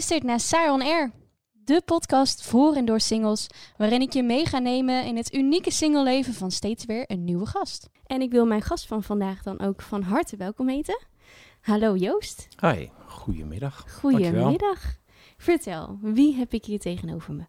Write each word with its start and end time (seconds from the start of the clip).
Luistert 0.00 0.28
naar 0.28 0.40
Saar 0.40 0.72
on 0.72 0.82
Air, 0.82 1.10
de 1.52 1.82
podcast 1.84 2.42
voor 2.42 2.74
en 2.74 2.84
door 2.84 3.00
singles, 3.00 3.46
waarin 3.76 4.00
ik 4.00 4.12
je 4.12 4.22
mee 4.22 4.46
ga 4.46 4.58
nemen 4.58 5.04
in 5.04 5.16
het 5.16 5.34
unieke 5.34 5.70
singleleven 5.70 6.34
van 6.34 6.50
steeds 6.50 6.84
weer 6.84 7.04
een 7.06 7.24
nieuwe 7.24 7.46
gast. 7.46 7.88
En 8.06 8.20
ik 8.20 8.30
wil 8.30 8.46
mijn 8.46 8.62
gast 8.62 8.86
van 8.86 9.02
vandaag 9.02 9.42
dan 9.42 9.60
ook 9.60 9.82
van 9.82 10.02
harte 10.02 10.36
welkom 10.36 10.68
heten. 10.68 11.02
Hallo 11.60 11.96
Joost. 11.96 12.48
Hi, 12.60 12.88
goedemiddag. 13.06 13.84
Dankjewel. 14.02 14.30
Goedemiddag. 14.30 14.96
Vertel, 15.36 15.98
wie 16.02 16.34
heb 16.34 16.52
ik 16.52 16.64
hier 16.64 16.78
tegenover 16.78 17.34
me? 17.34 17.44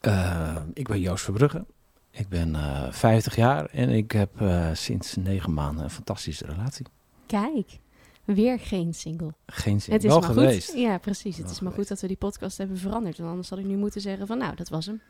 Eh, 0.00 0.56
ik 0.74 0.88
ben 0.88 1.00
Joost 1.00 1.24
Verbrugge. 1.24 1.66
Ik 2.10 2.28
ben 2.28 2.54
eh 2.54 2.92
50 2.92 3.36
jaar 3.36 3.66
en 3.66 3.88
ik 3.88 4.12
heb 4.12 4.40
eh, 4.40 4.68
sinds 4.72 5.16
negen 5.16 5.54
maanden 5.54 5.84
een 5.84 5.90
fantastische 5.90 6.46
relatie. 6.46 6.86
Kijk, 7.26 7.78
weer 8.24 8.58
geen 8.58 8.94
single. 8.94 9.34
Geen 9.46 9.80
zin. 9.80 9.92
Het 9.92 10.04
is 10.04 10.10
Wel 10.10 10.20
maar 10.20 10.28
geweest. 10.28 10.70
goed. 10.70 10.80
Ja, 10.80 10.98
precies. 10.98 11.36
Het 11.36 11.50
is 11.50 11.60
maar 11.60 11.72
goed 11.72 11.88
dat 11.88 12.00
we 12.00 12.06
die 12.06 12.16
podcast 12.16 12.58
hebben 12.58 12.78
veranderd. 12.78 13.18
Want 13.18 13.30
anders 13.30 13.50
had 13.50 13.58
ik 13.58 13.64
nu 13.64 13.76
moeten 13.76 14.00
zeggen 14.00 14.26
van 14.26 14.38
nou, 14.38 14.54
dat 14.56 14.68
was 14.68 14.86
hem. 14.86 15.00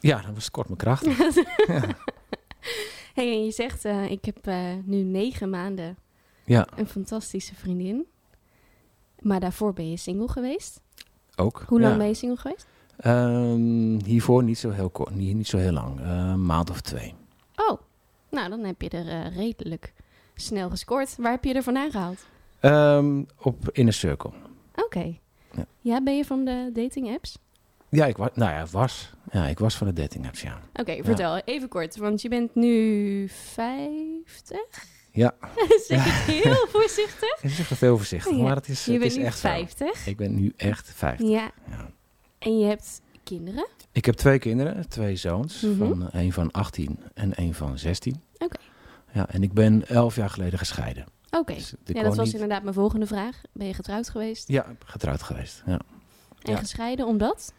Ja, 0.00 0.20
dat 0.20 0.34
was 0.34 0.50
kort 0.50 0.66
mijn 0.66 0.78
kracht. 0.78 1.04
ja. 1.66 1.96
Hey, 3.14 3.32
en 3.32 3.44
je 3.44 3.50
zegt, 3.50 3.84
eh, 3.84 4.10
ik 4.10 4.24
heb 4.24 4.46
eh, 4.46 4.72
nu 4.84 4.96
negen 4.96 5.50
maanden 5.50 5.96
ja, 6.44 6.68
een 6.76 6.86
fantastische 6.88 7.54
vriendin. 7.54 8.06
Maar 9.20 9.40
daarvoor 9.40 9.72
ben 9.72 9.90
je 9.90 9.96
single 9.96 10.28
geweest. 10.28 10.80
ook. 11.36 11.64
Hoe 11.66 11.80
lang 11.80 11.92
ja. 11.92 11.98
ben 11.98 12.06
je 12.06 12.14
single 12.14 12.38
geweest? 12.38 12.66
Ehm, 12.96 14.04
hiervoor 14.04 14.44
niet 14.44 14.58
zo 14.58 14.70
heel 14.70 14.90
kort, 14.90 15.14
niet, 15.14 15.36
niet 15.36 15.46
zo 15.46 15.56
heel 15.56 15.72
lang. 15.72 16.00
Eh, 16.00 16.06
een 16.06 16.46
maand 16.46 16.70
of 16.70 16.80
twee. 16.80 17.14
Oh, 17.56 17.80
nou 18.30 18.48
dan 18.50 18.64
heb 18.64 18.82
je 18.82 18.88
er 18.88 19.32
redelijk 19.32 19.92
snel 20.34 20.70
gescoord. 20.70 21.16
Waar 21.16 21.32
heb 21.32 21.44
je 21.44 21.54
er 21.54 21.62
vandaan 21.62 21.90
gehaald? 21.90 22.26
Ehm, 22.60 23.22
op 23.42 23.68
Inner 23.72 23.92
Circle. 23.94 24.30
Oké. 24.74 25.16
Ja. 25.52 25.66
Ja, 25.80 26.02
ben 26.02 26.16
je 26.16 26.24
van 26.24 26.44
de 26.44 26.70
dating 26.72 27.08
apps? 27.14 27.38
Ja, 27.90 28.06
ik 28.06 28.16
was, 28.16 28.28
nou 28.34 28.50
ja, 28.50 28.66
was. 28.70 29.12
Ja, 29.32 29.46
ik 29.46 29.58
was 29.58 29.76
van 29.76 29.86
de 29.86 29.92
dating 29.92 30.26
apps, 30.26 30.40
ja. 30.42 30.60
Oké, 30.74 31.04
vertel 31.04 31.36
even 31.44 31.68
kort. 31.68 31.96
Want 31.96 32.22
je 32.22 32.28
bent 32.28 32.54
nu 32.54 33.28
50? 33.28 34.58
Ja. 35.12 35.34
zeg 35.88 36.06
ik 36.28 36.34
heel 36.44 36.66
voorzichtig? 36.68 37.40
Het 37.40 37.50
is 37.50 37.58
echt 37.58 37.74
veel 37.76 37.96
voorzichtig, 37.96 38.36
Ja, 38.36 38.42
maar 38.42 38.56
het 38.56 38.68
is, 38.68 38.84
Je 38.84 38.90
het 38.90 39.00
bent 39.00 39.12
is 39.12 39.18
nu 39.18 39.24
echt 39.24 39.38
zo. 39.38 39.48
50. 39.48 40.06
Ik 40.06 40.16
ben 40.16 40.34
nu 40.34 40.52
echt 40.56 40.92
50. 40.94 41.28
Ja. 41.28 41.50
En 42.38 42.58
je 42.58 42.66
hebt 42.66 43.00
kinderen? 43.24 43.66
Ik 43.92 44.04
heb 44.04 44.14
twee 44.14 44.38
kinderen, 44.38 44.88
twee 44.88 45.16
zoons, 45.16 45.60
Mhm. 45.60 45.76
van 45.78 46.08
een 46.12 46.32
van 46.32 46.50
18 46.50 46.98
en 47.14 47.32
een 47.34 47.54
van 47.54 47.78
16. 47.78 48.22
Oké. 48.38 48.56
Ja, 49.12 49.28
en 49.28 49.42
ik 49.42 49.52
ben 49.52 49.88
elf 49.88 50.16
jaar 50.16 50.30
geleden 50.30 50.58
gescheiden. 50.58 51.04
Oké. 51.30 51.54
Dus 51.54 51.74
Ja, 51.84 52.02
dat 52.02 52.16
was 52.16 52.24
niet- 52.24 52.34
inderdaad 52.34 52.62
mijn 52.62 52.74
volgende 52.74 53.06
vraag. 53.06 53.40
Ben 53.52 53.66
je 53.66 53.74
getrouwd 53.74 54.08
geweest? 54.08 54.48
Ja, 54.48 54.66
getrouwd 54.84 55.22
geweest. 55.22 55.62
Ja. 55.66 55.78
En 56.42 56.52
Ja. 56.52 56.56
gescheiden 56.58 57.06
omdat? 57.06 57.52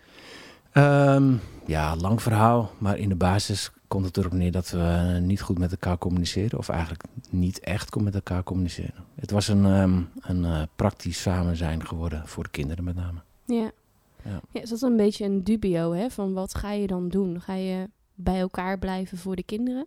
Ehm, 0.71 1.33
ja, 1.65 1.95
lang 1.95 2.21
verhaal, 2.21 2.71
maar 2.77 2.97
in 2.97 3.09
de 3.09 3.15
basis 3.15 3.71
komt 3.87 4.05
het 4.05 4.17
erop 4.17 4.31
neer 4.33 4.51
dat 4.51 4.69
we 4.69 5.17
niet 5.21 5.41
goed 5.41 5.57
met 5.57 5.71
elkaar 5.71 5.97
communiceren. 5.97 6.59
Of 6.59 6.69
eigenlijk 6.69 7.03
niet 7.29 7.59
echt 7.59 7.95
met 7.95 8.15
elkaar 8.15 8.43
communiceren. 8.43 9.03
Het 9.15 9.31
was 9.31 9.47
een, 9.47 9.65
ehm, 9.65 10.01
een 10.21 10.45
eh, 10.45 10.61
praktisch 10.75 11.21
samen 11.21 11.55
zijn 11.57 11.85
geworden 11.87 12.27
voor 12.27 12.43
de 12.43 12.49
kinderen 12.49 12.83
met 12.83 12.95
name. 12.95 13.19
Ja. 13.45 13.71
Ja. 14.23 14.41
ja. 14.51 14.61
Is 14.61 14.69
dat 14.69 14.81
een 14.81 14.95
beetje 14.97 15.25
een 15.25 15.43
dubio, 15.43 15.91
hè? 15.93 16.09
Van 16.09 16.33
wat 16.33 16.55
ga 16.55 16.71
je 16.71 16.87
dan 16.87 17.09
doen? 17.09 17.41
Ga 17.41 17.53
je 17.53 17.89
bij 18.15 18.39
elkaar 18.39 18.79
blijven 18.79 19.17
voor 19.17 19.35
de 19.35 19.43
kinderen? 19.43 19.85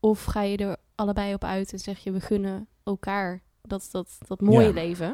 Of 0.00 0.24
ga 0.24 0.42
je 0.42 0.56
er 0.56 0.76
allebei 0.94 1.34
op 1.34 1.44
uit 1.44 1.72
en 1.72 1.78
zeg 1.78 1.98
je, 1.98 2.10
we 2.12 2.20
gunnen 2.20 2.66
elkaar 2.94 3.40
dat, 3.62 3.88
dat, 3.90 4.18
dat 4.26 4.40
mooie 4.40 4.66
Ja. 4.66 4.72
leven? 4.72 5.06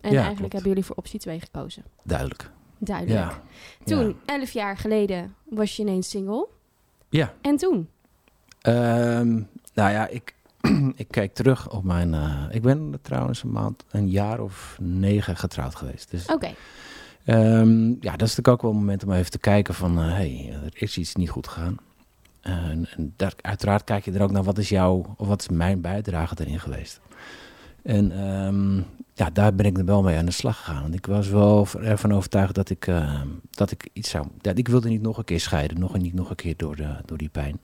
En 0.00 0.10
Ja, 0.12 0.16
eigenlijk 0.22 0.36
klopt. 0.36 0.52
hebben 0.52 0.68
jullie 0.70 0.84
voor 0.84 0.96
optie 0.96 1.20
2 1.20 1.40
gekozen. 1.40 1.84
Duidelijk. 2.02 2.50
Duidelijk. 2.78 3.18
Ja. 3.30 3.42
Toen, 3.84 4.16
elf 4.24 4.50
jaar 4.50 4.76
geleden, 4.76 5.34
was 5.48 5.76
je 5.76 5.82
ineens 5.82 6.10
single. 6.10 6.48
ja. 7.08 7.34
En 7.40 7.56
toen? 7.56 7.88
Ehm, 8.60 9.28
nou 9.74 9.90
ja, 9.92 10.06
ik, 10.08 10.34
ik 10.94 11.08
kijk 11.10 11.34
terug 11.34 11.70
op 11.70 11.84
mijn... 11.84 12.14
eh, 12.14 12.44
ik 12.50 12.62
ben 12.62 12.98
trouwens 13.02 13.42
een 13.42 13.50
maand, 13.52 13.84
een 13.90 14.08
jaar 14.08 14.40
of 14.40 14.76
negen 14.80 15.36
getrouwd 15.36 15.74
geweest. 15.74 16.10
Dus 16.10 16.26
Oké. 16.26 16.54
Ehm, 17.24 17.88
ja, 17.88 17.96
dat 18.16 18.28
is 18.28 18.36
natuurlijk 18.36 18.48
ook 18.48 18.62
wel 18.62 18.70
een 18.70 18.76
moment 18.76 19.04
om 19.04 19.12
even 19.12 19.30
te 19.30 19.38
kijken 19.38 19.74
van, 19.74 19.96
hé, 19.98 20.10
hey, 20.10 20.52
er 20.64 20.82
is 20.82 20.98
iets 20.98 21.14
niet 21.14 21.30
goed 21.30 21.48
gegaan. 21.48 21.76
En, 22.40 22.88
en 22.96 23.12
daar, 23.16 23.32
uiteraard 23.40 23.84
kijk 23.84 24.04
je 24.04 24.12
er 24.12 24.22
ook 24.22 24.30
naar, 24.30 24.42
wat 24.42 24.58
is 24.58 24.68
jouw, 24.68 25.14
of 25.16 25.26
wat 25.26 25.40
is 25.40 25.48
mijn 25.48 25.80
bijdrage 25.80 26.34
erin 26.38 26.60
geweest. 26.60 27.00
En 27.82 28.12
ehm, 28.12 28.76
ja, 29.14 29.30
daar 29.32 29.54
ben 29.54 29.66
ik 29.66 29.78
er 29.78 29.84
wel 29.84 30.02
mee 30.02 30.16
aan 30.16 30.24
de 30.24 30.30
slag 30.30 30.56
gegaan. 30.56 30.82
Want 30.82 30.94
ik 30.94 31.06
was 31.06 31.28
wel 31.28 31.66
ervan 31.80 32.12
overtuigd 32.12 32.54
dat 32.54 32.70
ik, 32.70 32.86
ehm, 32.86 33.26
dat 33.50 33.70
ik 33.70 33.88
iets 33.92 34.10
zou... 34.10 34.26
Ja, 34.40 34.52
ik 34.54 34.68
wilde 34.68 34.88
niet 34.88 35.02
nog 35.02 35.18
een 35.18 35.24
keer 35.24 35.40
scheiden, 35.40 35.78
nog 35.78 35.94
en 35.94 36.02
niet 36.02 36.14
nog 36.14 36.30
een 36.30 36.36
keer 36.36 36.54
door, 36.56 36.76
de, 36.76 36.96
door 37.04 37.18
die 37.18 37.28
pijn. 37.28 37.60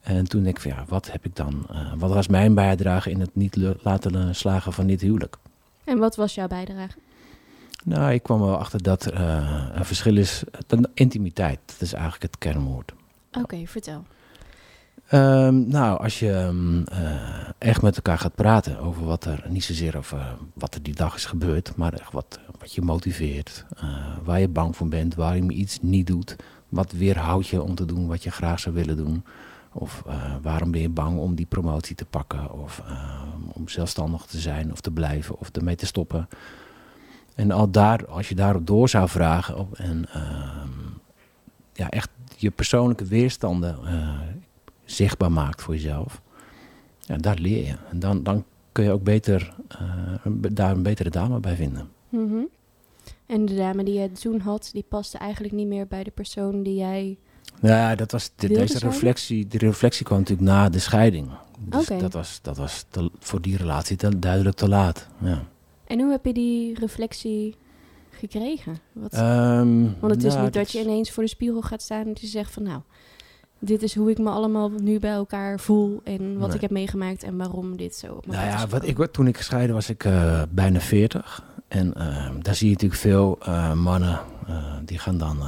En 0.00 0.24
toen 0.24 0.42
denk 0.42 0.56
ik 0.56 0.62
van, 0.62 0.70
ja, 0.70 0.84
wat 0.88 1.12
heb 1.12 1.24
ik 1.24 1.36
dan... 1.36 1.66
eh, 1.70 1.92
wat 1.96 2.12
was 2.12 2.28
mijn 2.28 2.54
bijdrage 2.54 3.10
in 3.10 3.20
het 3.20 3.34
niet 3.34 3.56
laten 3.82 4.34
slagen 4.34 4.72
van 4.72 4.86
dit 4.86 5.00
huwelijk? 5.00 5.36
En 5.84 5.98
wat 5.98 6.16
was 6.16 6.34
jouw 6.34 6.46
bijdrage? 6.46 6.96
Nou, 7.84 8.12
ik 8.12 8.22
kwam 8.22 8.40
wel 8.40 8.58
achter 8.58 8.82
dat 8.82 9.06
eh, 9.06 9.66
een 9.72 9.84
verschil 9.84 10.16
is. 10.16 10.42
De 10.66 10.88
intimiteit, 10.94 11.58
dat 11.66 11.80
is 11.80 11.92
eigenlijk 11.92 12.22
het 12.22 12.38
kernwoord. 12.38 12.92
Oké, 13.38 13.66
vertel. 13.66 14.04
Ehm, 15.06 15.68
nou, 15.68 16.00
als 16.00 16.18
je 16.18 16.32
ehm, 16.32 16.82
eh, 16.82 17.48
echt 17.58 17.82
met 17.82 17.96
elkaar 17.96 18.18
gaat 18.18 18.34
praten 18.34 18.78
over 18.78 19.04
wat 19.04 19.24
er, 19.24 19.44
niet 19.48 19.64
zozeer 19.64 19.96
over 19.96 20.36
wat 20.54 20.74
er 20.74 20.82
die 20.82 20.94
dag 20.94 21.14
is 21.14 21.24
gebeurd, 21.24 21.76
maar 21.76 21.92
echt 21.92 22.12
wat, 22.12 22.38
wat 22.58 22.74
je 22.74 22.82
motiveert, 22.82 23.64
eh, 23.76 24.16
waar 24.24 24.40
je 24.40 24.48
bang 24.48 24.76
voor 24.76 24.88
bent, 24.88 25.14
waarom 25.14 25.50
je 25.50 25.56
iets 25.56 25.78
niet 25.82 26.06
doet, 26.06 26.36
wat 26.68 26.92
weerhoudt 26.92 27.48
je 27.48 27.62
om 27.62 27.74
te 27.74 27.84
doen 27.84 28.06
wat 28.06 28.22
je 28.22 28.30
graag 28.30 28.60
zou 28.60 28.74
willen 28.74 28.96
doen. 28.96 29.24
Of 29.72 30.02
eh, 30.06 30.34
waarom 30.42 30.70
ben 30.70 30.80
je 30.80 30.88
bang 30.88 31.18
om 31.18 31.34
die 31.34 31.46
promotie 31.46 31.96
te 31.96 32.04
pakken, 32.04 32.52
of 32.52 32.82
eh, 32.86 33.22
om 33.52 33.68
zelfstandig 33.68 34.22
te 34.22 34.38
zijn 34.38 34.72
of 34.72 34.80
te 34.80 34.90
blijven 34.90 35.38
of 35.38 35.50
ermee 35.50 35.76
te 35.76 35.86
stoppen. 35.86 36.28
En 37.34 37.50
al 37.50 37.70
daar, 37.70 38.06
als 38.06 38.28
je 38.28 38.34
daarop 38.34 38.66
door 38.66 38.88
zou 38.88 39.08
vragen 39.08 39.56
op, 39.58 39.74
en 39.74 40.08
ehm, 40.12 40.68
ja, 41.72 41.88
echt 41.88 42.10
je 42.40 42.50
persoonlijke 42.50 43.04
weerstanden 43.04 43.78
eh, 43.84 44.18
zichtbaar 44.84 45.32
maakt 45.32 45.62
voor 45.62 45.74
jezelf, 45.74 46.20
ja, 47.00 47.16
daar 47.16 47.38
leer 47.38 47.66
je. 47.66 47.74
En 47.90 47.98
dan, 47.98 48.22
dan 48.22 48.44
kun 48.72 48.84
je 48.84 48.90
ook 48.90 49.02
beter, 49.02 49.54
eh, 49.68 49.78
daar 50.52 50.70
een 50.70 50.82
betere 50.82 51.10
dame 51.10 51.40
bij 51.40 51.56
vinden. 51.56 51.88
Mhm. 52.08 52.40
En 53.26 53.44
de 53.46 53.54
dame 53.56 53.84
die 53.84 54.00
je 54.00 54.12
toen 54.12 54.40
had, 54.40 54.70
die 54.72 54.84
paste 54.88 55.18
eigenlijk 55.18 55.54
niet 55.54 55.66
meer 55.66 55.86
bij 55.86 56.04
de 56.04 56.10
persoon 56.10 56.62
die 56.62 56.74
jij... 56.76 57.16
Ja, 57.62 57.94
dat 57.94 58.12
was 58.12 58.30
de- 58.36 58.48
deze 58.48 58.78
zijn? 58.78 58.92
reflectie. 58.92 59.46
De 59.46 59.58
reflectie 59.58 60.04
kwam 60.04 60.18
natuurlijk 60.18 60.48
na 60.48 60.68
de 60.68 60.78
scheiding. 60.78 61.28
Dus 61.58 61.86
dat 61.86 62.12
was, 62.12 62.38
dat 62.42 62.56
was 62.56 62.84
te- 62.88 63.10
voor 63.18 63.40
die 63.40 63.56
relatie 63.56 63.96
te- 63.96 64.18
duidelijk 64.18 64.56
te 64.56 64.68
laat. 64.68 65.08
Ja. 65.18 65.42
En 65.86 66.00
hoe 66.00 66.10
heb 66.10 66.24
je 66.24 66.32
die 66.32 66.74
reflectie 66.78 67.56
gekregen? 68.20 68.78
Wat... 68.92 69.12
Ehm, 69.12 69.82
Want 70.00 70.14
het 70.14 70.24
is 70.24 70.32
nou, 70.32 70.44
niet 70.44 70.54
dat 70.54 70.72
je 70.72 70.80
ineens 70.80 71.10
voor 71.10 71.22
de 71.22 71.28
spiegel 71.28 71.60
gaat 71.62 71.82
staan 71.82 72.00
en 72.00 72.06
dat 72.08 72.20
je 72.20 72.26
zegt 72.26 72.52
van 72.52 72.62
nou, 72.62 72.80
dit 73.58 73.82
is 73.82 73.94
hoe 73.94 74.10
ik 74.10 74.18
me 74.18 74.30
allemaal 74.30 74.68
nu 74.68 74.98
bij 74.98 75.10
elkaar 75.10 75.60
voel 75.60 76.00
en 76.04 76.38
wat 76.38 76.46
Nee. 76.46 76.56
ik 76.56 76.60
heb 76.60 76.70
meegemaakt 76.70 77.22
en 77.22 77.36
waarom 77.36 77.76
dit 77.76 77.94
zo 77.94 78.20
Nou 78.26 78.46
ja, 78.46 78.66
wat 78.66 78.86
ik, 78.86 79.06
toen 79.06 79.26
ik 79.26 79.36
gescheiden 79.36 79.74
was, 79.74 79.88
ik 79.90 80.04
eh, 80.04 80.42
bijna 80.50 80.80
40. 80.80 81.44
En 81.68 81.94
ehm, 81.94 82.40
daar 82.40 82.54
zie 82.54 82.66
je 82.66 82.72
natuurlijk 82.72 83.00
veel 83.00 83.38
eh, 83.40 83.72
mannen 83.72 84.20
eh, 84.46 84.64
die 84.84 84.98
gaan 84.98 85.18
dan 85.18 85.38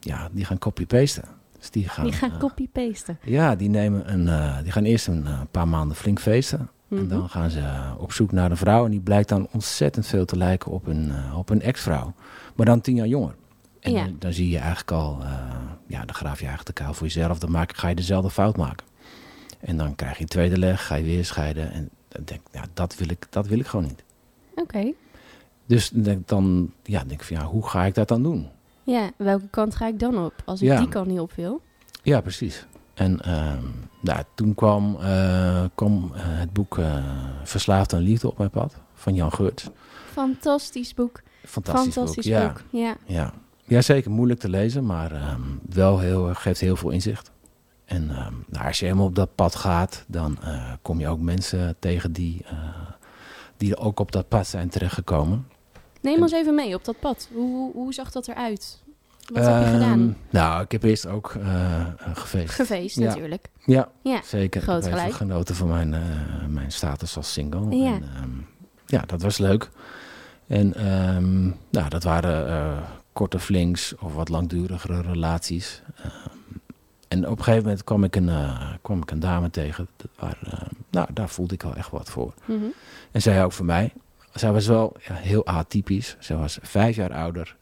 ja, 0.00 0.28
die 0.32 0.44
gaan 0.44 0.58
copy-pasten. 0.58 1.24
Dus 1.58 1.70
die 1.70 1.88
gaan, 1.88 2.04
Die 2.04 2.12
gaan 2.12 2.38
copy-pasten. 2.38 3.18
ja, 3.24 3.56
die, 3.56 3.68
nemen 3.68 4.12
een, 4.12 4.62
die 4.62 4.72
gaan 4.72 4.84
eerst 4.84 5.06
een 5.06 5.26
paar 5.50 5.68
maanden 5.68 5.96
flink 5.96 6.20
feesten. 6.20 6.70
En 6.90 6.96
Mhm. 6.96 7.08
dan 7.08 7.28
gaan 7.28 7.50
ze 7.50 7.58
eh, 7.60 7.92
op 7.98 8.12
zoek 8.12 8.32
naar 8.32 8.50
een 8.50 8.56
vrouw. 8.56 8.84
En 8.84 8.90
die 8.90 9.00
blijkt 9.00 9.28
dan 9.28 9.48
ontzettend 9.52 10.06
veel 10.06 10.24
te 10.24 10.36
lijken 10.36 10.70
op 10.70 10.86
een, 10.86 11.10
eh, 11.10 11.38
op 11.38 11.48
een 11.50 11.62
ex-vrouw. 11.62 12.12
Maar 12.56 12.66
dan 12.66 12.80
tien 12.80 12.94
jaar 12.96 13.06
jonger. 13.06 13.34
En 13.80 13.92
Ja. 13.92 14.04
dan, 14.04 14.16
dan 14.18 14.32
zie 14.32 14.50
je 14.50 14.58
eigenlijk 14.58 14.90
al, 14.90 15.18
eh, 15.22 15.28
ja, 15.86 16.04
dan 16.04 16.14
graaf 16.14 16.38
je 16.40 16.46
eigenlijk 16.46 16.76
de 16.76 16.82
kuil 16.82 16.94
voor 16.94 17.06
jezelf. 17.06 17.38
Dan 17.38 17.50
maak, 17.50 17.76
ga 17.76 17.88
je 17.88 17.94
dezelfde 17.94 18.30
fout 18.30 18.56
maken. 18.56 18.86
En 19.60 19.76
dan 19.76 19.94
krijg 19.94 20.16
je 20.16 20.22
een 20.22 20.28
tweede 20.28 20.58
leg, 20.58 20.86
ga 20.86 20.94
je 20.94 21.04
weer 21.04 21.24
scheiden. 21.24 21.72
En 21.72 21.88
dan 22.08 22.22
denk 22.24 22.40
ja, 22.52 22.64
dat 22.74 22.96
wil 22.96 23.08
ik, 23.10 23.26
dat 23.30 23.46
wil 23.46 23.58
ik 23.58 23.66
gewoon 23.66 23.86
niet. 23.86 24.04
Oké. 24.54 24.92
Dus 25.66 25.90
denk, 25.90 26.28
dan, 26.28 26.72
ja, 26.82 26.98
denk 27.04 27.20
ik 27.20 27.26
van, 27.26 27.36
ja, 27.36 27.44
hoe 27.44 27.68
ga 27.68 27.84
ik 27.84 27.94
dat 27.94 28.08
dan 28.08 28.22
doen? 28.22 28.48
Ja, 28.82 29.10
welke 29.16 29.48
kant 29.50 29.74
ga 29.74 29.86
ik 29.86 29.98
dan 29.98 30.24
op 30.24 30.34
als 30.44 30.62
ik 30.62 30.68
Ja. 30.68 30.78
die 30.78 30.88
kant 30.88 31.06
niet 31.06 31.20
op 31.20 31.32
wil? 31.32 31.60
Ja, 32.02 32.20
precies. 32.20 32.66
En 33.00 33.20
ehm, 33.20 33.64
nou, 34.00 34.22
toen 34.34 34.54
kwam, 34.54 34.96
eh, 35.00 35.64
kwam 35.74 36.10
eh, 36.14 36.22
het 36.24 36.52
boek 36.52 36.78
eh, 36.78 37.04
Verslaafd 37.44 37.92
aan 37.92 38.00
Liefde 38.00 38.28
op 38.28 38.38
mijn 38.38 38.50
pad 38.50 38.74
van 38.94 39.14
Jan 39.14 39.32
Geurts. 39.32 39.68
Fantastisch 40.12 40.94
boek. 40.94 41.22
Fantastisch, 41.44 41.94
Fantastisch 41.94 42.24
boek. 42.26 42.34
Ja, 42.34 42.46
boek. 42.46 42.62
Ja. 42.70 42.96
ja. 43.06 43.32
ja, 43.64 43.80
zeker 43.80 44.10
moeilijk 44.10 44.40
te 44.40 44.48
lezen, 44.48 44.86
maar 44.86 45.12
ehm, 45.12 45.40
wel 45.68 45.98
heel, 45.98 46.34
geeft 46.34 46.60
heel 46.60 46.76
veel 46.76 46.90
inzicht. 46.90 47.30
En 47.84 48.10
ehm, 48.10 48.34
nou, 48.46 48.66
als 48.66 48.78
je 48.78 48.84
helemaal 48.84 49.06
op 49.06 49.14
dat 49.14 49.34
pad 49.34 49.54
gaat, 49.54 50.04
dan 50.06 50.38
kom 50.82 51.00
je 51.00 51.08
ook 51.08 51.20
mensen 51.20 51.76
tegen 51.78 52.12
die, 52.12 52.44
eh, 52.44 52.58
die 53.56 53.76
ook 53.76 54.00
op 54.00 54.12
dat 54.12 54.28
pad 54.28 54.46
zijn 54.46 54.68
terechtgekomen. 54.68 55.46
Neem 56.00 56.22
ons 56.22 56.32
even 56.32 56.54
mee 56.54 56.74
op 56.74 56.84
dat 56.84 57.00
pad. 57.00 57.28
Hoe, 57.32 57.72
hoe 57.72 57.94
zag 57.94 58.10
dat 58.10 58.28
eruit? 58.28 58.82
Wat 59.32 59.44
heb 59.46 59.64
je 59.64 59.70
gedaan? 59.70 60.00
Ehm, 60.00 60.10
Nou, 60.30 60.62
ik 60.62 60.72
heb 60.72 60.82
eerst 60.82 61.06
ook 61.06 61.34
eh, 61.40 61.80
eh, 61.80 61.86
gefeest. 62.14 62.54
Gefeest 62.54 62.96
Ja. 62.98 63.04
natuurlijk. 63.06 63.48
Ja, 63.64 63.88
Ja, 64.02 64.20
zeker. 64.24 64.62
groot 64.62 64.86
ik 64.86 64.94
heb 64.94 65.12
genoten 65.12 65.54
van 65.54 65.68
mijn, 65.68 65.94
eh, 65.94 66.00
mijn 66.48 66.72
status 66.72 67.16
als 67.16 67.32
single. 67.32 67.76
Ja. 67.76 67.92
En, 67.94 68.02
ehm, 68.16 68.30
ja, 68.86 69.02
dat 69.06 69.22
was 69.22 69.38
leuk. 69.38 69.70
En 70.46 70.74
ehm, 70.74 71.42
nou, 71.70 71.88
dat 71.88 72.02
waren 72.02 72.82
korte 73.12 73.38
flinks 73.38 73.94
of 73.98 74.14
wat 74.14 74.28
langdurigere 74.28 75.00
relaties. 75.02 75.82
En 77.08 77.28
op 77.28 77.38
een 77.38 77.44
gegeven 77.44 77.62
moment 77.64 77.84
kwam 77.84 78.04
ik 78.04 78.16
een, 78.16 78.30
kwam 78.82 79.02
ik 79.02 79.10
een 79.10 79.20
dame 79.20 79.50
tegen. 79.50 79.88
Dat 79.96 80.10
waren, 80.18 80.52
eh, 80.52 80.68
nou, 80.90 81.08
daar 81.12 81.28
voelde 81.28 81.54
ik 81.54 81.62
wel 81.62 81.74
echt 81.76 81.90
wat 81.90 82.10
voor. 82.10 82.34
Mhm. 82.44 82.64
En 83.10 83.22
zij 83.22 83.44
ook 83.44 83.52
voor 83.52 83.64
mij. 83.66 83.92
Zij 84.34 84.52
was 84.52 84.66
wel 84.66 84.96
ja, 85.08 85.14
heel 85.14 85.46
atypisch. 85.46 86.16
Zij 86.18 86.36
was 86.36 86.58
vijf 86.62 86.96
jaar 86.96 87.12
ouder. 87.12 87.56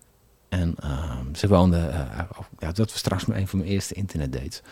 En 0.48 0.74
ehm, 0.80 1.34
ze 1.34 1.48
woonde... 1.48 1.76
eh, 1.76 2.18
ja, 2.58 2.72
dat 2.72 2.76
was 2.78 2.98
straks 2.98 3.26
een 3.28 3.48
van 3.48 3.58
mijn 3.58 3.70
eerste 3.70 3.94
internetdates. 3.94 4.62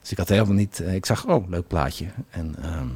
Dus 0.00 0.10
ik 0.10 0.18
had 0.18 0.28
helemaal 0.28 0.54
niet... 0.54 0.80
eh, 0.80 0.94
ik 0.94 1.06
zag, 1.06 1.26
oh, 1.26 1.48
leuk 1.48 1.66
plaatje. 1.66 2.06
En 2.30 2.54
ehm, 2.62 2.88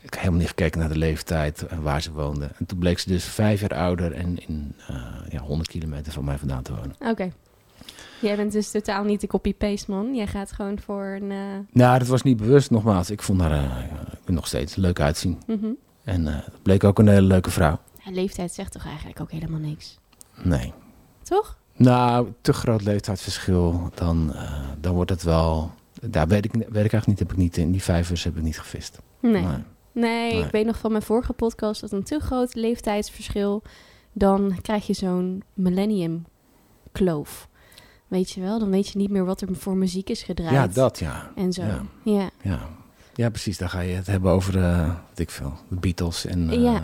ik 0.00 0.10
had 0.10 0.18
helemaal 0.18 0.38
niet 0.38 0.48
gekeken 0.48 0.80
naar 0.80 0.88
de 0.88 0.98
leeftijd 0.98 1.66
en 1.66 1.82
waar 1.82 2.02
ze 2.02 2.12
woonde. 2.12 2.50
En 2.58 2.66
toen 2.66 2.78
bleek 2.78 2.98
ze 2.98 3.08
dus 3.08 3.24
vijf 3.24 3.60
jaar 3.60 3.74
ouder 3.74 4.12
en 4.12 4.46
in 4.48 4.74
eh, 4.88 4.96
ja, 5.28 5.40
100 5.40 5.68
kilometer 5.68 6.12
van 6.12 6.24
mij 6.24 6.38
vandaan 6.38 6.62
te 6.62 6.74
wonen. 6.74 6.94
Oké. 7.00 7.30
Jij 8.20 8.36
bent 8.36 8.52
dus 8.52 8.70
totaal 8.70 9.04
niet 9.04 9.20
de 9.20 9.26
copy-paste 9.26 9.90
man. 9.90 10.14
Jij 10.14 10.26
gaat 10.26 10.52
gewoon 10.52 10.78
voor 10.80 11.04
een... 11.20 11.30
eh, 11.30 11.38
Nou, 11.72 11.98
dat 11.98 12.08
was 12.08 12.22
niet 12.22 12.36
bewust, 12.36 12.70
nogmaals. 12.70 13.10
Ik 13.10 13.22
vond 13.22 13.40
haar 13.40 13.52
eh, 13.52 13.76
ik 14.26 14.34
nog 14.34 14.46
steeds 14.46 14.76
leuk 14.76 15.00
uitzien. 15.00 15.42
mhm. 15.46 15.66
En 16.04 16.26
eh, 16.28 16.34
het 16.34 16.62
bleek 16.62 16.84
ook 16.84 16.98
een 16.98 17.08
hele 17.08 17.26
leuke 17.26 17.50
vrouw. 17.50 17.78
ja, 18.04 18.10
leeftijd 18.10 18.52
zegt 18.52 18.72
toch 18.72 18.84
eigenlijk 18.86 19.20
ook 19.20 19.30
helemaal 19.30 19.60
niks? 19.60 19.98
Nee. 20.42 20.72
Toch? 21.28 21.56
Nou, 21.76 22.32
te 22.40 22.52
groot 22.52 22.82
leeftijdsverschil, 22.82 23.90
dan, 23.94 24.34
eh, 24.34 24.52
dan 24.80 24.94
wordt 24.94 25.10
het 25.10 25.22
wel... 25.22 25.70
Daar 26.00 26.28
weet 26.28 26.44
ik, 26.44 26.52
weet 26.52 26.64
ik 26.68 26.74
eigenlijk 26.74 27.06
niet, 27.06 27.18
heb 27.18 27.30
ik 27.30 27.36
niet, 27.36 27.56
in 27.56 27.70
die 27.72 27.82
vijvers 27.82 28.24
heb 28.24 28.36
ik 28.36 28.42
niet 28.42 28.58
gevist. 28.58 28.98
Nee. 29.20 29.32
Nee. 29.32 29.42
Nee, 29.42 30.32
Nee. 30.32 30.44
ik 30.44 30.50
weet 30.50 30.66
nog 30.66 30.78
van 30.78 30.90
mijn 30.90 31.02
vorige 31.02 31.32
podcast 31.32 31.80
dat 31.80 31.92
een 31.92 32.02
te 32.02 32.18
groot 32.20 32.54
leeftijdsverschil, 32.54 33.62
dan 34.12 34.58
krijg 34.62 34.86
je 34.86 34.92
zo'n 34.92 35.42
millennium 35.54 36.26
kloof. 36.92 37.48
Weet 38.06 38.30
je 38.30 38.40
wel, 38.40 38.58
dan 38.58 38.70
weet 38.70 38.88
je 38.88 38.98
niet 38.98 39.10
meer 39.10 39.24
wat 39.24 39.40
er 39.40 39.48
voor 39.52 39.76
muziek 39.76 40.10
is 40.10 40.22
gedraaid. 40.22 40.52
Ja, 40.52 40.66
dat 40.66 40.98
ja. 40.98 41.30
En 41.34 41.52
zo. 41.52 41.62
Ja. 41.62 41.82
Ja. 42.02 42.30
Ja. 42.42 42.58
ja, 43.14 43.30
precies. 43.30 43.58
Dan 43.58 43.70
ga 43.70 43.80
je 43.80 43.94
het 43.94 44.06
hebben 44.06 44.30
over, 44.30 44.60
wat 45.08 45.18
ik 45.18 45.30
veel, 45.30 45.52
de 45.68 45.76
Beatles 45.76 46.24
en 46.26 46.50
eh, 46.50 46.62
Ja. 46.62 46.82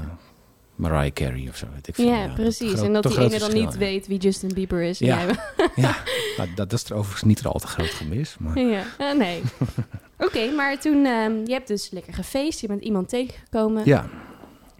Mariah 0.75 1.13
Carey 1.13 1.47
of 1.49 1.57
zo. 1.57 1.67
Weet 1.75 1.89
ik 1.89 1.95
veel. 1.95 2.05
Ja, 2.07 2.29
precies. 2.35 2.73
groot- 2.73 2.85
en 2.85 2.93
dat 2.93 3.03
die 3.03 3.19
ene 3.21 3.39
dan 3.39 3.53
niet 3.53 3.73
ja. 3.73 3.79
weet 3.79 4.07
wie 4.07 4.19
Justin 4.19 4.53
Bieber 4.55 4.83
is. 4.83 4.99
Ja. 4.99 5.19
Ja, 5.77 5.97
nou, 6.37 6.49
dat 6.55 6.73
is 6.73 6.85
er 6.85 6.95
overigens 6.95 7.23
niet 7.23 7.45
al 7.45 7.59
te 7.59 7.67
groot 7.67 7.87
gemis. 7.91 8.37
Maar 8.39 8.59
ja. 8.59 8.83
Ah, 8.99 9.19
nee. 9.19 9.43
Oké, 10.27 10.51
maar 10.51 10.79
toen, 10.81 11.05
ehm, 11.05 11.33
je 11.45 11.53
hebt 11.53 11.69
dus 11.69 11.91
lekker 11.91 12.15
gefeest, 12.15 12.61
je 12.61 12.67
bent 12.67 12.83
iemand 12.83 13.09
tegengekomen, 13.09 13.83
ja, 13.85 14.09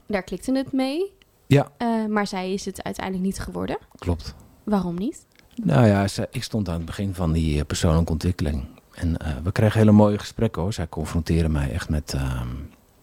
daar 0.07 0.23
klikte 0.23 0.53
het 0.57 0.73
mee. 0.73 1.13
Ja. 1.47 1.69
Eh, 1.77 2.05
maar 2.09 2.27
zij 2.27 2.53
is 2.53 2.65
het 2.65 2.83
uiteindelijk 2.83 3.25
niet 3.25 3.39
geworden. 3.39 3.79
klopt. 3.99 4.35
Waarom 4.65 4.95
niet? 4.99 5.27
Nou 5.63 5.87
ja, 5.87 6.09
zij- 6.09 6.27
ik 6.31 6.43
stond 6.43 6.69
aan 6.69 6.75
het 6.77 6.85
begin 6.85 7.15
van 7.15 7.33
die 7.33 7.59
eh, 7.61 7.67
persoonlijke 7.67 8.13
ontwikkeling. 8.13 8.65
En 8.95 9.17
eh, 9.17 9.33
we 9.43 9.53
kregen 9.53 9.79
hele 9.79 9.93
mooie 9.93 10.19
gesprekken 10.19 10.63
hoor. 10.63 10.73
Zij 10.73 10.89
confronteren 10.89 11.53
mij 11.53 11.71
echt 11.71 11.89
met 11.89 12.13
ehm, 12.15 12.49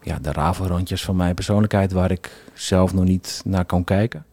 ja, 0.02 0.18
de 0.18 0.32
rafelrandjes 0.32 1.04
van 1.04 1.16
mijn 1.16 1.34
persoonlijkheid... 1.34 1.92
waar 1.92 2.10
ik 2.10 2.30
zelf 2.54 2.94
nog 2.94 3.04
niet 3.04 3.42
naar 3.44 3.64
kan 3.64 3.84
kijken. 3.84 4.24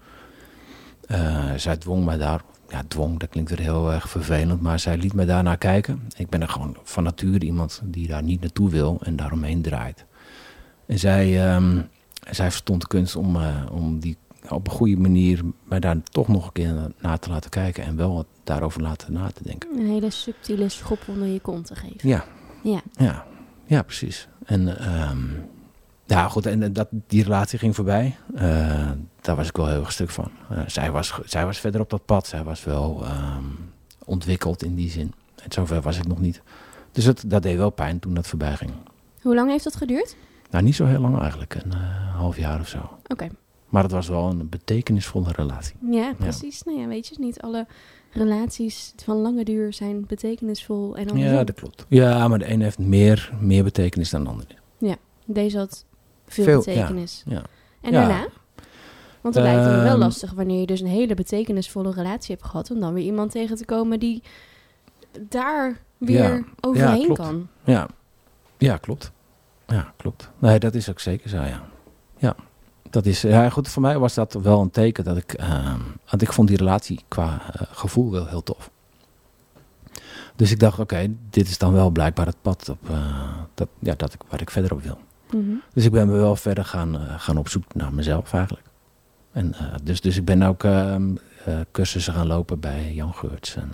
Eh, 1.08 1.54
zij 1.56 1.78
dwong 1.78 2.06
mij 2.06 2.18
daar... 2.18 2.42
Ja, 2.70 2.82
dwong, 2.88 3.20
dat 3.20 3.30
klinkt 3.30 3.50
weer 3.50 3.60
heel 3.60 3.92
erg 3.92 4.10
vervelend... 4.10 4.62
maar 4.62 4.80
zij 4.80 4.98
liet 4.98 5.14
mij 5.14 5.26
daarnaar 5.26 5.58
kijken. 5.58 6.02
Ik 6.18 6.30
ben 6.30 6.42
er 6.42 6.50
gewoon 6.50 6.78
van 6.84 7.04
nature 7.04 7.46
iemand 7.46 7.82
die 7.84 8.08
daar 8.08 8.24
niet 8.24 8.42
naartoe 8.42 8.70
wil... 8.70 9.00
en 9.04 9.16
daaromheen 9.16 9.62
draait. 9.62 10.06
En 10.86 11.00
zij, 11.00 11.48
ehm, 11.48 11.82
zij 12.30 12.50
verstond 12.50 12.82
de 12.82 12.88
kunst 12.88 13.16
om, 13.16 13.36
eh, 13.36 13.66
om 13.72 14.00
die 14.00 14.18
op 14.50 14.68
een 14.68 14.74
goede 14.74 14.98
manier 14.98 15.42
mij 15.64 15.80
daar 15.80 15.98
toch 16.04 16.28
nog 16.28 16.46
een 16.46 16.52
keer 16.52 16.92
naar 17.00 17.20
te 17.20 17.30
laten 17.30 17.50
kijken 17.50 17.84
en 17.84 17.96
wel 17.96 18.14
wat 18.14 18.28
daarover 18.44 18.82
laten 18.82 19.14
na 19.14 19.32
te 19.32 19.44
denken. 19.44 19.70
Een 19.78 19.88
hele 19.88 20.10
subtiele 20.10 20.70
schop 20.70 21.00
onder 21.08 21.28
je 21.28 21.40
kont 21.40 21.66
te 21.66 21.76
geven. 21.76 22.10
Ja, 22.10 22.26
Ja. 22.64 22.82
ja, 22.98 23.26
ja 23.66 23.82
precies. 23.82 24.28
En 24.46 24.78
ehm, 24.80 25.26
ja, 26.10 26.28
goed, 26.28 26.46
en 26.46 26.74
dat, 26.74 26.88
die 27.08 27.24
relatie 27.24 27.60
ging 27.60 27.76
voorbij. 27.76 28.16
Eh, 28.36 28.90
daar 29.22 29.36
was 29.36 29.48
ik 29.48 29.56
wel 29.56 29.68
heel 29.68 29.80
erg 29.80 29.92
stuk 29.92 30.10
van. 30.10 30.32
Eh, 30.50 30.62
zij, 30.68 30.92
was, 30.92 31.20
zij 31.26 31.46
was 31.46 31.60
verder 31.60 31.82
op 31.82 31.90
dat 31.90 32.06
pad. 32.06 32.28
Zij 32.28 32.44
was 32.44 32.64
wel 32.64 33.02
ehm, 33.04 33.44
ontwikkeld 34.06 34.64
in 34.64 34.76
die 34.76 34.90
zin. 34.90 35.14
En 35.44 35.52
zover 35.52 35.82
was 35.82 35.98
ik 35.98 36.08
nog 36.08 36.20
niet. 36.20 36.42
Dus 36.92 37.06
het, 37.06 37.24
dat 37.28 37.44
deed 37.44 37.58
wel 37.58 37.70
pijn 37.70 38.00
toen 38.00 38.14
dat 38.14 38.28
voorbij 38.28 38.56
ging. 38.56 38.72
Hoe 39.22 39.36
lang 39.36 39.50
heeft 39.50 39.64
dat 39.64 39.76
geduurd? 39.76 40.16
Nou, 40.50 40.64
niet 40.64 40.76
zo 40.76 40.86
heel 40.86 41.02
lang 41.02 41.20
eigenlijk. 41.20 41.56
Een 41.56 41.72
eh, 41.72 42.16
half 42.16 42.38
jaar 42.38 42.60
of 42.60 42.68
zo. 42.68 42.90
Oké. 43.08 43.28
Maar 43.66 43.84
het 43.84 43.92
was 43.92 44.08
wel 44.08 44.30
een 44.30 44.50
betekenisvolle 44.50 45.32
relatie. 45.32 45.76
Ja, 45.90 46.14
precies. 46.18 46.64
Nou 46.64 46.80
ja, 46.80 46.88
weet 46.88 47.08
je, 47.08 47.16
niet 47.20 47.42
alle 47.42 47.68
relaties 48.12 48.94
van 49.04 49.16
lange 49.16 49.44
duur 49.44 49.74
zijn 49.74 50.06
betekenisvol 50.06 50.96
en 50.96 51.10
andersom. 51.10 51.36
Ja, 51.36 51.44
dat 51.44 51.56
klopt. 51.56 51.86
Ja, 51.88 52.28
maar 52.28 52.40
de 52.40 52.46
ene 52.46 52.64
heeft 52.64 52.80
meer, 52.80 53.34
meer 53.40 53.64
betekenis 53.64 54.10
dan 54.10 54.24
de 54.24 54.30
andere. 54.30 54.58
Deze 55.32 55.58
had 55.58 55.86
veel, 56.30 56.44
Veel, 56.44 56.58
betekenis. 56.64 57.24
Ja. 57.26 57.42
En 57.82 57.92
daarna? 57.92 58.28
Want 59.22 59.36
het 59.36 59.44
lijkt 59.44 59.62
me 59.62 59.76
wel 59.76 59.86
Ehm, 59.86 60.00
lastig 60.00 60.32
wanneer 60.32 60.60
je 60.60 60.66
dus 60.66 60.80
een 60.82 60.88
hele 60.88 61.14
betekenisvolle 61.16 61.92
relatie 61.92 62.36
hebt 62.36 62.48
gehad... 62.48 62.72
om 62.72 62.80
dan 62.80 62.94
weer 62.94 63.04
iemand 63.04 63.32
tegen 63.32 63.56
te 63.56 63.66
komen 63.66 64.00
die 64.00 64.24
daar 65.20 65.78
weer 65.98 66.36
Ja. 66.36 66.44
overheen 66.62 67.06
klopt. 67.06 67.20
kan. 67.20 67.48
Ja, 67.64 67.88
ja 68.58 68.78
klopt. 68.78 69.12
Ja, 69.68 69.94
klopt. 69.98 70.30
Nee, 70.38 70.60
dat 70.60 70.74
is 70.76 70.90
ook 70.90 71.00
zeker 71.00 71.30
zo, 71.30 71.38
ja. 71.38 71.66
Ja, 72.18 72.36
dat 72.90 73.06
is, 73.06 73.22
ja 73.22 73.50
goed, 73.50 73.68
voor 73.68 73.82
mij 73.82 73.98
was 74.00 74.14
dat 74.14 74.34
wel 74.34 74.62
een 74.62 74.70
teken 74.72 75.04
dat 75.04 75.18
ik, 75.18 75.34
ehm, 75.34 75.80
want 76.10 76.22
ik 76.22 76.34
vond 76.34 76.48
die 76.48 76.58
relatie 76.58 77.00
qua 77.08 77.42
eh, 77.54 77.62
gevoel 77.72 78.12
wel 78.12 78.28
heel 78.28 78.44
tof. 78.44 78.70
Dus 80.36 80.52
ik 80.52 80.60
dacht, 80.60 80.80
oké, 80.80 81.08
dit 81.30 81.48
is 81.50 81.58
dan 81.58 81.74
wel 81.74 81.90
blijkbaar 81.90 82.26
het 82.26 82.42
pad 82.42 82.70
op, 82.70 82.90
eh, 82.90 83.28
dat, 83.54 83.68
ja, 83.80 83.94
dat 83.96 84.14
ik, 84.14 84.22
waar 84.30 84.42
ik 84.42 84.50
verder 84.52 84.74
op 84.74 84.82
wil. 84.82 84.98
Mhm. 85.34 85.52
Dus 85.74 85.86
ik 85.86 85.92
ben 85.92 86.08
me 86.08 86.14
wel 86.14 86.36
verder 86.36 86.66
gaan, 86.66 86.96
eh, 86.96 87.14
gaan 87.20 87.38
op 87.38 87.48
zoek 87.50 87.74
naar 87.74 87.94
mezelf 87.94 88.34
eigenlijk. 88.34 88.66
En, 89.32 89.54
eh, 89.54 89.66
dus, 89.84 90.02
dus 90.02 90.18
ik 90.18 90.26
ben 90.26 90.42
ook 90.44 90.64
ehm, 90.64 91.16
eh, 91.46 91.60
cursussen 91.72 92.14
gaan 92.14 92.28
lopen 92.28 92.60
bij 92.60 92.94
Jan 92.94 93.14
Geurts 93.14 93.56
en, 93.56 93.70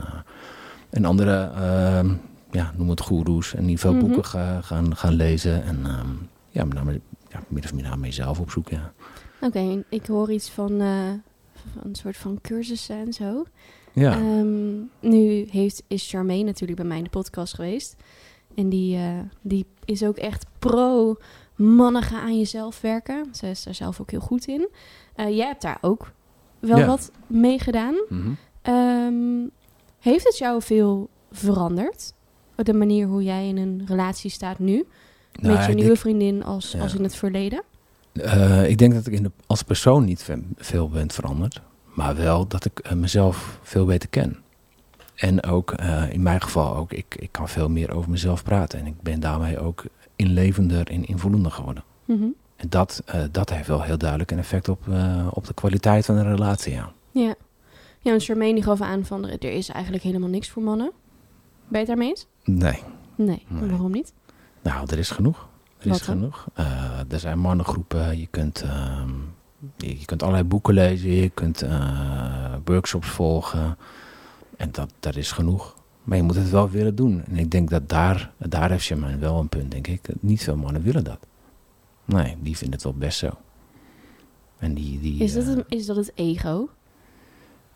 en 0.89 1.05
andere, 1.05 1.51
ehm, 1.55 2.13
ja, 2.51 2.71
noem 2.77 2.89
het 2.89 2.99
goeroes. 3.01 3.53
En 3.53 3.61
ieder 3.61 3.79
geval 3.79 3.93
Mhm. 3.95 4.05
boeken 4.05 4.25
ga- 4.25 4.61
gaan, 4.61 4.95
gaan 4.95 5.13
lezen. 5.13 5.63
En 5.63 5.79
ehm, 5.85 6.09
ja, 6.49 6.63
met 6.65 6.73
name, 6.73 6.99
ja, 7.29 7.39
min 7.47 7.63
of 7.63 7.73
meer 7.73 7.83
naar 7.83 7.99
mezelf 7.99 8.39
op 8.39 8.51
zoek, 8.51 8.69
ja. 8.69 8.93
Oké, 9.41 9.83
ik 9.89 10.05
hoor 10.05 10.31
iets 10.31 10.49
van, 10.49 10.69
van 11.73 11.81
een 11.83 11.95
soort 11.95 12.17
van 12.17 12.39
cursussen 12.41 12.97
en 12.97 13.13
zo. 13.13 13.45
Ja, 13.93 14.17
nu 14.99 15.45
heeft, 15.51 15.83
is 15.87 16.09
Charmaine 16.09 16.43
natuurlijk 16.43 16.79
bij 16.79 16.87
mij 16.87 16.97
in 16.97 17.03
de 17.03 17.09
podcast 17.09 17.53
geweest. 17.53 17.95
En 18.55 18.69
die, 18.69 18.99
die 19.41 19.65
is 19.85 20.03
ook 20.03 20.17
echt 20.17 20.45
pro 20.59 21.15
mannen 21.55 22.01
gaan 22.01 22.21
aan 22.21 22.37
jezelf 22.37 22.81
werken. 22.81 23.25
Ze 23.35 23.47
is 23.49 23.63
daar 23.63 23.75
zelf 23.75 24.01
ook 24.01 24.11
heel 24.11 24.19
goed 24.19 24.45
in. 24.45 24.67
Eh, 25.15 25.29
jij 25.37 25.45
hebt 25.47 25.61
daar 25.61 25.77
ook 25.81 26.11
wel 26.59 26.77
Ja. 26.77 26.85
wat 26.85 27.11
mee 27.27 27.59
gedaan. 27.59 27.95
Mhm. 28.09 28.29
Ehm, 28.61 29.47
heeft 29.99 30.25
het 30.25 30.37
jou 30.37 30.61
veel 30.61 31.09
veranderd? 31.31 32.13
De 32.55 32.73
manier 32.73 33.07
hoe 33.07 33.23
jij 33.23 33.47
in 33.47 33.57
een 33.57 33.83
relatie 33.87 34.29
staat 34.31 34.59
nu? 34.59 34.85
Nou, 35.41 35.53
met 35.55 35.63
je 35.63 35.69
ik 35.69 35.75
nieuwe 35.75 35.83
denk- 35.89 35.97
vriendin 35.99 36.43
als, 36.43 36.71
Ja. 36.71 36.81
als 36.81 36.93
in 36.95 37.03
het 37.03 37.15
verleden? 37.15 37.63
Eh, 38.13 38.69
ik 38.69 38.77
denk 38.77 38.93
dat 38.93 39.07
ik 39.07 39.13
in 39.13 39.23
de, 39.23 39.31
als 39.47 39.63
persoon 39.63 40.05
niet 40.05 40.23
ve- 40.23 40.43
veel 40.57 40.89
ben 40.89 41.11
veranderd. 41.11 41.61
Maar 41.93 42.15
wel 42.15 42.47
dat 42.47 42.65
ik 42.65 42.79
eh, 42.79 42.91
mezelf 42.91 43.59
veel 43.61 43.85
beter 43.85 44.09
ken. 44.09 44.37
En 45.15 45.43
ook 45.43 45.71
in 46.11 46.21
mijn 46.23 46.41
geval 46.41 46.75
ook, 46.75 46.91
ik, 46.93 47.15
ik 47.19 47.31
kan 47.31 47.49
veel 47.49 47.69
meer 47.69 47.91
over 47.93 48.09
mezelf 48.09 48.43
praten. 48.43 48.79
En 48.79 48.85
ik 48.85 49.01
ben 49.01 49.19
daarmee 49.19 49.59
ook 49.59 49.83
inlevender 50.15 50.87
en 50.89 51.05
invoelender 51.05 51.51
geworden. 51.51 51.83
Mhm. 52.05 52.25
En 52.55 52.69
dat, 52.69 53.01
eh, 53.05 53.21
dat 53.31 53.49
heeft 53.49 53.67
wel 53.67 53.81
heel 53.81 53.97
duidelijk 53.97 54.31
een 54.31 54.37
effect 54.37 54.69
op, 54.69 54.87
eh, 54.89 55.27
op 55.33 55.45
de 55.47 55.53
kwaliteit 55.53 56.05
van 56.05 56.15
een 56.15 56.35
relatie, 56.35 56.73
ja. 56.73 56.91
Ja. 57.11 57.35
Ja, 57.99 58.11
want 58.11 58.23
Charmaine 58.23 58.53
die 58.55 58.63
gaf 58.63 58.81
aan 58.81 59.05
van 59.05 59.25
er 59.27 59.43
is 59.43 59.69
eigenlijk 59.69 60.03
helemaal 60.03 60.29
niks 60.29 60.49
voor 60.49 60.63
mannen. 60.63 60.91
Ben 61.67 61.71
je 61.71 61.77
het 61.77 61.87
daarmee 61.87 62.09
eens? 62.09 62.27
Nee, 62.43 62.81
Nee. 63.15 63.43
Nee. 63.47 63.69
Waarom 63.69 63.91
niet? 63.91 64.13
nou, 64.61 64.87
er 64.91 64.97
is 64.97 65.09
genoeg. 65.09 65.47
Er 65.77 65.87
Wat 65.89 65.99
is 65.99 66.05
dan? 66.05 66.15
genoeg. 66.15 66.45
Eh, 66.53 67.11
er 67.11 67.19
zijn 67.19 67.39
mannengroepen, 67.39 68.19
je 68.19 68.27
kunt, 68.27 68.61
ehm, 68.61 69.09
je, 69.77 69.99
je 69.99 70.05
kunt 70.05 70.21
allerlei 70.23 70.47
boeken 70.47 70.73
lezen, 70.73 71.09
je 71.11 71.29
kunt 71.29 71.65
workshops 72.65 73.07
volgen. 73.07 73.77
En 74.57 74.71
dat, 74.71 74.93
dat 74.99 75.15
is 75.15 75.31
genoeg. 75.31 75.75
Maar 76.05 76.17
je 76.17 76.23
moet 76.23 76.35
het 76.35 76.49
wel 76.49 76.69
willen 76.69 76.95
doen. 76.95 77.23
En 77.25 77.37
ik 77.37 77.51
denk 77.51 77.69
dat 77.69 77.89
daar, 77.89 78.31
daar 78.37 78.69
heeft 78.71 78.85
Charmaine 78.85 79.17
wel 79.17 79.39
een 79.39 79.49
punt, 79.49 79.71
denk 79.71 79.87
ik. 79.87 80.01
Niet 80.19 80.43
veel 80.43 80.55
mannen 80.55 80.81
willen 80.81 81.03
dat. 81.03 81.17
Nee, 82.05 82.35
die 82.41 82.57
vinden 82.57 82.75
het 82.75 82.83
wel 82.83 82.93
best 82.93 83.17
zo. 83.17 83.29
En 84.59 84.73
die, 84.73 84.99
die, 84.99 85.23
Is 85.23 85.33
dat, 85.33 85.43
eh, 85.43 85.49
een- 85.49 85.63
is 85.67 85.85
dat 85.85 85.95
het 85.95 86.11
ego? 86.15 86.69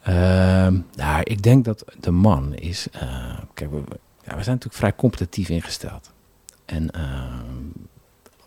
Ehm, 0.02 0.80
nou, 0.96 1.22
ik 1.24 1.42
denk 1.42 1.66
dat 1.66 1.86
de 2.00 2.12
man 2.12 2.54
is. 2.56 2.88
eh, 2.92 3.38
kijk, 3.54 3.72
we, 3.72 3.78
ja, 4.24 4.36
we 4.36 4.44
zijn 4.44 4.56
natuurlijk 4.56 4.74
vrij 4.74 4.96
competitief 4.96 5.50
ingesteld. 5.50 6.12
En 6.66 6.92
ehm, 6.92 7.66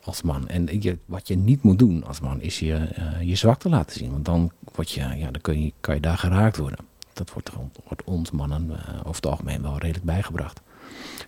als 0.05 0.23
man. 0.23 0.49
En 0.49 0.83
je, 0.83 0.99
wat 1.05 1.29
je 1.29 1.37
niet 1.37 1.62
moet 1.62 1.79
doen 1.79 2.05
als 2.05 2.21
man 2.21 2.41
is 2.41 2.59
je, 2.59 2.75
eh, 2.75 3.21
je 3.23 3.35
zwakte 3.35 3.69
laten 3.69 3.99
zien. 3.99 4.11
Want 4.11 4.25
dan, 4.25 4.51
word 4.75 4.91
je, 4.91 5.01
ja, 5.01 5.31
dan 5.31 5.41
kun 5.41 5.62
je, 5.65 5.73
kan 5.81 5.95
je 5.95 6.01
daar 6.01 6.19
geraakt 6.19 6.57
worden. 6.57 6.79
Dat 7.12 7.33
wordt, 7.33 7.50
wordt 7.87 8.04
ons 8.04 8.31
mannen 8.31 8.71
eh, 8.71 8.95
over 8.99 9.14
het 9.14 9.26
algemeen 9.26 9.62
wel 9.62 9.78
redelijk 9.78 10.04
bijgebracht. 10.04 10.61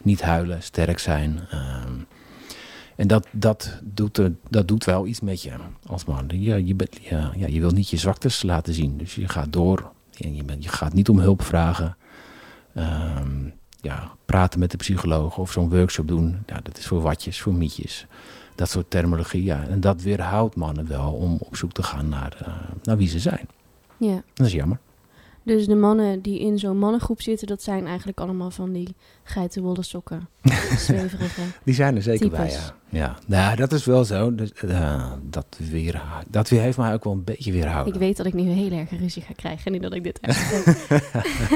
Niet 0.02 0.22
huilen, 0.22 0.62
sterk 0.62 0.98
zijn. 0.98 1.40
ehm, 1.50 1.92
en 2.96 3.06
dat, 3.06 3.26
dat, 3.30 3.80
doet, 3.84 4.18
er- 4.18 4.34
dat 4.50 4.68
doet 4.68 4.84
wel 4.84 5.06
iets 5.06 5.20
met 5.20 5.42
je 5.42 5.52
als 5.86 6.04
man. 6.04 6.24
Je, 6.28 6.66
je, 6.66 6.74
bent- 6.74 6.98
ja, 7.02 7.32
ja, 7.36 7.46
je 7.46 7.60
wil 7.60 7.70
niet 7.70 7.88
je 7.90 7.96
zwaktes 7.96 8.42
laten 8.42 8.74
zien. 8.74 8.96
Dus 8.96 9.14
je 9.14 9.28
gaat 9.28 9.52
door. 9.52 9.92
En 10.18 10.34
je, 10.36 10.44
bent, 10.44 10.62
je 10.64 10.68
gaat 10.68 10.92
niet 10.92 11.08
om 11.08 11.18
hulp 11.18 11.42
vragen. 11.42 11.96
Ehm, 12.74 13.44
ja, 13.80 14.10
praten 14.24 14.58
met 14.60 14.70
de 14.70 14.76
psycholoog 14.76 15.38
of 15.38 15.52
zo'n 15.52 15.70
workshop 15.70 16.08
doen. 16.08 16.42
Ja, 16.46 16.60
dat 16.62 16.78
is 16.78 16.86
voor 16.86 17.00
watjes, 17.00 17.40
voor 17.40 17.54
mietjes. 17.54 18.06
Dat 18.54 18.70
soort 18.70 18.90
terminologie. 18.90 19.44
Ja. 19.44 19.66
En 19.66 19.80
dat 19.80 20.02
weerhoudt 20.02 20.56
mannen 20.56 20.86
wel 20.88 21.12
om 21.12 21.36
op 21.40 21.56
zoek 21.56 21.72
te 21.72 21.82
gaan 21.82 22.08
naar, 22.08 22.36
eh, 22.46 22.52
naar 22.82 22.96
wie 22.96 23.08
ze 23.08 23.18
zijn. 23.18 23.48
Ja. 23.96 24.22
Dat 24.34 24.46
is 24.46 24.52
jammer. 24.52 24.78
Dus 25.44 25.66
de 25.66 25.74
mannen 25.74 26.20
die 26.20 26.38
in 26.40 26.58
zo'n 26.58 26.78
mannengroep 26.78 27.22
zitten, 27.22 27.46
dat 27.46 27.62
zijn 27.62 27.86
eigenlijk 27.86 28.20
allemaal 28.20 28.50
van 28.50 28.72
die 28.72 28.94
geitenwolle 29.22 29.82
sokken. 29.82 30.28
Zweverige. 30.78 31.40
Die 31.64 31.74
zijn 31.74 31.96
er 31.96 32.02
zeker 32.02 32.30
bij, 32.30 32.50
ja. 32.50 32.74
ja. 32.88 33.18
Nou, 33.26 33.56
dat 33.56 33.72
is 33.72 33.84
wel 33.84 34.04
zo. 34.04 34.34
Dus, 34.34 34.52
eh, 34.52 35.12
dat, 35.22 35.46
weer, 35.70 36.02
dat 36.28 36.48
weer 36.48 36.60
heeft 36.60 36.76
mij 36.78 36.92
ook 36.92 37.04
wel 37.04 37.12
een 37.12 37.24
beetje 37.24 37.52
weerhouden. 37.52 37.94
Ik 37.94 37.98
weet 38.00 38.16
dat 38.16 38.26
ik 38.26 38.34
nu 38.34 38.42
heel 38.50 38.72
erg 38.72 38.90
ruzie 38.90 39.22
ga 39.22 39.32
krijgen, 39.36 39.72
nu 39.72 39.78
dat 39.78 39.94
ik 39.94 40.02
dit. 40.02 40.20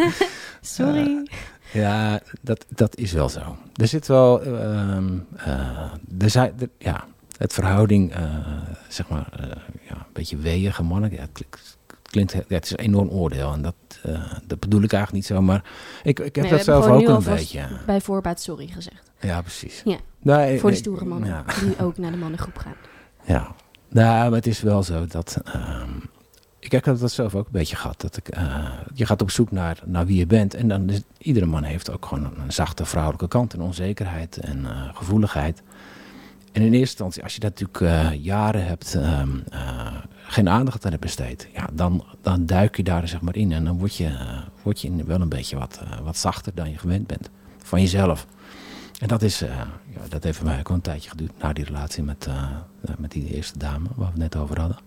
Sorry. 0.61 1.27
Ja, 1.73 2.21
dat, 2.41 2.67
dat 2.75 2.97
is 2.97 3.13
wel 3.13 3.29
zo. 3.29 3.57
Er 3.75 3.89
zit 3.89 4.07
wel. 4.07 4.43
ehm, 4.43 5.19
eh, 5.37 5.93
er 6.19 6.31
zijn, 6.31 6.53
er- 6.61 6.71
ja, 6.79 7.05
het 7.39 7.53
verhouding, 7.53 8.13
eh, 8.13 8.23
zeg 8.89 9.09
maar, 9.09 9.29
ja, 9.89 9.95
een 9.97 10.13
beetje 10.13 10.37
weeige 10.37 10.83
mannen. 10.83 11.11
Ja, 11.13 11.21
het 11.21 11.31
klinkt, 11.33 11.78
klinkt, 12.11 12.33
ja, 12.33 12.43
het 12.49 12.65
is 12.65 12.71
een 12.71 12.79
enorm 12.79 13.09
oordeel. 13.09 13.53
En 13.53 13.63
dat, 13.63 13.75
eh, 14.03 14.33
dat 14.47 14.61
bedoel 14.61 14.83
ik 14.83 14.93
eigenlijk 14.93 15.13
niet 15.13 15.37
zo. 15.39 15.43
Maar 15.43 15.65
ik, 16.03 16.19
ik 16.19 16.35
heb 16.35 16.45
Nee, 16.45 16.53
dat 16.55 16.65
zelf 16.65 16.87
ook 16.87 17.09
een 17.09 17.25
beetje. 17.25 17.67
Bij 17.87 18.01
voorbaat 18.01 18.41
sorry 18.41 18.67
gezegd. 18.67 19.11
Ja, 19.21 19.41
precies. 19.41 19.83
Ja, 19.85 19.97
Nee, 20.23 20.61
Voor 20.61 20.71
de 20.71 20.77
stoere 20.77 21.05
mannen 21.05 21.29
Ja, 21.29 21.45
die 21.61 21.79
ook 21.87 21.99
naar 21.99 22.11
de 22.11 22.17
mannengroep 22.17 22.59
gaan. 22.59 22.75
ja. 23.25 23.55
Nou, 23.91 24.25
maar 24.29 24.39
het 24.39 24.47
is 24.47 24.61
wel 24.61 24.83
zo 24.83 25.07
dat. 25.07 25.39
ehm, 25.45 25.91
ik 26.59 26.73
heb 26.73 26.85
dat 26.85 27.11
zelf 27.11 27.35
ook 27.35 27.47
een 27.47 27.53
beetje 27.53 27.77
gehad. 27.77 28.01
Dat 28.01 28.17
ik, 28.17 28.29
eh, 28.29 28.69
je 28.95 29.07
gaat 29.07 29.23
op 29.23 29.31
zoek 29.31 29.51
naar, 29.51 29.81
naar 29.85 30.07
wie 30.07 30.17
je 30.19 30.27
bent. 30.27 30.55
En 30.55 30.69
dan 30.69 30.89
is, 30.91 31.01
iedere 31.19 31.47
man 31.47 31.63
heeft 31.63 31.91
ook 31.91 32.07
gewoon 32.07 32.25
een, 32.25 32.41
een 32.41 32.53
zachte 32.53 32.85
vrouwelijke 32.85 33.29
kant. 33.29 33.53
En 33.55 33.61
onzekerheid 33.61 34.37
en 34.37 34.65
eh, 34.67 34.89
gevoeligheid. 34.95 35.63
En 36.53 36.63
in 36.63 36.73
eerste 36.73 36.79
instantie, 36.79 37.23
als 37.23 37.35
je 37.35 37.41
dat 37.41 37.61
natuurlijk 37.61 38.15
jaren 38.23 38.65
hebt, 38.67 38.95
ehm, 38.95 39.29
eh, 39.51 39.87
geen 40.29 40.49
aandacht 40.49 40.85
aan 40.85 40.91
hebt 40.91 41.03
besteed. 41.03 41.49
Ja, 41.53 41.69
dan, 41.73 42.05
dan 42.23 42.47
duik 42.47 42.77
je 42.77 42.83
daar 42.83 43.09
zeg 43.09 43.21
maar 43.21 43.37
in. 43.37 43.53
En 43.53 43.65
dan 43.65 43.79
word 43.79 43.97
je, 43.97 44.07
eh, 44.07 44.39
word 44.63 44.81
je 44.81 45.05
wel 45.05 45.21
een 45.21 45.29
beetje 45.29 45.59
wat, 45.59 45.81
eh, 45.83 45.99
wat 45.99 46.17
zachter 46.17 46.55
dan 46.55 46.71
je 46.71 46.79
gewend 46.79 47.07
bent. 47.07 47.31
Van 47.59 47.81
jezelf. 47.81 48.27
En 49.01 49.09
dat, 49.09 49.23
is, 49.23 49.43
eh, 49.43 49.57
ja, 49.87 50.01
dat 50.09 50.25
heeft 50.25 50.37
voor 50.37 50.47
mij 50.47 50.59
ook 50.59 50.69
een 50.69 50.81
tijdje 50.81 51.11
geduurd. 51.11 51.33
Na 51.39 51.53
die 51.53 51.65
relatie 51.65 52.03
met, 52.03 52.29
met 52.99 53.11
die 53.11 53.35
eerste 53.35 53.59
dame, 53.59 53.89
waar 53.95 54.13
we 54.13 54.21
het 54.23 54.33
net 54.33 54.37
over 54.37 54.61
hadden. 54.61 54.79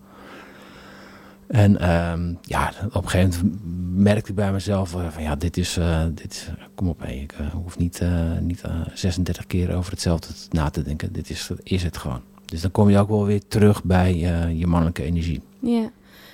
En 1.47 1.79
ehm, 1.79 2.33
ja, 2.41 2.71
op 2.93 3.03
een 3.03 3.09
gegeven 3.09 3.45
moment 3.45 4.03
merkte 4.03 4.29
ik 4.29 4.35
bij 4.35 4.51
mezelf 4.51 4.89
van 4.89 5.23
ja, 5.23 5.35
dit 5.35 5.57
is, 5.57 5.79
dit 6.13 6.51
kom 6.75 6.87
op, 6.87 6.99
hé, 6.99 7.11
ik 7.11 7.35
hoef 7.53 7.77
niet, 7.77 8.01
niet 8.41 8.61
eh, 8.61 8.81
36 8.93 9.47
keer 9.47 9.75
over 9.75 9.91
hetzelfde 9.91 10.27
na 10.49 10.69
te 10.69 10.81
denken. 10.81 11.13
Dit 11.13 11.29
is, 11.29 11.49
is 11.63 11.83
het 11.83 11.97
gewoon. 11.97 12.21
Dus 12.51 12.61
dan 12.61 12.71
kom 12.71 12.89
je 12.89 12.97
ook 12.97 13.09
wel 13.09 13.25
weer 13.25 13.47
terug 13.47 13.83
bij 13.83 14.11
eh, 14.11 14.59
je 14.59 14.67
mannelijke 14.67 15.03
energie. 15.03 15.41
Ja. 15.59 15.91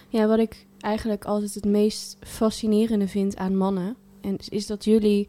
ja, 0.10 0.28
wat 0.28 0.40
ik 0.40 0.66
eigenlijk 0.80 1.26
altijd 1.26 1.54
het 1.54 1.66
meest 1.66 2.18
fascinerende 2.20 3.08
vind 3.08 3.38
aan 3.38 3.58
mannen... 3.58 3.96
En 4.22 4.38
is 4.50 4.66
dat 4.68 4.86
jullie 4.86 5.28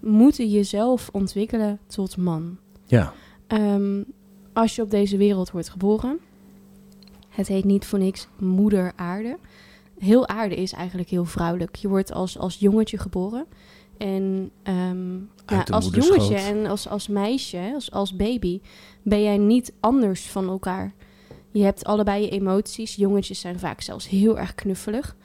moeten 0.00 0.48
jezelf 0.48 1.08
ontwikkelen 1.12 1.78
tot 1.86 2.16
man. 2.16 2.56
Ja, 2.86 3.12
Ehm, 3.50 4.02
als 4.52 4.76
je 4.76 4.82
op 4.82 4.90
deze 4.90 5.16
wereld 5.16 5.50
wordt 5.50 5.68
geboren... 5.68 6.18
Het 7.28 7.48
heet 7.48 7.64
niet 7.64 7.86
voor 7.86 7.98
niks 7.98 8.28
moeder 8.38 8.92
aarde. 8.96 9.38
Heel 9.98 10.28
aarde 10.28 10.54
is 10.54 10.72
eigenlijk 10.72 11.10
heel 11.10 11.24
vrouwelijk. 11.24 11.76
Je 11.76 11.88
wordt 11.88 12.12
als, 12.12 12.38
als 12.38 12.56
jongetje 12.56 12.98
geboren. 12.98 13.46
En 13.96 14.50
ja, 15.50 15.64
de 15.64 15.72
als 15.72 15.88
jongetje 15.92 16.36
en 16.36 16.66
als, 16.66 16.88
als 16.88 17.08
meisje, 17.08 17.70
als, 17.74 17.90
als 17.90 18.16
baby, 18.16 18.60
ben 19.02 19.22
jij 19.22 19.38
niet 19.38 19.72
anders 19.80 20.26
van 20.26 20.48
elkaar. 20.48 20.94
Je 21.50 21.62
hebt 21.62 21.84
allebei 21.84 22.22
je 22.22 22.30
emoties. 22.30 22.94
Jongetjes 22.94 23.40
zijn 23.40 23.58
vaak 23.58 23.80
zelfs 23.80 24.08
heel 24.08 24.38
erg 24.38 24.54
knuffelig. 24.54 25.16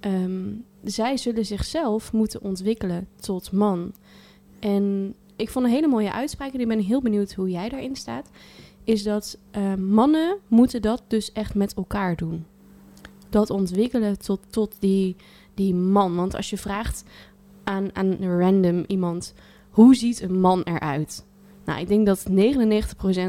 Ehm, 0.00 0.52
zij 0.84 1.16
zullen 1.16 1.46
zichzelf 1.46 2.12
moeten 2.12 2.42
ontwikkelen 2.42 3.08
tot 3.20 3.52
man. 3.52 3.92
En 4.58 5.14
ik 5.36 5.50
vond 5.50 5.64
een 5.64 5.70
hele 5.70 5.88
mooie 5.88 6.12
uitspraak 6.12 6.52
en 6.52 6.60
ik 6.60 6.68
ben 6.68 6.80
heel 6.80 7.02
benieuwd 7.02 7.32
hoe 7.32 7.50
jij 7.50 7.68
daarin 7.68 7.96
staat. 7.96 8.30
Is 8.84 9.02
dat 9.02 9.38
eh, 9.50 9.74
mannen 9.74 10.38
moeten 10.48 10.82
dat 10.82 11.02
dus 11.08 11.32
echt 11.32 11.54
met 11.54 11.74
elkaar 11.74 12.16
doen. 12.16 12.46
Dat 13.30 13.50
ontwikkelen 13.50 14.18
tot, 14.18 14.40
tot 14.50 14.76
die, 14.78 15.16
die 15.54 15.74
man. 15.74 16.16
Want 16.16 16.34
als 16.34 16.50
je 16.50 16.58
vraagt 16.58 17.04
aan, 17.64 17.90
aan 17.92 18.16
random 18.38 18.84
iemand, 18.86 19.34
hoe 19.76 19.94
ziet 19.94 20.20
een 20.20 20.40
man 20.40 20.62
eruit? 20.62 21.24
Nou, 21.64 21.80
ik 21.80 21.88
denk 21.88 22.06
dat 22.06 22.26
99% 22.30 22.34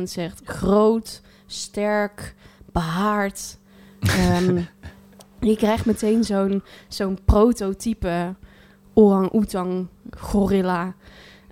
zegt 0.03 0.41
groot, 0.43 1.21
sterk, 1.45 2.35
behaard. 2.71 3.57
Ehm, 3.99 4.61
je 5.51 5.55
krijgt 5.55 5.85
meteen 5.85 6.23
zo'n 6.23 6.63
zo'n 6.87 7.17
prototype 7.25 8.35
orang-oetang, 8.93 9.87
gorilla, 10.17 10.95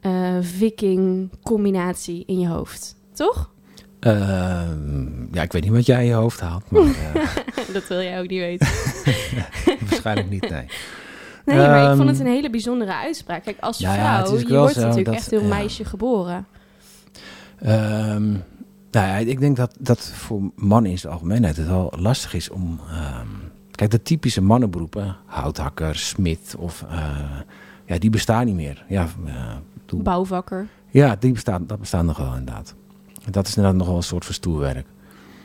eh, 0.02 0.38
viking 0.42 1.30
combinatie 1.44 2.24
in 2.26 2.40
je 2.40 2.48
hoofd. 2.48 2.96
Toch? 3.14 3.52
Ehm, 4.00 5.34
ja, 5.34 5.42
ik 5.42 5.52
weet 5.52 5.64
niet 5.64 5.72
wat 5.72 5.86
jij 5.86 6.02
in 6.02 6.08
je 6.08 6.14
hoofd 6.14 6.40
haalt, 6.40 6.72
maar 6.72 6.82
eh, 7.14 7.74
dat 7.74 7.88
wil 7.88 8.02
jij 8.02 8.20
ook 8.20 8.30
niet 8.30 8.40
weten. 8.40 8.68
waarschijnlijk 9.90 10.30
niet, 10.30 10.50
nee. 10.50 10.66
Nee, 11.46 11.58
maar 11.58 11.92
ik 11.92 11.98
vond 11.98 12.10
het 12.10 12.18
Ehm, 12.20 12.28
een 12.28 12.34
hele 12.34 12.50
bijzondere 12.50 12.94
uitspraak. 12.94 13.44
Kijk, 13.44 13.58
als 13.60 13.78
ja, 13.78 13.94
vrouw, 14.26 14.38
je 14.38 14.58
wordt 14.58 14.74
zo 14.74 14.80
natuurlijk 14.80 15.06
dat- 15.06 15.16
echt 15.16 15.30
heel 15.30 15.44
meisje 15.44 15.86
geboren. 15.86 16.46
Ehm, 17.60 18.32
nou 18.92 19.08
ja, 19.08 19.16
ik 19.18 19.40
denk 19.40 19.56
dat 19.56 19.76
dat 19.80 20.10
voor 20.14 20.42
mannen 20.56 20.92
in 20.92 21.00
zijn 21.00 21.14
algemeenheid 21.14 21.58
het 21.58 21.68
wel 21.68 21.94
lastig 21.98 22.34
is 22.34 22.50
om... 22.50 22.80
ehm, 22.90 23.28
kijk, 23.72 23.92
de 23.92 24.02
typische 24.02 24.42
mannenberoepen, 24.42 25.16
houthakker, 25.26 25.96
smid 25.96 26.56
of... 26.58 26.86
eh, 26.90 27.08
ja, 27.86 27.98
die 27.98 28.10
bestaan 28.10 28.46
niet 28.46 28.56
meer. 28.56 28.86
Ja, 28.88 29.08
eh, 29.26 29.34
Bouwvakker. 29.96 30.68
ja 30.90 31.16
die 31.20 31.32
bestaan, 31.32 31.68
dat 31.68 31.80
bestaan 31.80 32.06
nog 32.06 32.18
wel 32.18 32.36
inderdaad. 32.36 32.76
Dat 33.30 33.48
is 33.48 33.56
inderdaad 33.56 33.80
nog 33.80 33.88
wel 33.88 33.98
een 33.98 34.04
soort 34.04 34.26
verstoerwerk. 34.26 34.86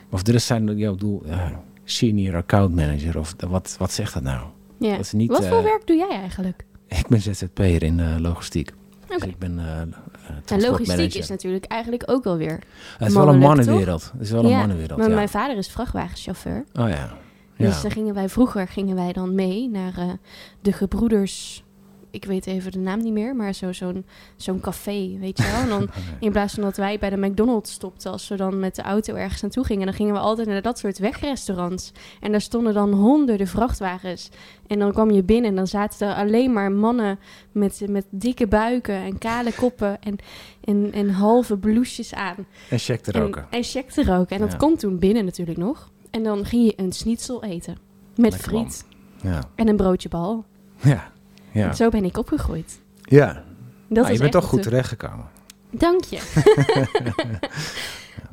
Of 0.09 0.27
er 0.27 0.39
zijn, 0.39 0.77
ja, 0.77 0.87
ik 0.89 0.93
bedoel, 0.95 1.21
ja, 1.25 1.51
senior 1.83 2.35
account 2.35 2.75
manager 2.75 3.19
of 3.19 3.35
wat, 3.47 3.75
wat 3.79 3.91
zegt 3.91 4.13
dat 4.13 4.23
nou? 4.23 4.45
Ja. 4.81 4.91
Dat 4.91 4.99
is 4.99 5.11
niet, 5.11 5.29
Wat 5.29 5.45
voor 5.45 5.57
eh, 5.57 5.63
werk 5.63 5.87
doe 5.87 5.95
jij 5.95 6.09
eigenlijk? 6.09 6.65
Ik 6.87 7.07
ben 7.07 7.21
ZZP'er 7.21 7.83
in 7.83 7.99
eh, 7.99 8.15
logistiek. 8.19 8.71
Dus 9.07 9.23
ik 9.23 9.37
ben 9.39 9.59
eh 9.59 10.55
En 10.55 10.61
logistiek 10.61 11.13
is 11.13 11.29
natuurlijk 11.29 11.65
eigenlijk 11.65 12.03
ook 12.05 12.23
wel 12.23 12.37
weer. 12.37 12.59
Het 12.97 13.07
is 13.07 13.13
wel 13.13 13.27
een 13.27 13.39
mannenwereld. 13.39 14.11
Het 14.11 14.21
is 14.21 14.31
wel 14.31 14.43
een 14.43 14.49
Ja, 14.49 14.57
mannenwereld, 14.57 14.99
Maar 14.99 15.09
ja. 15.09 15.15
mijn 15.15 15.29
vader 15.29 15.57
is 15.57 15.67
vrachtwagenchauffeur. 15.67 16.63
Oh 16.73 16.89
ja. 16.89 17.13
Dus 17.57 17.81
daar 17.81 17.91
gingen 17.91 18.13
wij 18.13 18.29
vroeger 18.29 18.67
gingen 18.67 18.95
wij 18.95 19.13
dan 19.13 19.35
mee 19.35 19.69
naar 19.69 20.17
de 20.61 20.71
gebroeders. 20.71 21.63
Ik 22.11 22.25
weet 22.25 22.45
even 22.47 22.71
de 22.71 22.79
naam 22.79 22.99
niet 23.03 23.13
meer, 23.13 23.35
maar 23.35 23.53
zo- 23.53 23.71
zo'n 23.73 24.05
zo'n 24.35 24.59
café, 24.59 25.17
weet 25.19 25.37
je 25.37 25.43
wel. 25.51 25.61
En 25.61 25.69
dan 25.69 25.89
in 26.19 26.31
plaats 26.31 26.53
van 26.53 26.63
dat 26.63 26.77
wij 26.77 26.99
bij 26.99 27.09
de 27.09 27.17
McDonald's 27.17 27.71
stopten, 27.71 28.11
als 28.11 28.27
we 28.27 28.35
dan 28.35 28.59
met 28.59 28.75
de 28.75 28.81
auto 28.81 29.13
ergens 29.15 29.41
naartoe 29.41 29.65
gingen, 29.65 29.85
dan 29.85 29.93
gingen 29.95 30.13
we 30.13 30.19
altijd 30.19 30.47
naar 30.47 30.61
dat 30.61 30.79
soort 30.79 30.97
wegrestaurants. 30.97 31.91
En 32.19 32.31
daar 32.31 32.41
stonden 32.41 32.73
dan 32.73 32.93
honderden 32.93 33.47
vrachtwagens. 33.47 34.29
En 34.67 34.79
dan 34.79 34.91
kwam 34.91 35.11
je 35.11 35.23
binnen 35.23 35.49
en 35.49 35.55
dan 35.55 35.67
zaten 35.67 36.07
er 36.07 36.15
alleen 36.15 36.53
maar 36.53 36.71
mannen 36.71 37.19
met, 37.51 37.81
met 37.89 38.05
dikke 38.09 38.47
buiken 38.47 38.95
en 38.95 39.17
kale 39.17 39.53
koppen 39.53 40.01
en, 40.01 40.15
en, 40.63 40.89
en 40.93 41.09
halve 41.09 41.57
blouses 41.57 42.13
aan. 42.13 42.35
En 42.69 42.79
check 42.79 43.01
te 43.01 43.11
roken. 43.11 43.41
En, 43.41 43.47
en 43.57 43.63
check 43.63 43.89
te 43.89 44.03
roken. 44.03 44.35
En 44.35 44.41
dat 44.41 44.51
Ja. 44.51 44.57
komt 44.57 44.79
toen 44.79 44.99
binnen 44.99 45.25
natuurlijk 45.25 45.57
nog. 45.57 45.89
En 46.09 46.23
dan 46.23 46.45
ging 46.45 46.65
je 46.65 46.73
een 46.75 46.91
schnitzel 46.91 47.43
eten. 47.43 47.77
Met 48.15 48.31
Lekker 48.31 48.49
friet 48.49 48.85
Ja. 49.23 49.43
en 49.55 49.67
een 49.67 49.75
broodje 49.75 50.09
bal. 50.09 50.45
Ja. 50.81 51.10
Ja. 51.51 51.67
En 51.67 51.75
zo 51.75 51.89
ben 51.89 52.03
ik 52.05 52.17
opgegroeid. 52.17 52.81
ja. 53.03 53.43
Dat 53.87 53.99
Nou, 54.03 54.05
is 54.07 54.13
je 54.13 54.19
bent 54.19 54.31
toch 54.31 54.45
goed 54.45 54.63
terechtgekomen. 54.63 55.25
Dank 55.69 56.03
je. 56.03 56.19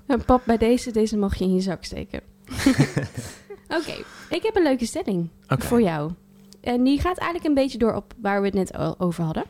En 0.07 0.25
pap, 0.27 0.43
bij 0.45 0.57
deze, 0.57 0.91
deze 0.91 1.17
mag 1.17 1.35
je 1.35 1.45
in 1.45 1.55
je 1.55 1.61
zak 1.61 1.85
steken. 1.85 2.21
Oké, 3.79 3.93
ik 4.31 4.43
heb 4.43 4.57
een 4.57 4.63
leuke 4.63 4.87
stelling 4.87 5.29
voor 5.47 5.83
jou. 5.83 6.13
En 6.61 6.83
die 6.83 7.01
gaat 7.01 7.19
eigenlijk 7.19 7.49
een 7.49 7.55
beetje 7.55 7.79
door 7.79 7.95
op 7.95 8.15
waar 8.23 8.41
we 8.41 8.47
het 8.47 8.55
net 8.55 8.73
al 8.77 9.01
over 9.01 9.25
hadden. 9.25 9.45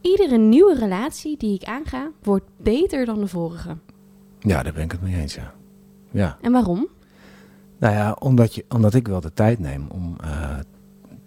Iedere 0.00 0.36
nieuwe 0.38 0.74
relatie 0.74 1.36
die 1.36 1.54
ik 1.54 1.64
aanga, 1.64 2.10
wordt 2.22 2.44
beter 2.56 3.04
dan 3.04 3.20
de 3.20 3.26
vorige. 3.26 3.76
Ja, 4.38 4.62
daar 4.62 4.72
ben 4.72 4.82
ik 4.82 4.92
het 4.92 5.02
mee 5.02 5.14
eens, 5.14 5.34
ja. 5.34 5.52
ja. 6.10 6.38
En 6.40 6.52
waarom? 6.52 6.88
Nou 7.78 7.94
ja, 7.94 8.12
omdat, 8.18 8.54
je, 8.54 8.64
omdat 8.68 8.94
ik 8.94 9.08
wel 9.08 9.20
de 9.20 9.32
tijd 9.32 9.58
neem 9.58 9.86
om 9.88 10.16
uh, 10.24 10.56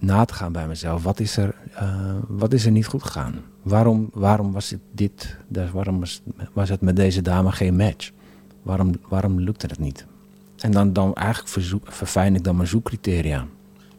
na 0.03 0.25
te 0.25 0.33
gaan 0.33 0.51
bij 0.51 0.67
mezelf. 0.67 1.03
Wat 1.03 1.19
is 1.19 1.38
er, 1.38 1.55
uh, 1.81 2.15
wat 2.27 2.53
is 2.53 2.65
er 2.65 2.72
niet 2.72 2.86
goed 2.86 3.03
gegaan? 3.03 3.36
Waarom, 3.62 4.10
waarom 4.13 4.51
was 4.51 4.69
het 4.69 4.79
dit, 4.91 5.38
waarom 5.72 6.00
was, 6.00 6.22
was 6.53 6.69
het 6.69 6.81
met 6.81 6.95
deze 6.95 7.22
dame 7.22 7.51
geen 7.51 7.75
match? 7.75 8.12
Waarom, 8.62 8.91
waarom 9.07 9.39
lukte 9.39 9.67
het 9.67 9.79
niet? 9.79 10.05
En 10.57 10.72
dan, 10.72 10.93
dan 10.93 11.13
eigenlijk 11.13 11.50
verzoek, 11.50 11.91
verfijn 11.91 12.36
ik 12.36 12.43
dan 12.43 12.55
mijn 12.55 12.67
zoekcriteria. 12.67 13.45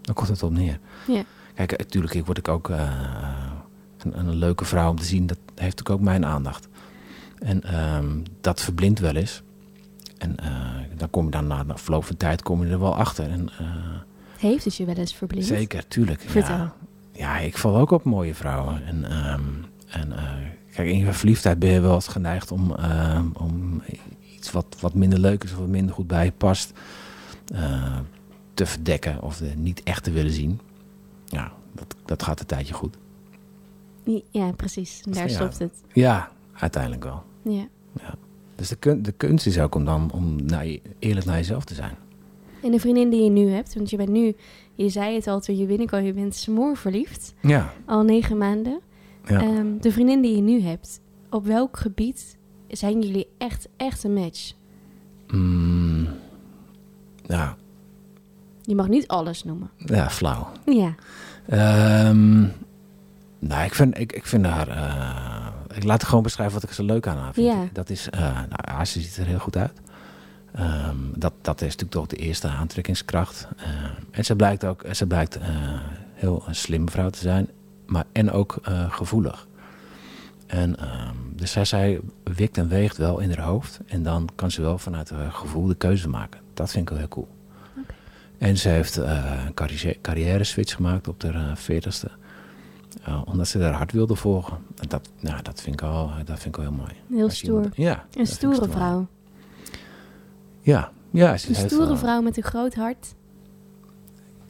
Dan 0.00 0.14
komt 0.14 0.28
het 0.28 0.42
op 0.42 0.52
neer. 0.52 0.78
Ja. 1.06 1.22
Kijk, 1.54 1.78
natuurlijk 1.78 2.14
ik 2.14 2.26
word 2.26 2.38
ik 2.38 2.48
ook 2.48 2.68
uh, 2.68 2.90
een, 3.98 4.18
een, 4.18 4.34
leuke 4.34 4.64
vrouw 4.64 4.90
om 4.90 4.96
te 4.96 5.04
zien. 5.04 5.26
Dat 5.26 5.38
heeft 5.54 5.90
ook 5.90 6.00
mijn 6.00 6.24
aandacht. 6.24 6.68
En 7.38 7.84
um, 7.94 8.22
dat 8.40 8.60
verblindt 8.60 9.00
wel 9.00 9.14
eens. 9.14 9.42
En 10.18 10.36
dan 10.96 11.10
kom 11.10 11.24
je 11.24 11.30
dan 11.30 11.46
na 11.46 11.64
de 11.64 11.72
verloop 11.76 12.04
van 12.04 12.16
tijd 12.16 12.42
kom 12.42 12.64
je 12.64 12.70
er 12.70 12.80
wel 12.80 12.96
achter. 12.96 13.30
En, 13.30 13.48
heeft 14.50 14.64
het 14.64 14.76
je 14.76 14.84
wel 14.84 14.94
eens 14.94 15.14
verblind? 15.14 15.46
Zeker, 15.46 15.88
tuurlijk. 15.88 16.20
Vertel. 16.20 16.56
Ja, 16.56 16.74
ja, 17.12 17.38
ik 17.38 17.58
val 17.58 17.76
ook 17.76 17.90
op 17.90 18.04
mooie 18.04 18.34
vrouwen. 18.34 18.86
En, 18.86 19.28
um, 19.32 19.64
en 19.88 20.08
uh, 20.08 20.30
kijk, 20.74 20.88
in 20.88 20.98
je 20.98 21.12
verliefdheid 21.12 21.58
ben 21.58 21.70
je 21.70 21.80
wel 21.80 21.94
eens 21.94 22.08
geneigd 22.08 22.50
om, 22.50 22.74
om 23.32 23.82
iets 24.34 24.52
wat, 24.52 24.76
wat 24.80 24.94
minder 24.94 25.18
leuk 25.18 25.44
is 25.44 25.52
of 25.52 25.58
wat 25.58 25.68
minder 25.68 25.94
goed 25.94 26.06
bij 26.06 26.24
je 26.24 26.32
past 26.32 26.72
te 28.54 28.66
verdekken 28.66 29.22
of 29.22 29.36
de 29.36 29.52
niet 29.56 29.82
echt 29.82 30.04
te 30.04 30.10
willen 30.10 30.32
zien. 30.32 30.60
Ja, 31.24 31.52
dat, 31.72 31.94
dat 32.04 32.22
gaat 32.22 32.40
een 32.40 32.46
tijdje 32.46 32.74
goed. 32.74 32.96
Ja, 34.30 34.52
precies. 34.52 35.02
Daar 35.08 35.28
ja. 35.28 35.34
stopt 35.34 35.58
het. 35.58 35.82
Ja, 35.92 36.30
uiteindelijk 36.52 37.04
wel. 37.04 37.22
Ja. 37.42 37.66
ja. 38.00 38.14
Dus 38.54 38.68
de, 38.68 38.76
kun, 38.76 39.02
de 39.02 39.12
kunst 39.12 39.46
is 39.46 39.58
ook 39.58 39.74
om 39.74 39.84
dan 39.84 40.10
om 40.12 40.44
naar 40.44 40.66
je, 40.66 40.80
eerlijk 40.98 41.26
naar 41.26 41.36
jezelf 41.36 41.64
te 41.64 41.74
zijn. 41.74 41.96
En 42.64 42.70
de 42.70 42.80
vriendin 42.80 43.10
die 43.10 43.22
je 43.22 43.30
nu 43.30 43.50
hebt, 43.50 43.74
want 43.74 43.90
je 43.90 43.96
bent 43.96 44.08
nu, 44.08 44.36
je 44.74 44.88
zei 44.88 45.14
het 45.14 45.26
al 45.26 45.40
toen 45.40 45.56
je 45.56 45.66
binnenkwam, 45.66 46.02
je 46.02 46.12
bent 46.12 46.34
smoor 46.34 46.76
verliefd. 46.76 47.34
Ja. 47.40 47.72
Al 47.84 48.02
negen 48.02 48.38
maanden. 48.38 48.80
Ja. 49.26 49.42
Um, 49.42 49.80
de 49.80 49.92
vriendin 49.92 50.20
die 50.20 50.36
je 50.36 50.42
nu 50.42 50.60
hebt, 50.60 51.00
op 51.30 51.46
welk 51.46 51.76
gebied 51.76 52.36
zijn 52.68 53.02
jullie 53.02 53.28
echt, 53.38 53.68
echt 53.76 54.04
een 54.04 54.12
match? 54.14 54.52
Mm, 55.28 56.08
ja. 57.22 57.56
Je 58.62 58.74
mag 58.74 58.88
niet 58.88 59.08
alles 59.08 59.44
noemen. 59.44 59.70
Ja, 59.76 60.10
flauw. 60.10 60.48
Ja. 60.64 60.94
Um, 62.08 62.52
nou, 63.38 63.64
ik 63.64 63.74
vind, 63.74 63.98
ik, 63.98 64.12
ik 64.12 64.26
vind 64.26 64.46
haar... 64.46 64.68
Uh, 64.68 65.76
ik 65.76 65.84
laat 65.84 66.00
het 66.00 66.08
gewoon 66.08 66.22
beschrijven 66.22 66.54
wat 66.54 66.70
ik 66.70 66.74
zo 66.74 66.84
leuk 66.84 67.06
aan 67.06 67.16
haar 67.16 67.32
vind. 67.32 67.46
Ja. 67.46 67.68
Dat 67.72 67.90
is... 67.90 68.08
Uh, 68.14 68.40
nou, 68.48 68.84
ze 68.84 69.00
ziet 69.00 69.16
er 69.16 69.26
heel 69.26 69.38
goed 69.38 69.56
uit. 69.56 69.80
Um, 70.58 71.12
dat, 71.16 71.32
dat 71.40 71.60
is 71.60 71.76
natuurlijk 71.76 71.92
toch 71.92 72.06
de 72.06 72.16
eerste 72.16 72.48
aantrekkingskracht. 72.48 73.48
Uh, 73.56 73.64
en 74.10 74.24
ze 74.24 74.36
blijkt 74.36 74.64
ook 74.64 74.84
ze 74.92 75.06
blijkt, 75.06 75.38
heel 76.14 76.44
een 76.46 76.54
slim 76.54 76.90
vrouw 76.90 77.10
te 77.10 77.18
zijn. 77.18 77.48
Maar, 77.86 78.04
en 78.12 78.30
ook 78.30 78.58
gevoelig. 78.88 79.46
En 80.46 80.70
um, 80.70 81.32
dus 81.36 81.52
zij, 81.52 81.64
zij 81.64 82.00
wikt 82.22 82.58
en 82.58 82.68
weegt 82.68 82.96
wel 82.96 83.18
in 83.18 83.32
haar 83.32 83.46
hoofd. 83.46 83.80
En 83.86 84.02
dan 84.02 84.28
kan 84.34 84.50
ze 84.50 84.62
wel 84.62 84.78
vanuit 84.78 85.10
haar 85.10 85.32
gevoel 85.32 85.66
de 85.66 85.74
keuze 85.74 86.08
maken. 86.08 86.40
Dat 86.54 86.70
vind 86.70 86.82
ik 86.82 86.88
wel 86.88 86.98
heel 86.98 87.08
cool. 87.08 87.28
Okay. 87.70 87.96
En 88.38 88.58
ze 88.58 88.68
heeft 88.68 88.98
uh, 88.98 89.42
een 89.46 89.54
carrière, 89.54 90.00
carrière 90.00 90.44
switch 90.44 90.74
gemaakt 90.74 91.08
op 91.08 91.22
haar 91.22 91.56
veertigste. 91.56 92.10
Uh, 93.08 93.22
omdat 93.24 93.48
ze 93.48 93.62
haar 93.62 93.72
hart 93.72 93.92
wilde 93.92 94.14
volgen. 94.14 94.58
En 94.76 94.88
dat, 94.88 95.08
nou, 95.20 95.42
dat, 95.42 95.60
vind 95.60 95.80
ik 95.80 95.86
al, 95.86 96.10
dat 96.24 96.38
vind 96.38 96.56
ik 96.56 96.56
al 96.56 96.62
heel 96.62 96.78
mooi. 96.78 96.92
Heel 97.08 97.30
stoer. 97.30 97.56
Iemand, 97.56 97.76
ja, 97.76 98.06
een 98.12 98.26
stoere 98.26 98.54
stoer. 98.54 98.70
vrouw. 98.70 99.06
Ja, 100.64 100.92
ja. 101.10 101.36
Ze 101.36 101.48
een 101.48 101.54
stoere 101.54 101.86
wel, 101.86 101.96
vrouw 101.96 102.20
met 102.20 102.36
een 102.36 102.42
groot 102.42 102.74
hart. 102.74 103.14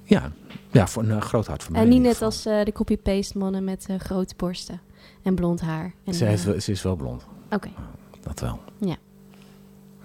Ja, 0.03 0.33
ja 0.71 0.87
voor 0.87 1.03
een 1.03 1.09
uh, 1.09 1.21
groot 1.21 1.47
hart 1.47 1.63
voor 1.63 1.73
mij. 1.73 1.83
En 1.83 1.89
niet 1.89 2.03
net 2.03 2.23
als 2.23 2.47
uh, 2.47 2.65
de 2.65 2.73
copy-paste 2.73 3.39
mannen 3.39 3.65
met 3.65 3.87
uh, 3.91 3.99
grote 3.99 4.35
borsten 4.37 4.81
en 5.23 5.35
blond 5.35 5.61
haar. 5.61 5.95
En, 6.05 6.15
ze, 6.15 6.25
heeft, 6.25 6.63
ze 6.63 6.73
is 6.73 6.83
wel 6.83 6.97
blond. 6.97 7.27
Oké. 7.45 7.55
Okay. 7.55 7.73
Dat 8.21 8.41
wel. 8.41 8.61
Ja. 8.79 8.97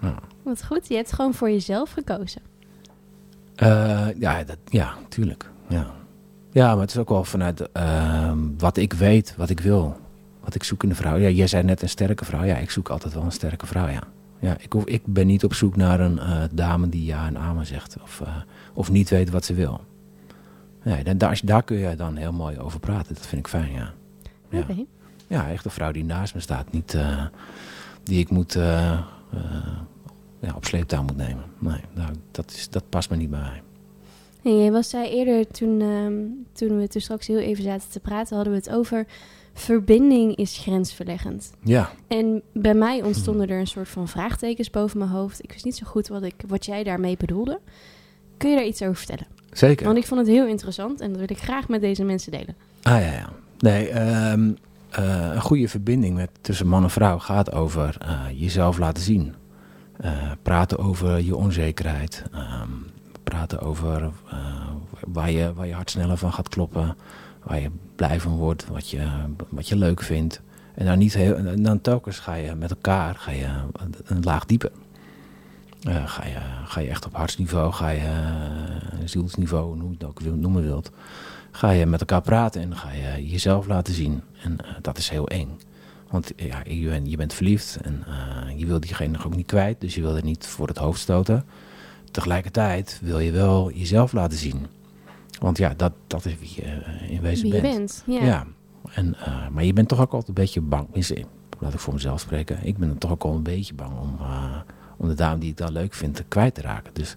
ja. 0.00 0.14
Wat 0.42 0.64
goed, 0.64 0.88
je 0.88 0.94
hebt 0.94 1.12
gewoon 1.12 1.34
voor 1.34 1.50
jezelf 1.50 1.90
gekozen. 1.90 2.42
ja, 4.18 4.44
dat, 4.44 4.58
ja, 4.64 4.94
tuurlijk. 5.08 5.50
Ja. 5.68 5.90
Ja, 6.52 6.72
maar 6.72 6.80
het 6.80 6.90
is 6.90 6.98
ook 6.98 7.08
wel 7.08 7.24
vanuit 7.24 7.68
uh, 7.76 8.32
wat 8.58 8.76
ik 8.76 8.92
weet, 8.92 9.34
wat 9.36 9.50
ik 9.50 9.60
wil. 9.60 9.96
Wat 10.44 10.54
ik 10.54 10.64
zoek 10.64 10.82
in 10.82 10.90
een 10.90 10.96
vrouw. 10.96 11.16
Ja, 11.16 11.28
jij 11.28 11.46
zei 11.46 11.62
net 11.62 11.82
een 11.82 11.88
sterke 11.88 12.24
vrouw. 12.24 12.44
Ja, 12.44 12.56
ik 12.56 12.70
zoek 12.70 12.88
altijd 12.88 13.14
wel 13.14 13.22
een 13.22 13.32
sterke 13.32 13.66
vrouw, 13.66 13.88
ja. 13.88 14.02
Ja 14.40 14.56
ik, 14.58 14.72
hoef, 14.72 14.84
ik 14.84 15.02
ben 15.04 15.26
niet 15.26 15.44
op 15.44 15.54
zoek 15.54 15.76
naar 15.76 16.00
een 16.00 16.16
uh, 16.16 16.42
dame 16.52 16.88
die 16.88 17.04
ja 17.04 17.26
en 17.26 17.38
amen 17.38 17.66
zegt. 17.66 17.96
Of, 18.02 18.20
uh, 18.20 18.36
of 18.74 18.90
niet 18.90 19.08
weet 19.08 19.30
wat 19.30 19.44
ze 19.44 19.54
wil. 19.54 19.80
Nee, 20.82 21.04
dan, 21.04 21.18
daar, 21.18 21.40
daar 21.44 21.62
kun 21.62 21.76
je 21.76 21.96
dan 21.96 22.16
heel 22.16 22.32
mooi 22.32 22.58
over 22.58 22.80
praten. 22.80 23.14
Dat 23.14 23.26
vind 23.26 23.40
ik 23.40 23.48
fijn, 23.48 23.72
ja. 23.72 23.92
Ja, 24.48 24.58
okay. 24.58 24.86
ja 25.26 25.50
echt 25.50 25.64
een 25.64 25.70
vrouw 25.70 25.92
die 25.92 26.04
naast 26.04 26.34
me 26.34 26.40
staat. 26.40 26.72
Niet 26.72 26.94
uh, 26.94 27.24
die 28.02 28.18
ik 28.18 28.30
moet, 28.30 28.52
ja, 30.40 30.54
op 30.54 30.64
sleeptouw 30.64 31.02
moet 31.02 31.16
nemen. 31.16 31.44
Nee, 31.58 31.80
nou, 31.94 32.10
dat, 32.30 32.50
is, 32.50 32.68
dat 32.68 32.88
past 32.88 33.10
me 33.10 33.16
niet 33.16 33.30
bij 33.30 33.40
mij. 33.40 33.62
En 34.42 34.58
jij 34.58 34.72
was 34.72 34.88
zei 34.88 35.08
eerder, 35.08 35.46
toen, 35.46 35.80
um, 35.80 36.46
toen 36.52 36.78
we 36.78 36.88
toen 36.88 37.00
straks 37.00 37.26
heel 37.26 37.38
even 37.38 37.64
zaten 37.64 37.90
te 37.90 38.00
praten, 38.00 38.36
hadden 38.36 38.52
we 38.52 38.58
het 38.58 38.70
over 38.70 39.06
verbinding 39.54 40.36
is 40.36 40.58
grensverleggend. 40.58 41.50
Ja. 41.62 41.90
En 42.08 42.42
bij 42.52 42.74
mij 42.74 43.02
ontstonden 43.02 43.48
er 43.48 43.60
een 43.60 43.66
soort 43.66 43.88
van 43.88 44.08
vraagtekens 44.08 44.70
boven 44.70 44.98
mijn 44.98 45.10
hoofd. 45.10 45.42
Ik 45.42 45.52
wist 45.52 45.64
niet 45.64 45.76
zo 45.76 45.86
goed 45.86 46.08
wat, 46.08 46.22
ik, 46.22 46.34
wat 46.46 46.64
jij 46.64 46.84
daarmee 46.84 47.16
bedoelde. 47.16 47.60
Kun 48.36 48.50
je 48.50 48.56
daar 48.56 48.66
iets 48.66 48.82
over 48.82 48.96
vertellen? 48.96 49.26
Zeker. 49.52 49.86
Want 49.86 49.98
ik 49.98 50.06
vond 50.06 50.20
het 50.20 50.28
heel 50.28 50.46
interessant 50.46 51.00
en 51.00 51.08
dat 51.08 51.18
wil 51.18 51.30
ik 51.30 51.42
graag 51.42 51.68
met 51.68 51.80
deze 51.80 52.04
mensen 52.04 52.32
delen. 52.32 52.56
Ah 52.82 53.00
ja, 53.00 53.12
ja. 53.12 53.28
Nee, 53.58 54.00
um, 54.30 54.56
uh, 54.98 55.30
een 55.34 55.40
goede 55.40 55.68
verbinding 55.68 56.14
met, 56.14 56.30
tussen 56.40 56.66
man 56.66 56.82
en 56.82 56.90
vrouw 56.90 57.18
gaat 57.18 57.52
over 57.52 57.96
uh, 58.02 58.40
jezelf 58.40 58.78
laten 58.78 59.02
zien. 59.02 59.34
Uh, 60.04 60.30
praten 60.42 60.78
over 60.78 61.20
je 61.20 61.36
onzekerheid. 61.36 62.22
Um, 62.34 62.86
praten 63.24 63.60
over 63.60 64.10
waar, 65.06 65.30
je, 65.30 65.52
waar 65.54 65.66
je 65.66 65.74
hart 65.74 65.90
sneller 65.90 66.16
van 66.16 66.32
gaat 66.32 66.48
kloppen. 66.48 66.96
Waar 67.42 67.60
je 67.60 67.70
blij 67.96 68.20
van 68.20 68.36
wordt, 68.36 68.66
wat 68.66 68.90
je, 68.90 69.08
wat 69.48 69.68
je 69.68 69.76
leuk 69.76 70.02
vindt. 70.02 70.40
En 70.74 70.86
dan, 70.86 70.98
niet 70.98 71.14
heel, 71.14 71.62
dan 71.62 71.80
telkens 71.80 72.18
ga 72.18 72.34
je 72.34 72.54
met 72.54 72.70
elkaar 72.70 73.14
ga 73.14 73.30
je 73.30 73.48
een 74.04 74.22
laag 74.22 74.46
dieper. 74.46 74.70
Uh, 75.88 76.08
ga, 76.08 76.26
je, 76.26 76.36
ga 76.64 76.80
je 76.80 76.88
echt 76.88 77.06
op 77.06 77.14
hartsniveau, 77.14 77.72
ga 77.72 77.88
je 77.88 78.00
uh, 78.00 79.00
zielsniveau, 79.04 79.80
hoe 79.80 79.88
je 79.88 79.94
het 79.98 80.04
ook 80.04 80.20
noemen 80.20 80.62
wilt. 80.62 80.90
Ga 81.50 81.70
je 81.70 81.86
met 81.86 82.00
elkaar 82.00 82.22
praten 82.22 82.62
en 82.62 82.76
ga 82.76 82.90
je 82.92 83.28
jezelf 83.28 83.66
laten 83.66 83.94
zien. 83.94 84.22
En 84.42 84.52
uh, 84.52 84.70
dat 84.80 84.98
is 84.98 85.08
heel 85.08 85.28
eng. 85.28 85.58
Want 86.10 86.32
ja, 86.36 86.62
je, 86.66 86.88
bent, 86.88 87.10
je 87.10 87.16
bent 87.16 87.34
verliefd 87.34 87.78
en 87.82 88.04
je 88.56 88.66
wil 88.66 88.80
diegene 88.80 89.24
ook 89.24 89.36
niet 89.36 89.46
kwijt. 89.46 89.80
Dus 89.80 89.94
je 89.94 90.00
wil 90.00 90.16
er 90.16 90.24
niet 90.24 90.46
voor 90.46 90.68
het 90.68 90.78
hoofd 90.78 91.00
stoten 91.00 91.44
tegelijkertijd 92.10 92.98
wil 93.02 93.18
je 93.18 93.30
wel 93.30 93.70
jezelf 93.70 94.12
laten 94.12 94.38
zien. 94.38 94.66
Want 95.40 95.58
ja, 95.58 95.74
dat, 95.76 95.92
dat 96.06 96.24
is 96.24 96.38
wie 96.38 96.52
je 96.54 96.62
in 97.08 97.20
wezen 97.20 97.50
wie 97.50 97.60
bent. 97.60 98.02
Je 98.06 98.12
bent 98.12 98.22
ja. 98.22 98.24
ja. 98.26 98.46
En, 98.92 99.16
uh, 99.18 99.48
maar 99.48 99.64
je 99.64 99.72
bent 99.72 99.88
toch 99.88 100.00
ook 100.00 100.12
altijd 100.12 100.28
een 100.28 100.34
beetje 100.34 100.60
bang. 100.60 100.88
Laat 101.58 101.74
ik 101.74 101.80
voor 101.80 101.94
mezelf 101.94 102.20
spreken. 102.20 102.58
Ik 102.62 102.76
ben 102.76 102.88
er 102.88 102.98
toch 102.98 103.10
ook 103.10 103.24
al 103.24 103.34
een 103.34 103.42
beetje 103.42 103.74
bang 103.74 103.98
om, 103.98 104.16
uh, 104.20 104.56
om 104.96 105.08
de 105.08 105.14
dame 105.14 105.38
die 105.38 105.50
ik 105.50 105.56
dan 105.56 105.72
leuk 105.72 105.94
vind 105.94 106.24
kwijt 106.28 106.54
te 106.54 106.60
raken. 106.60 106.94
Dus 106.94 107.14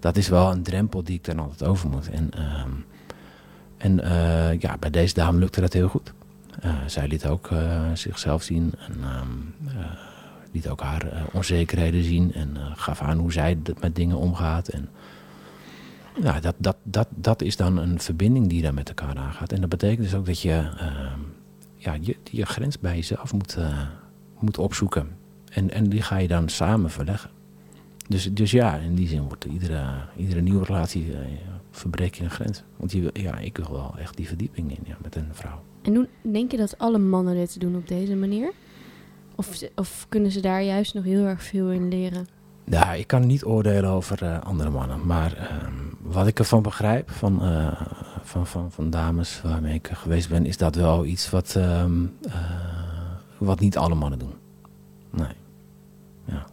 dat 0.00 0.16
is 0.16 0.28
wel 0.28 0.50
een 0.50 0.62
drempel 0.62 1.04
die 1.04 1.14
ik 1.14 1.24
dan 1.24 1.38
altijd 1.38 1.70
over 1.70 1.88
moet. 1.88 2.10
En, 2.10 2.30
uh, 2.38 2.64
en 3.76 3.96
ja, 4.58 4.76
bij 4.78 4.90
deze 4.90 5.14
dame 5.14 5.38
lukte 5.38 5.60
dat 5.60 5.72
heel 5.72 5.88
goed. 5.88 6.12
zij 6.86 7.08
liet 7.08 7.26
ook 7.26 7.50
zichzelf 7.94 8.42
zien. 8.42 8.72
En, 8.88 8.94
liet 10.52 10.68
ook 10.68 10.80
haar 10.80 11.06
onzekerheden 11.32 12.04
zien 12.04 12.32
en 12.34 12.56
gaf 12.74 13.00
aan 13.00 13.18
hoe 13.18 13.32
zij 13.32 13.58
met 13.80 13.96
dingen 13.96 14.16
omgaat. 14.16 14.68
En 14.68 14.88
ja, 16.22 16.40
dat, 16.40 16.54
dat, 16.58 16.76
dat, 16.82 17.08
dat 17.10 17.42
is 17.42 17.56
dan 17.56 17.76
een 17.76 18.00
verbinding 18.00 18.48
die 18.48 18.62
daar 18.62 18.74
met 18.74 18.88
elkaar 18.88 19.16
aangaat. 19.16 19.52
En 19.52 19.60
dat 19.60 19.70
betekent 19.70 20.02
dus 20.02 20.14
ook 20.14 20.26
dat 20.26 20.40
je 20.40 20.70
uh, 20.80 21.12
ja, 21.76 21.96
je, 22.00 22.16
je 22.30 22.46
grens 22.46 22.78
bij 22.78 22.94
jezelf 22.94 23.32
moet, 23.32 23.58
moet 24.38 24.58
opzoeken. 24.58 25.08
En, 25.50 25.70
en 25.70 25.88
die 25.88 26.02
ga 26.02 26.16
je 26.16 26.28
dan 26.28 26.48
samen 26.48 26.90
verleggen. 26.90 27.30
Dus, 28.08 28.32
dus 28.32 28.50
ja, 28.50 28.76
in 28.76 28.94
die 28.94 29.08
zin 29.08 29.22
wordt 29.22 29.44
iedere, 29.44 29.84
iedere 30.16 30.40
nieuwe 30.40 30.64
relatie 30.64 31.14
verbreek 31.70 32.14
je 32.14 32.24
een 32.24 32.30
grens. 32.30 32.62
Want 32.76 32.92
je, 32.92 33.10
ja, 33.12 33.38
ik 33.38 33.56
wil 33.56 33.72
wel 33.72 33.94
echt 33.98 34.16
die 34.16 34.28
verdieping 34.28 34.70
in 34.70 34.82
ja, 34.84 34.96
met 35.02 35.16
een 35.16 35.28
vrouw. 35.32 35.62
En 35.82 36.08
denk 36.22 36.50
je 36.50 36.56
dat 36.56 36.78
alle 36.78 36.98
mannen 36.98 37.34
dit 37.34 37.60
doen 37.60 37.76
op 37.76 37.88
deze 37.88 38.14
manier? 38.14 38.52
Of, 39.34 39.62
of, 39.74 40.06
kunnen 40.08 40.30
ze 40.30 40.40
daar 40.40 40.62
juist 40.62 40.94
nog 40.94 41.04
heel 41.04 41.24
erg 41.24 41.42
veel 41.42 41.70
in 41.70 41.88
leren? 41.88 42.26
Ja, 42.64 42.92
ik 42.92 43.06
kan 43.06 43.26
niet 43.26 43.44
oordelen 43.44 43.90
over 43.90 44.22
eh, 44.22 44.40
andere 44.40 44.70
mannen. 44.70 45.06
Maar 45.06 45.36
ehm, 45.36 45.72
wat 46.02 46.26
ik 46.26 46.38
ervan 46.38 46.62
begrijp 46.62 47.10
van, 47.10 47.42
eh, 47.42 47.80
van, 48.22 48.46
van, 48.46 48.72
van 48.72 48.90
dames 48.90 49.40
waarmee 49.42 49.74
ik 49.74 49.90
geweest 49.92 50.28
ben, 50.28 50.46
is 50.46 50.56
dat 50.56 50.74
wel 50.74 51.04
iets 51.04 51.30
wat, 51.30 51.54
ehm, 51.56 52.04
eh, 52.22 52.32
wat 53.38 53.60
niet 53.60 53.76
alle 53.76 53.94
mannen 53.94 54.18
doen. 54.18 54.34
Nee. 55.10 55.32
Ja. 56.24 56.46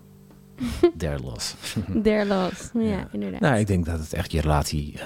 Their 0.97 1.19
loss. 1.19 1.55
Their 2.03 2.25
loss, 2.25 2.69
ja, 2.73 2.81
ja, 2.81 3.07
inderdaad. 3.11 3.39
Nou, 3.39 3.57
ik 3.57 3.67
denk 3.67 3.85
dat 3.85 3.99
het 3.99 4.13
echt 4.13 4.31
je 4.31 4.41
relatie 4.41 4.99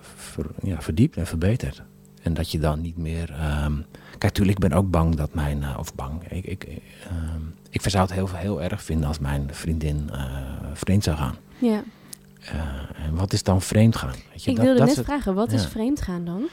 ver, 0.00 0.46
ja, 0.62 0.80
verdiept 0.80 1.16
en 1.16 1.26
verbetert. 1.26 1.82
En 2.22 2.34
dat 2.34 2.50
je 2.50 2.58
dan 2.58 2.80
niet 2.80 2.96
meer... 2.96 3.30
Ehm, 3.30 3.74
kijk, 4.18 4.32
tuurlijk, 4.32 4.58
ik 4.58 4.68
ben 4.68 4.78
ook 4.78 4.90
bang 4.90 5.14
dat 5.14 5.34
mijn... 5.34 5.78
of 5.78 5.94
bang, 5.94 6.22
ik... 6.28 6.44
ik 6.44 6.82
ik 7.70 7.90
zou 7.90 8.04
het 8.04 8.12
heel, 8.12 8.28
heel 8.32 8.62
erg 8.62 8.82
vinden 8.82 9.08
als 9.08 9.18
mijn 9.18 9.48
vriendin 9.52 10.10
uh, 10.12 10.24
vreemd 10.72 11.04
zou 11.04 11.16
gaan. 11.16 11.34
Ja. 11.58 11.82
Uh, 12.42 13.06
en 13.06 13.14
wat 13.14 13.32
is 13.32 13.42
dan 13.42 13.62
vreemd 13.62 13.96
gaan? 13.96 14.14
Weet 14.30 14.44
je, 14.44 14.50
ik 14.50 14.56
dat, 14.56 14.64
wilde 14.64 14.78
dat 14.78 14.96
net 14.96 15.04
vragen, 15.04 15.34
wat 15.34 15.52
is 15.52 15.66
vreemd 15.66 16.02
gaan 16.02 16.24
dan? 16.24 16.48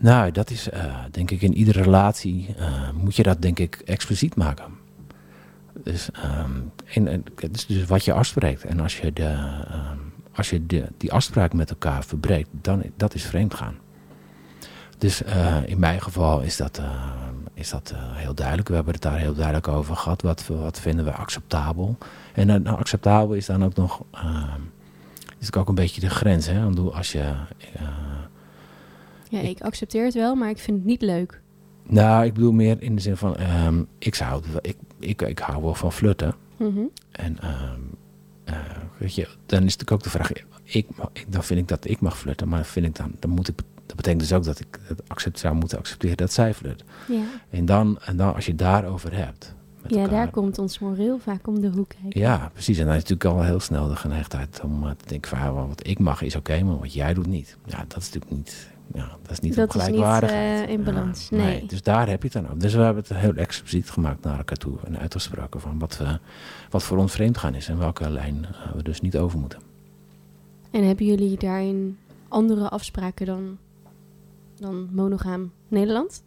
Nou, 0.00 0.30
dat 0.30 0.50
is 0.50 0.68
denk 1.10 1.30
ik 1.30 1.42
in 1.42 1.54
iedere 1.54 1.82
relatie 1.82 2.54
moet 2.94 3.16
je 3.16 3.22
dat 3.22 3.42
denk 3.42 3.58
ik 3.58 3.82
expliciet 3.84 4.36
maken. 4.36 4.64
Dus, 5.82 6.08
um, 6.44 6.72
en, 7.06 7.24
het 7.36 7.56
is 7.56 7.66
dus 7.66 7.84
wat 7.84 8.04
je 8.04 8.12
afspreekt. 8.12 8.64
En 8.64 8.80
als 8.80 8.98
je, 8.98 9.12
de, 9.12 9.28
um, 9.72 10.12
als 10.32 10.50
je 10.50 10.66
de, 10.66 10.88
die 10.96 11.12
afspraak 11.12 11.52
met 11.52 11.70
elkaar 11.70 12.04
verbreekt, 12.04 12.48
dan 12.52 12.82
dat 12.96 13.14
is 13.14 13.24
vreemd 13.24 13.54
gaan. 13.54 13.76
Dus 14.98 15.22
in 15.66 15.78
mijn 15.78 16.00
geval 16.00 16.40
is 16.40 16.56
dat 16.56 16.80
is 17.58 17.70
dat 17.70 17.92
uh, 17.94 17.98
heel 18.16 18.34
duidelijk. 18.34 18.68
We 18.68 18.74
hebben 18.74 18.92
het 18.92 19.02
daar 19.02 19.18
heel 19.18 19.34
duidelijk 19.34 19.68
over 19.68 19.96
gehad. 19.96 20.22
Wat, 20.22 20.46
wat 20.46 20.80
vinden 20.80 21.04
we 21.04 21.12
acceptabel? 21.12 21.96
En 22.34 22.46
nou, 22.46 22.78
acceptabel 22.78 23.34
is 23.34 23.46
dan 23.46 23.64
ook 23.64 23.74
nog... 23.74 24.02
Is 25.38 25.54
ook 25.54 25.68
een 25.68 25.74
beetje 25.74 26.00
de 26.00 26.10
grens. 26.10 26.46
Hè? 26.46 26.64
Als 26.92 27.12
je... 27.12 27.32
ja, 29.28 29.40
ik, 29.40 29.60
accepteer 29.60 30.04
het 30.04 30.14
wel, 30.14 30.34
maar 30.34 30.50
ik 30.50 30.58
vind 30.58 30.76
het 30.76 30.86
niet 30.86 31.02
leuk. 31.02 31.40
Nou, 31.82 32.24
ik 32.24 32.34
bedoel 32.34 32.52
meer 32.52 32.82
in 32.82 32.94
de 32.94 33.02
zin 33.02 33.16
van... 33.16 33.36
Um, 33.66 33.88
ik, 33.98 34.14
zou, 34.14 34.42
ik, 34.60 34.76
ik, 34.98 35.22
ik 35.22 35.38
hou 35.38 35.62
wel 35.62 35.74
van 35.74 35.92
flirten. 35.92 36.34
Mm 36.56 36.74
-hmm. 36.74 36.90
En 37.10 37.38
um, 37.44 37.96
weet 38.98 39.14
je, 39.14 39.28
dan 39.46 39.58
is 39.58 39.76
natuurlijk 39.76 39.92
ook 39.92 40.02
de 40.02 40.10
vraag... 40.10 40.30
Ik, 40.62 40.86
dan 41.28 41.44
vind 41.44 41.60
ik 41.60 41.68
dat 41.68 41.88
ik 41.88 42.00
mag 42.00 42.18
flirten, 42.18 42.48
maar 42.48 42.64
vind 42.64 42.86
ik 42.86 42.96
dan, 42.96 43.12
dan 43.18 43.30
moet 43.30 43.48
ik 43.48 43.58
dat 43.88 43.96
betekent 43.96 44.20
dus 44.20 44.32
ook 44.32 44.44
dat 44.44 44.60
ik 44.60 44.80
het 44.82 45.08
accept, 45.08 45.38
zou 45.38 45.54
moeten 45.54 45.78
accepteren 45.78 46.16
dat 46.16 46.32
zij 46.32 46.54
flirt. 46.54 46.84
Ja. 47.08 47.22
En, 47.50 47.64
dan, 47.64 47.98
en 48.04 48.16
dan 48.16 48.34
als 48.34 48.44
je 48.44 48.50
het 48.50 48.60
daarover 48.60 49.16
hebt. 49.16 49.54
ja, 49.86 50.06
daar 50.06 50.30
komt 50.30 50.58
ons 50.58 50.78
moreel 50.78 51.18
vaak 51.18 51.46
om 51.46 51.60
de 51.60 51.68
hoek 51.68 51.88
kijken. 51.88 52.20
Ja, 52.20 52.50
precies. 52.52 52.78
En 52.78 52.84
dan 52.84 52.94
is 52.94 53.02
natuurlijk 53.02 53.30
al 53.30 53.42
heel 53.42 53.60
snel 53.60 53.88
de 53.88 53.96
geneigdheid 53.96 54.60
om 54.64 54.84
uh, 54.84 54.90
te 54.90 55.06
denken 55.06 55.36
van 55.36 55.68
wat 55.68 55.86
ik 55.86 55.98
mag 55.98 56.22
is 56.22 56.36
oké, 56.36 56.62
maar 56.62 56.78
wat 56.78 56.92
jij 56.92 57.14
doet 57.14 57.26
niet. 57.26 57.56
Ja, 57.64 57.84
dat 57.88 57.96
is 57.96 58.12
natuurlijk 58.12 58.32
niet. 58.32 58.68
Ja, 58.94 59.08
dat 59.22 59.30
is 59.30 59.40
niet 59.40 59.54
dat 59.54 59.70
gelijkwaardig. 59.70 60.30
Uh, 60.30 60.68
in 60.68 60.84
balans. 60.84 61.30
nee. 61.30 61.40
nee. 61.40 61.66
Dus 61.66 61.82
daar 61.82 62.08
heb 62.08 62.22
je 62.22 62.28
het 62.32 62.42
dan 62.42 62.52
ook. 62.52 62.60
Dus 62.60 62.74
we 62.74 62.80
hebben 62.80 63.02
het 63.08 63.16
heel 63.16 63.34
expliciet 63.34 63.90
gemaakt 63.90 64.24
naar 64.24 64.38
elkaar 64.38 64.56
toe 64.56 64.78
en 64.84 64.98
uitgesproken 64.98 65.60
van 65.60 65.78
wat, 65.78 65.98
we, 65.98 66.18
wat 66.70 66.82
voor 66.82 66.98
ons 66.98 67.12
vreemd 67.12 67.38
gaan 67.38 67.54
is 67.54 67.68
en 67.68 67.78
welke 67.78 68.10
lijn 68.10 68.46
uh, 68.50 68.74
we 68.74 68.82
dus 68.82 69.00
niet 69.00 69.16
over 69.16 69.38
moeten. 69.38 69.60
En 70.70 70.86
hebben 70.86 71.06
jullie 71.06 71.38
daarin 71.38 71.98
andere 72.28 72.68
afspraken 72.68 73.26
dan 73.26 73.58
dan 74.60 74.88
monogaam 74.92 75.52
Nederland? 75.68 76.22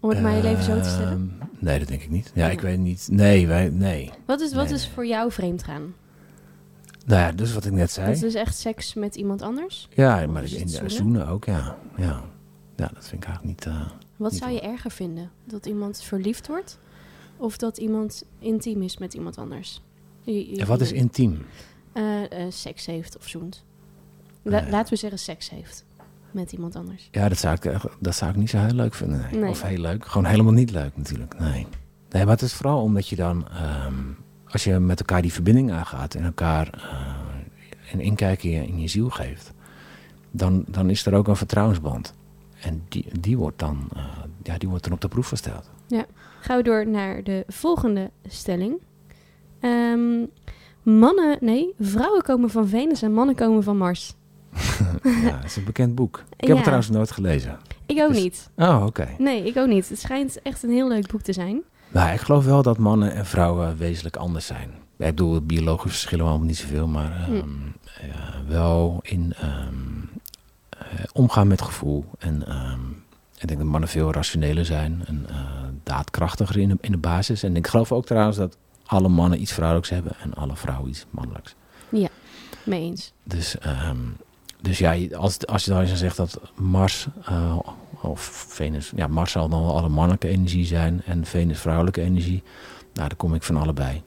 Om 0.00 0.08
het 0.08 0.22
maar 0.22 0.36
je 0.36 0.42
leven 0.42 0.64
zo 0.64 0.80
te 0.80 0.88
stellen? 0.88 1.38
Ehm, 1.40 1.48
nee, 1.64 1.78
dat 1.78 1.88
denk 1.88 2.02
ik 2.02 2.10
niet. 2.10 2.30
Ja, 2.34 2.48
ik 2.50 2.60
weet 2.60 2.78
niet. 2.78 3.08
Nee, 3.10 3.46
wij, 3.46 3.68
nee. 3.68 4.10
Wat 4.24 4.40
is, 4.40 4.52
wat 4.52 4.64
nee, 4.64 4.74
is 4.74 4.84
nee. 4.84 4.92
voor 4.94 5.06
jou 5.06 5.32
vreemd 5.32 5.62
gaan? 5.62 5.94
Nou 7.06 7.20
ja, 7.20 7.32
dus 7.32 7.52
wat 7.52 7.64
ik 7.64 7.72
net 7.72 7.90
zei. 7.90 8.06
Dat 8.06 8.14
is 8.14 8.20
dus 8.20 8.34
echt 8.34 8.56
seks 8.56 8.94
met 8.94 9.14
iemand 9.14 9.42
anders? 9.42 9.88
Ja, 9.94 10.26
maar 10.26 10.44
in 10.44 10.66
de 10.66 10.68
zoenen? 10.68 10.90
zoenen 10.90 11.28
ook, 11.28 11.44
ja. 11.44 11.78
ja. 11.96 12.24
Ja, 12.76 12.90
dat 12.94 13.08
vind 13.08 13.22
ik 13.22 13.28
eigenlijk 13.28 13.44
niet... 13.44 13.66
Uh, 13.66 13.90
wat 14.16 14.30
niet 14.30 14.40
zou 14.40 14.52
je 14.52 14.60
erger 14.60 14.90
vinden? 14.90 15.30
Dat 15.44 15.66
iemand 15.66 16.02
verliefd 16.02 16.46
wordt? 16.46 16.78
Of 17.36 17.56
dat 17.56 17.78
iemand 17.78 18.24
intiem 18.38 18.82
is 18.82 18.98
met 18.98 19.14
iemand 19.14 19.38
anders? 19.38 19.82
Je, 20.22 20.50
je, 20.50 20.56
ja, 20.56 20.64
wat 20.64 20.80
is 20.80 20.92
intiem? 20.92 21.46
Uh, 21.94 22.22
seks 22.48 22.86
heeft 22.86 23.16
of 23.16 23.28
zoent. 23.28 23.64
La, 24.42 24.68
laten 24.70 24.92
we 24.92 24.98
zeggen 24.98 25.18
seks 25.18 25.50
heeft 25.50 25.86
met 26.30 26.52
iemand 26.52 26.76
anders. 26.76 27.08
Ja, 27.10 27.28
dat 27.28 27.38
zou 27.38 27.56
ik, 27.60 27.80
dat 27.98 28.14
zou 28.14 28.30
ik 28.30 28.36
niet 28.36 28.50
zo 28.50 28.58
heel 28.58 28.74
leuk 28.74 28.94
vinden. 28.94 29.26
Nee. 29.30 29.40
Nee. 29.40 29.50
Of 29.50 29.62
heel 29.62 29.78
leuk. 29.80 30.06
Gewoon 30.06 30.26
helemaal 30.26 30.52
niet 30.52 30.70
leuk 30.70 30.96
natuurlijk. 30.96 31.38
Nee. 31.38 31.66
Nee, 32.10 32.24
maar 32.24 32.34
het 32.34 32.42
is 32.42 32.54
vooral 32.54 32.82
omdat 32.82 33.08
je 33.08 33.16
dan, 33.16 33.46
um, 33.86 34.16
als 34.46 34.64
je 34.64 34.78
met 34.78 34.98
elkaar 34.98 35.22
die 35.22 35.32
verbinding 35.32 35.72
aangaat 35.72 36.14
en 36.14 36.24
elkaar 36.24 36.70
uh, 36.76 37.92
een 37.92 38.00
inkijkje 38.00 38.50
in 38.50 38.80
je 38.80 38.88
ziel 38.88 39.10
geeft, 39.10 39.52
dan, 40.30 40.64
dan 40.68 40.90
is 40.90 41.06
er 41.06 41.14
ook 41.14 41.28
een 41.28 41.36
vertrouwensband. 41.36 42.14
En 42.60 42.82
die, 42.88 43.20
die, 43.20 43.36
wordt 43.38 43.58
dan, 43.58 43.88
uh, 43.96 44.02
ja, 44.42 44.58
die 44.58 44.68
wordt 44.68 44.84
dan 44.84 44.92
op 44.92 45.00
de 45.00 45.08
proef 45.08 45.28
gesteld. 45.28 45.70
Ja, 45.86 46.06
gaan 46.40 46.56
we 46.56 46.62
door 46.62 46.88
naar 46.88 47.22
de 47.22 47.44
volgende 47.46 48.10
stelling. 48.26 48.78
Um, 49.60 50.28
mannen, 50.82 51.38
nee, 51.40 51.74
vrouwen 51.78 52.22
komen 52.22 52.50
van 52.50 52.68
Venus 52.68 53.02
en 53.02 53.12
mannen 53.12 53.34
komen 53.34 53.62
van 53.62 53.76
Mars. 53.76 54.14
ja, 55.24 55.36
het 55.36 55.44
is 55.44 55.56
een 55.56 55.64
bekend 55.64 55.94
boek. 55.94 56.24
Ik 56.36 56.46
heb 56.46 56.56
het 56.56 56.64
trouwens 56.64 56.90
nooit 56.90 57.10
gelezen. 57.10 57.58
Ik 57.86 58.00
ook 58.00 58.12
dus... 58.12 58.22
niet. 58.22 58.50
Oh, 58.56 58.84
oké. 58.86 59.08
Nee, 59.18 59.44
ik 59.44 59.56
ook 59.56 59.68
niet. 59.68 59.88
Het 59.88 60.00
schijnt 60.00 60.42
echt 60.42 60.62
een 60.62 60.70
heel 60.70 60.88
leuk 60.88 61.10
boek 61.10 61.22
te 61.22 61.32
zijn. 61.32 61.62
Nou, 61.88 62.12
ik 62.12 62.20
geloof 62.20 62.44
wel 62.44 62.62
dat 62.62 62.78
mannen 62.78 63.12
en 63.12 63.26
vrouwen 63.26 63.76
wezenlijk 63.76 64.16
anders 64.16 64.46
zijn. 64.46 64.70
Ik 64.98 65.06
bedoel, 65.06 65.40
biologisch 65.40 65.90
verschillen 65.90 66.24
we 66.24 66.30
allemaal 66.30 66.48
niet 66.48 66.56
zoveel, 66.56 66.86
maar 66.86 67.28
um, 67.30 67.74
hm. 67.82 68.06
ja, 68.06 68.42
wel 68.48 69.00
in 69.02 69.34
um, 69.42 70.10
uh, 70.74 71.04
omgaan 71.12 71.48
met 71.48 71.62
gevoel. 71.62 72.04
En 72.18 72.56
um, 72.56 73.02
ik 73.38 73.48
denk 73.48 73.60
dat 73.60 73.68
mannen 73.68 73.88
veel 73.88 74.12
rationeler 74.12 74.64
zijn 74.64 75.02
en 75.06 75.26
uh, 75.30 75.36
daadkrachtiger 75.82 76.58
in 76.58 76.68
de, 76.68 76.76
in 76.80 76.92
de 76.92 76.98
basis. 76.98 77.42
En 77.42 77.56
ik 77.56 77.66
geloof 77.66 77.92
ook 77.92 78.06
trouwens 78.06 78.36
dat 78.36 78.56
alle 78.86 79.08
mannen 79.08 79.40
iets 79.40 79.52
vrouwelijks 79.52 79.90
hebben 79.90 80.12
en 80.20 80.34
alle 80.34 80.56
vrouwen 80.56 80.88
iets 80.88 81.06
mannelijks. 81.10 81.54
Ja, 81.88 82.08
mee 82.64 82.82
eens. 82.82 83.12
Dus 83.24 83.56
um, 83.88 84.16
dus 84.60 84.78
ja, 84.78 85.16
als, 85.16 85.46
als 85.46 85.64
je 85.64 85.70
dan 85.70 85.86
zegt 85.86 86.16
dat 86.16 86.40
Mars 86.54 87.06
uh, 87.30 87.58
of 88.00 88.20
Venus, 88.48 88.92
ja, 88.96 89.06
Mars 89.06 89.32
zal 89.32 89.48
dan 89.48 89.62
wel 89.62 89.76
alle 89.76 89.88
mannelijke 89.88 90.28
energie 90.28 90.66
zijn 90.66 91.02
en 91.04 91.24
Venus 91.24 91.58
vrouwelijke 91.58 92.00
energie. 92.00 92.42
Nou, 92.94 93.08
daar 93.08 93.16
kom 93.16 93.34
ik 93.34 93.42
van 93.42 93.56
allebei. 93.56 94.02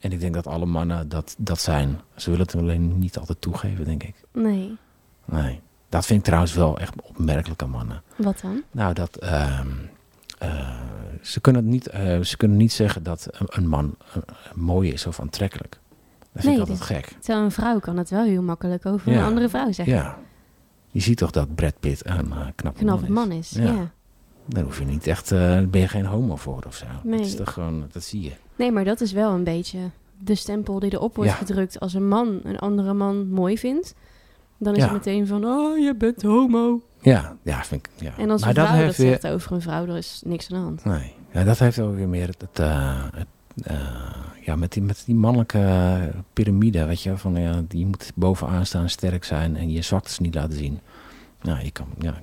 En 0.00 0.12
ik 0.12 0.20
denk 0.20 0.34
dat 0.34 0.46
alle 0.46 0.66
mannen 0.66 1.08
dat, 1.08 1.34
dat 1.38 1.60
zijn. 1.60 2.00
Ze 2.16 2.30
willen 2.30 2.46
het 2.46 2.56
alleen 2.56 2.98
niet 2.98 3.18
altijd 3.18 3.40
toegeven, 3.40 3.84
denk 3.84 4.02
ik. 4.02 4.14
Nee. 4.32 4.76
Nee. 5.24 5.60
Dat 5.88 6.06
vind 6.06 6.18
ik 6.18 6.24
trouwens 6.24 6.54
wel 6.54 6.78
echt 6.78 6.94
opmerkelijk 7.02 7.62
aan 7.62 7.70
mannen. 7.70 8.02
Wat 8.16 8.40
dan? 8.40 8.62
Nou, 8.70 8.94
dat 8.94 9.22
uh, 9.22 9.60
uh, 10.42 10.70
ze, 11.22 11.40
kunnen 11.40 11.68
niet, 11.68 11.88
uh, 11.94 12.20
ze 12.20 12.36
kunnen 12.36 12.56
niet 12.56 12.72
zeggen 12.72 13.02
dat 13.02 13.28
een 13.32 13.68
man 13.68 13.96
mooi 14.54 14.92
is 14.92 15.06
of 15.06 15.20
aantrekkelijk. 15.20 15.80
Dat 16.32 16.42
vind 16.42 16.44
nee, 16.44 16.54
ik 16.54 16.60
altijd 16.60 16.80
gek. 16.80 17.16
Terwijl 17.20 17.44
een 17.44 17.50
vrouw 17.50 17.78
kan 17.78 17.96
het 17.96 18.10
wel 18.10 18.24
heel 18.24 18.42
makkelijk 18.42 18.86
over 18.86 19.12
ja. 19.12 19.18
een 19.18 19.24
andere 19.24 19.48
vrouw 19.48 19.72
zeggen. 19.72 19.94
Ja. 19.94 20.18
Je 20.90 21.00
ziet 21.00 21.16
toch 21.16 21.30
dat 21.30 21.54
Brad 21.54 21.74
Pitt 21.80 22.06
een 22.06 22.28
uh, 22.28 22.46
knappe 22.54 22.84
man 22.84 23.02
is. 23.02 23.08
man 23.08 23.30
is, 23.32 23.50
ja. 23.50 23.62
ja. 23.62 23.90
Dan 24.46 24.62
hoef 24.62 24.78
je 24.78 24.84
niet 24.84 25.06
echt, 25.06 25.32
uh, 25.32 25.60
ben 25.60 25.80
je 25.80 25.88
geen 25.88 26.06
homo 26.06 26.36
voor 26.36 26.62
of 26.66 26.74
zo. 26.74 26.86
Nee. 27.02 27.16
Dat 27.16 27.26
is 27.26 27.36
toch 27.36 27.52
gewoon, 27.52 27.84
dat 27.92 28.02
zie 28.02 28.22
je. 28.22 28.32
Nee, 28.56 28.72
maar 28.72 28.84
dat 28.84 29.00
is 29.00 29.12
wel 29.12 29.32
een 29.32 29.44
beetje 29.44 29.78
de 30.18 30.34
stempel 30.34 30.78
die 30.78 30.92
erop 30.92 31.16
wordt 31.16 31.30
ja. 31.30 31.36
gedrukt. 31.36 31.80
Als 31.80 31.94
een 31.94 32.08
man 32.08 32.40
een 32.44 32.58
andere 32.58 32.92
man 32.92 33.28
mooi 33.28 33.58
vindt, 33.58 33.94
dan 34.58 34.74
is 34.76 34.82
het 34.82 34.92
meteen 34.92 35.26
van, 35.26 35.44
oh, 35.44 35.78
je 35.78 35.94
bent 35.94 36.22
homo. 36.22 36.80
Ja, 37.00 37.36
ja, 37.42 37.64
vind 37.64 37.86
ik, 37.86 37.90
ja. 38.02 38.12
En 38.18 38.30
als 38.30 38.40
een 38.40 38.46
maar 38.46 38.66
vrouw 38.66 38.76
dat, 38.76 38.86
dat 38.86 38.94
zegt 38.94 39.22
weer... 39.22 39.32
over 39.32 39.52
een 39.52 39.60
vrouw, 39.60 39.86
er 39.86 39.96
is 39.96 40.22
niks 40.24 40.50
aan 40.50 40.58
de 40.58 40.64
hand. 40.64 40.84
Nee, 40.84 41.14
ja, 41.32 41.44
dat 41.44 41.58
heeft 41.58 41.78
ook 41.78 41.94
weer 41.94 42.08
meer 42.08 42.26
het, 42.26 42.40
het, 42.40 42.58
uh, 42.60 43.04
het 43.14 43.26
uh, 43.70 43.76
ja, 44.44 44.56
met, 44.56 44.72
die, 44.72 44.82
met 44.82 45.02
die 45.06 45.14
mannelijke 45.14 46.12
piramide, 46.32 46.84
weet 46.84 47.02
je, 47.02 47.16
van 47.16 47.34
ja, 47.34 47.62
die 47.68 47.86
moet 47.86 48.12
bovenaan 48.14 48.66
staan, 48.66 48.88
sterk 48.88 49.24
zijn 49.24 49.56
en 49.56 49.70
je 49.70 49.82
zwaktes 49.82 50.18
niet 50.18 50.34
laten 50.34 50.56
zien. 50.56 50.80
Nou, 51.42 51.64
je 51.64 51.70
kan, 51.70 51.86
ja, 51.98 52.14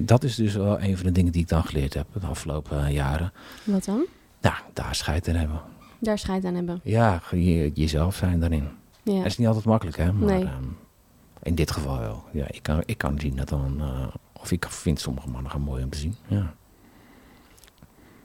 dat 0.00 0.24
is 0.24 0.34
dus 0.34 0.54
wel 0.54 0.80
een 0.80 0.96
van 0.96 1.06
de 1.06 1.12
dingen 1.12 1.32
die 1.32 1.42
ik 1.42 1.48
dan 1.48 1.64
geleerd 1.64 1.94
heb 1.94 2.06
de 2.20 2.26
afgelopen 2.26 2.84
uh, 2.84 2.92
jaren. 2.92 3.32
Wat 3.64 3.84
dan? 3.84 4.04
Ja, 4.40 4.62
daar 4.72 4.94
scheid 4.94 5.28
aan 5.28 5.34
hebben. 5.34 5.60
Daar 5.98 6.18
scheid 6.18 6.44
aan 6.44 6.54
hebben. 6.54 6.80
Ja, 6.84 7.22
je, 7.30 7.70
jezelf 7.74 8.16
zijn 8.16 8.40
daarin. 8.40 8.68
Ja. 9.02 9.16
Dat 9.16 9.26
is 9.26 9.38
niet 9.38 9.46
altijd 9.46 9.64
makkelijk, 9.64 9.96
hè? 9.96 10.12
Maar 10.12 10.34
nee. 10.34 10.42
um, 10.42 10.76
in 11.42 11.54
dit 11.54 11.70
geval 11.70 11.98
wel. 11.98 12.24
Ja, 12.32 12.44
ik 12.50 12.62
kan, 12.62 12.82
ik 12.86 12.98
kan 12.98 13.18
zien 13.20 13.36
dat 13.36 13.48
dan, 13.48 13.76
uh, 13.78 14.06
of 14.32 14.52
ik 14.52 14.66
vind 14.68 15.00
sommige 15.00 15.28
mannen 15.28 15.50
gaan 15.50 15.60
mooi 15.60 15.82
om 15.82 15.90
te 15.90 15.98
zien. 15.98 16.14
Ja. 16.26 16.54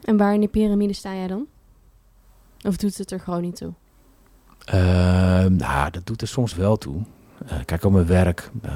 En 0.02 0.16
waar 0.16 0.34
in 0.34 0.40
de 0.40 0.48
piramide 0.48 0.92
sta 0.92 1.14
jij 1.14 1.26
dan? 1.26 1.46
Of 2.62 2.76
doet 2.76 2.98
het 2.98 3.10
er 3.10 3.20
gewoon 3.20 3.42
niet 3.42 3.56
toe? 3.56 3.72
Uh, 4.74 4.74
nou, 5.44 5.90
dat 5.90 6.06
doet 6.06 6.20
er 6.22 6.28
soms 6.28 6.54
wel 6.54 6.76
toe. 6.76 7.02
Uh, 7.44 7.52
kijk, 7.64 7.84
op 7.84 7.92
mijn 7.92 8.06
werk 8.06 8.50
uh, 8.64 8.72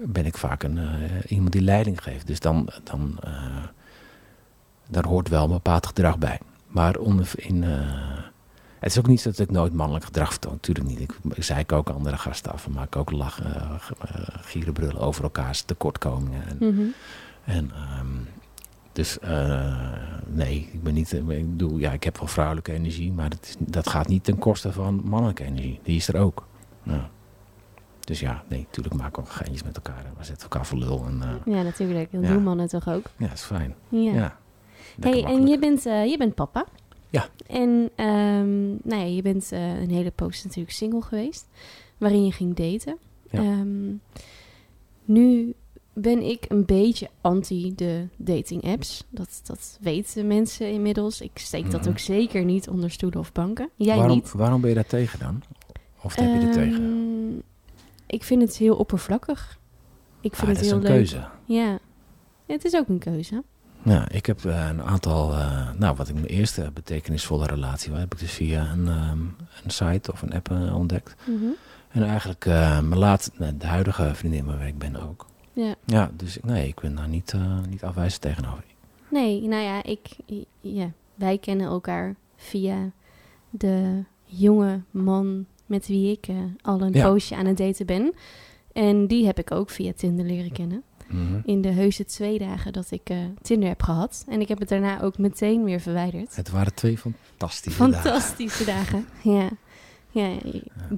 ben 0.00 0.26
ik 0.26 0.36
vaak 0.36 0.62
een, 0.62 0.76
uh, 0.76 0.84
iemand 1.28 1.52
die 1.52 1.62
leiding 1.62 2.02
geeft. 2.02 2.26
Dus 2.26 2.40
dan, 2.40 2.68
dan 2.84 3.18
daar 4.88 5.06
hoort 5.06 5.28
wel 5.28 5.44
een 5.44 5.50
bepaald 5.50 5.86
gedrag 5.86 6.18
bij. 6.18 6.40
Maar 6.66 6.96
onder, 6.96 7.30
in, 7.36 7.62
Het 8.78 8.90
is 8.92 8.98
ook 8.98 9.06
niet 9.06 9.20
zo 9.20 9.30
dat 9.30 9.38
ik 9.38 9.50
nooit 9.50 9.72
mannelijk 9.72 10.04
gedrag 10.04 10.30
vertoon. 10.30 10.52
Natuurlijk 10.52 10.86
niet. 10.88 11.00
Ik, 11.00 11.12
ik 11.34 11.42
zei 11.44 11.60
ik 11.60 11.72
ook 11.72 11.88
andere 11.88 12.16
gasten 12.16 12.52
af. 12.52 12.68
maak 12.68 12.96
ook 12.96 13.10
lachen, 13.10 13.78
gierenbrullen 14.40 14.98
over 15.00 15.22
elkaars 15.22 15.62
tekortkomingen. 15.62 16.42
En, 16.48 16.56
Mhm. 16.60 16.82
en 17.44 17.70
ehm, 17.74 18.06
dus 18.94 19.18
eh, 19.18 19.92
nee, 20.26 20.68
ik 20.72 20.82
ben 20.82 20.94
niet. 20.94 21.12
Ik 21.12 21.26
bedoel, 21.26 21.78
ja, 21.78 21.92
ik 21.92 22.04
heb 22.04 22.18
wel 22.18 22.26
vrouwelijke 22.28 22.72
energie, 22.72 23.12
maar 23.12 23.30
dat, 23.30 23.38
is, 23.42 23.54
dat 23.58 23.88
gaat 23.88 24.08
niet 24.08 24.24
ten 24.24 24.38
koste 24.38 24.72
van 24.72 25.00
mannelijke 25.04 25.44
energie. 25.44 25.80
Die 25.82 25.96
is 25.96 26.08
er 26.08 26.16
ook. 26.20 26.46
Dus 28.00 28.20
ja, 28.20 28.44
nee, 28.48 28.60
natuurlijk 28.60 28.94
maken 28.94 29.22
we 29.22 29.30
geintjes 29.30 29.62
met 29.62 29.76
elkaar. 29.76 30.04
We 30.18 30.24
zetten 30.24 30.42
elkaar 30.42 30.66
voor 30.66 30.78
lul. 30.78 31.04
En, 31.06 31.22
eh, 31.22 31.54
Ja, 31.54 31.62
natuurlijk. 31.62 32.12
Dat 32.12 32.22
Ja. 32.22 32.32
doen 32.32 32.42
mannen 32.42 32.68
toch 32.68 32.88
ook? 32.88 33.04
ja, 33.16 33.26
dat 33.26 33.36
is 33.36 33.42
fijn. 33.42 33.74
Ja. 33.88 34.38
Hey, 35.00 35.24
en 35.24 35.46
je 35.46 35.58
bent, 35.58 35.86
eh, 35.86 36.06
je 36.06 36.16
bent 36.18 36.34
papa. 36.34 36.66
Ja. 37.10 37.28
En 37.46 37.90
ehm, 37.94 38.66
nou 38.68 39.00
ja, 39.00 39.04
je 39.04 39.22
bent 39.22 39.52
eh, 39.52 39.80
een 39.80 39.90
hele 39.90 40.10
poos 40.10 40.44
natuurlijk 40.44 40.74
single 40.74 41.02
geweest, 41.02 41.48
waarin 41.98 42.24
je 42.24 42.32
ging 42.32 42.54
daten. 42.54 42.98
Ja. 43.30 43.38
Ehm, 43.38 43.92
nu 45.04 45.54
ben 45.94 46.22
ik 46.22 46.44
een 46.48 46.64
beetje 46.64 47.08
anti 47.20 47.74
de 47.74 48.06
dating 48.16 48.64
apps. 48.64 49.04
Dat, 49.10 49.40
dat 49.44 49.78
weten 49.80 50.26
mensen 50.26 50.70
inmiddels. 50.72 51.20
Ik 51.20 51.30
steek 51.34 51.70
dat 51.70 51.88
ook 51.88 51.98
zeker 51.98 52.44
niet 52.44 52.68
onder 52.68 52.90
stoelen 52.90 53.20
of 53.20 53.32
banken. 53.32 53.68
Jij 53.76 53.96
waarom, 53.96 54.16
niet. 54.16 54.32
waarom 54.32 54.60
ben 54.60 54.68
je 54.70 54.74
daar 54.76 54.86
tegen 54.86 55.18
dan? 55.18 55.42
Of 56.02 56.14
heb 56.14 56.40
je 56.40 56.46
er 56.46 56.52
tegen? 56.52 56.82
Ehm, 56.82 57.38
Ik 58.06 58.24
vind 58.24 58.42
het 58.42 58.56
heel 58.56 58.76
oppervlakkig. 58.76 59.58
Ik 60.20 60.32
Ah, 60.32 60.38
vind 60.38 60.46
dat 60.46 60.56
het 60.56 60.64
is 60.64 60.66
heel 60.66 60.76
een 60.76 60.82
leuk. 60.82 60.92
keuze. 60.92 61.24
Ja. 61.44 61.78
Het 62.46 62.64
is 62.64 62.74
ook 62.74 62.88
een 62.88 62.98
keuze. 62.98 63.42
Ja, 63.82 64.08
ik 64.08 64.26
heb 64.26 64.44
eh, 64.44 64.68
een 64.68 64.82
aantal, 64.82 65.32
eh, 65.32 65.70
nou 65.78 65.96
wat 65.96 66.08
ik 66.08 66.14
mijn 66.14 66.26
eerste 66.26 66.70
betekenisvolle 66.74 67.46
relatie 67.46 67.90
was, 67.90 68.00
heb 68.00 68.12
ik 68.12 68.18
dus 68.20 68.30
via 68.32 68.70
een, 68.72 68.88
ehm, 68.88 69.18
een 69.64 69.70
site 69.70 70.12
of 70.12 70.22
een 70.22 70.32
app 70.34 70.50
eh, 70.50 70.76
ontdekt. 70.76 71.14
Mhm. 71.26 71.44
En 71.88 72.02
eigenlijk 72.02 72.44
mijn 72.44 72.98
laatste, 72.98 73.30
nou, 73.38 73.56
de 73.56 73.66
huidige 73.66 74.10
vriendin 74.14 74.44
waar 74.44 74.66
ik 74.66 74.78
ben 74.78 74.96
ook. 75.08 75.26
Ja. 75.54 75.74
Ja, 75.84 76.10
dus 76.16 76.36
ik- 76.36 76.44
nee, 76.44 76.68
ik 76.68 76.80
ben 76.80 76.94
daar 76.94 77.08
niet, 77.08 77.32
eh, 77.32 77.58
niet 77.68 77.82
afwijzend 77.82 78.20
tegenover. 78.22 78.64
Nee, 79.08 79.42
nou 79.48 79.62
ja, 79.62 79.82
ik, 79.82 80.00
ja, 80.60 80.90
wij 81.14 81.38
kennen 81.38 81.66
elkaar 81.66 82.14
via 82.36 82.90
de 83.50 84.02
jonge 84.24 84.80
man 84.90 85.46
met 85.66 85.86
wie 85.86 86.10
ik 86.12 86.26
eh, 86.26 86.36
al 86.62 86.80
een 86.80 86.92
Ja. 86.92 87.06
poosje 87.08 87.36
aan 87.36 87.46
het 87.46 87.56
daten 87.56 87.86
ben. 87.86 88.12
En 88.72 89.06
die 89.06 89.26
heb 89.26 89.38
ik 89.38 89.50
ook 89.50 89.70
via 89.70 89.92
Tinder 89.96 90.26
leren 90.26 90.52
kennen. 90.52 90.82
Mhm. 91.08 91.40
In 91.44 91.60
de 91.60 91.68
heuse 91.70 92.04
twee 92.04 92.38
dagen 92.38 92.72
dat 92.72 92.90
ik 92.90 93.10
eh, 93.10 93.16
Tinder 93.42 93.68
heb 93.68 93.82
gehad. 93.82 94.24
En 94.28 94.40
ik 94.40 94.48
heb 94.48 94.58
het 94.58 94.68
daarna 94.68 95.00
ook 95.02 95.18
meteen 95.18 95.64
weer 95.64 95.80
verwijderd. 95.80 96.36
Het 96.36 96.50
waren 96.50 96.74
twee 96.74 96.98
fantastische 96.98 97.78
dagen. 97.90 98.02
Fantastische 98.02 98.64
dagen. 98.64 99.06
Ja. 99.22 99.48
Ja, 100.10 100.30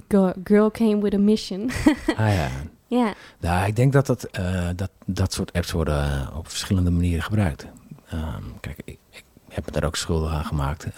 girl, 0.07 0.33
girl 0.43 0.71
came 0.71 1.01
with 1.01 1.13
a 1.13 1.17
mission. 1.19 1.69
Ah, 2.07 2.33
ja. 2.33 2.49
ja, 2.87 3.13
Nou, 3.39 3.67
ik 3.67 3.75
denk 3.75 3.93
dat, 3.93 4.05
dat, 4.05 4.23
eh, 4.23 4.67
dat 4.75 4.89
dat 5.05 5.33
soort 5.33 5.53
apps 5.53 5.71
worden 5.71 6.03
eh, 6.03 6.37
op 6.37 6.47
verschillende 6.49 6.89
manieren 6.91 7.23
gebruikt. 7.23 7.65
Ehm, 8.09 8.43
kijk, 8.59 8.77
ik, 8.85 8.97
ik 9.09 9.23
heb 9.49 9.65
me 9.65 9.71
daar 9.71 9.83
ook 9.83 9.95
schuldig 9.95 10.31
aan 10.31 10.45
gemaakt. 10.45 10.85
eh, 10.85 10.91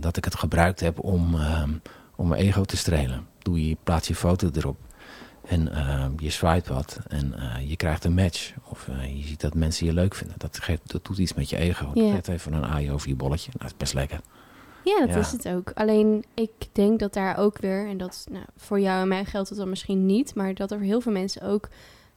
dat 0.00 0.16
ik 0.16 0.24
het 0.24 0.34
gebruikt 0.38 0.80
heb 0.80 0.98
om, 0.98 1.34
ehm, 1.34 1.70
om 2.16 2.28
mijn 2.28 2.40
ego 2.42 2.62
te 2.62 2.76
strelen. 2.76 3.26
Doe 3.38 3.68
je, 3.68 3.76
plaats 3.82 4.08
je 4.08 4.14
foto 4.14 4.50
erop. 4.54 4.76
En 5.46 5.72
ehm, 5.74 6.10
je 6.16 6.30
swipe 6.30 6.72
wat. 6.74 6.98
En 7.08 7.34
je 7.66 7.76
krijgt 7.76 8.04
een 8.04 8.14
match. 8.14 8.52
Of 8.64 8.86
je 9.14 9.22
ziet 9.26 9.40
dat 9.40 9.54
mensen 9.54 9.86
je 9.86 9.92
leuk 9.92 10.14
vinden. 10.14 10.36
Dat, 10.38 10.58
geeft, 10.62 10.80
dat 10.92 11.04
doet 11.04 11.18
iets 11.18 11.34
met 11.34 11.50
je 11.50 11.56
ego. 11.56 11.86
Dat 11.94 12.04
Ja. 12.04 12.12
geeft 12.12 12.28
even 12.28 12.52
een 12.52 12.64
aai 12.66 12.90
over 12.92 13.08
je 13.08 13.14
bolletje. 13.14 13.50
Nou, 13.52 13.62
dat 13.62 13.70
is 13.70 13.76
best 13.76 13.94
lekker. 13.94 14.20
Ja, 14.84 14.98
dat 15.00 15.08
Ja. 15.08 15.18
is 15.20 15.32
het 15.32 15.48
ook. 15.48 15.70
Alleen 15.74 16.24
ik 16.34 16.50
denk 16.72 16.98
dat 16.98 17.12
daar 17.14 17.36
ook 17.38 17.58
weer, 17.58 17.88
en 17.88 17.98
dat 17.98 18.26
nou, 18.30 18.44
voor 18.56 18.80
jou 18.80 19.00
en 19.02 19.08
mij 19.08 19.24
geldt 19.24 19.48
het 19.48 19.58
dan 19.58 19.68
misschien 19.68 20.06
niet, 20.06 20.34
maar 20.34 20.54
dat 20.54 20.70
er 20.70 20.76
voor 20.78 20.86
heel 20.86 21.00
veel 21.00 21.12
mensen 21.12 21.42
ook 21.42 21.68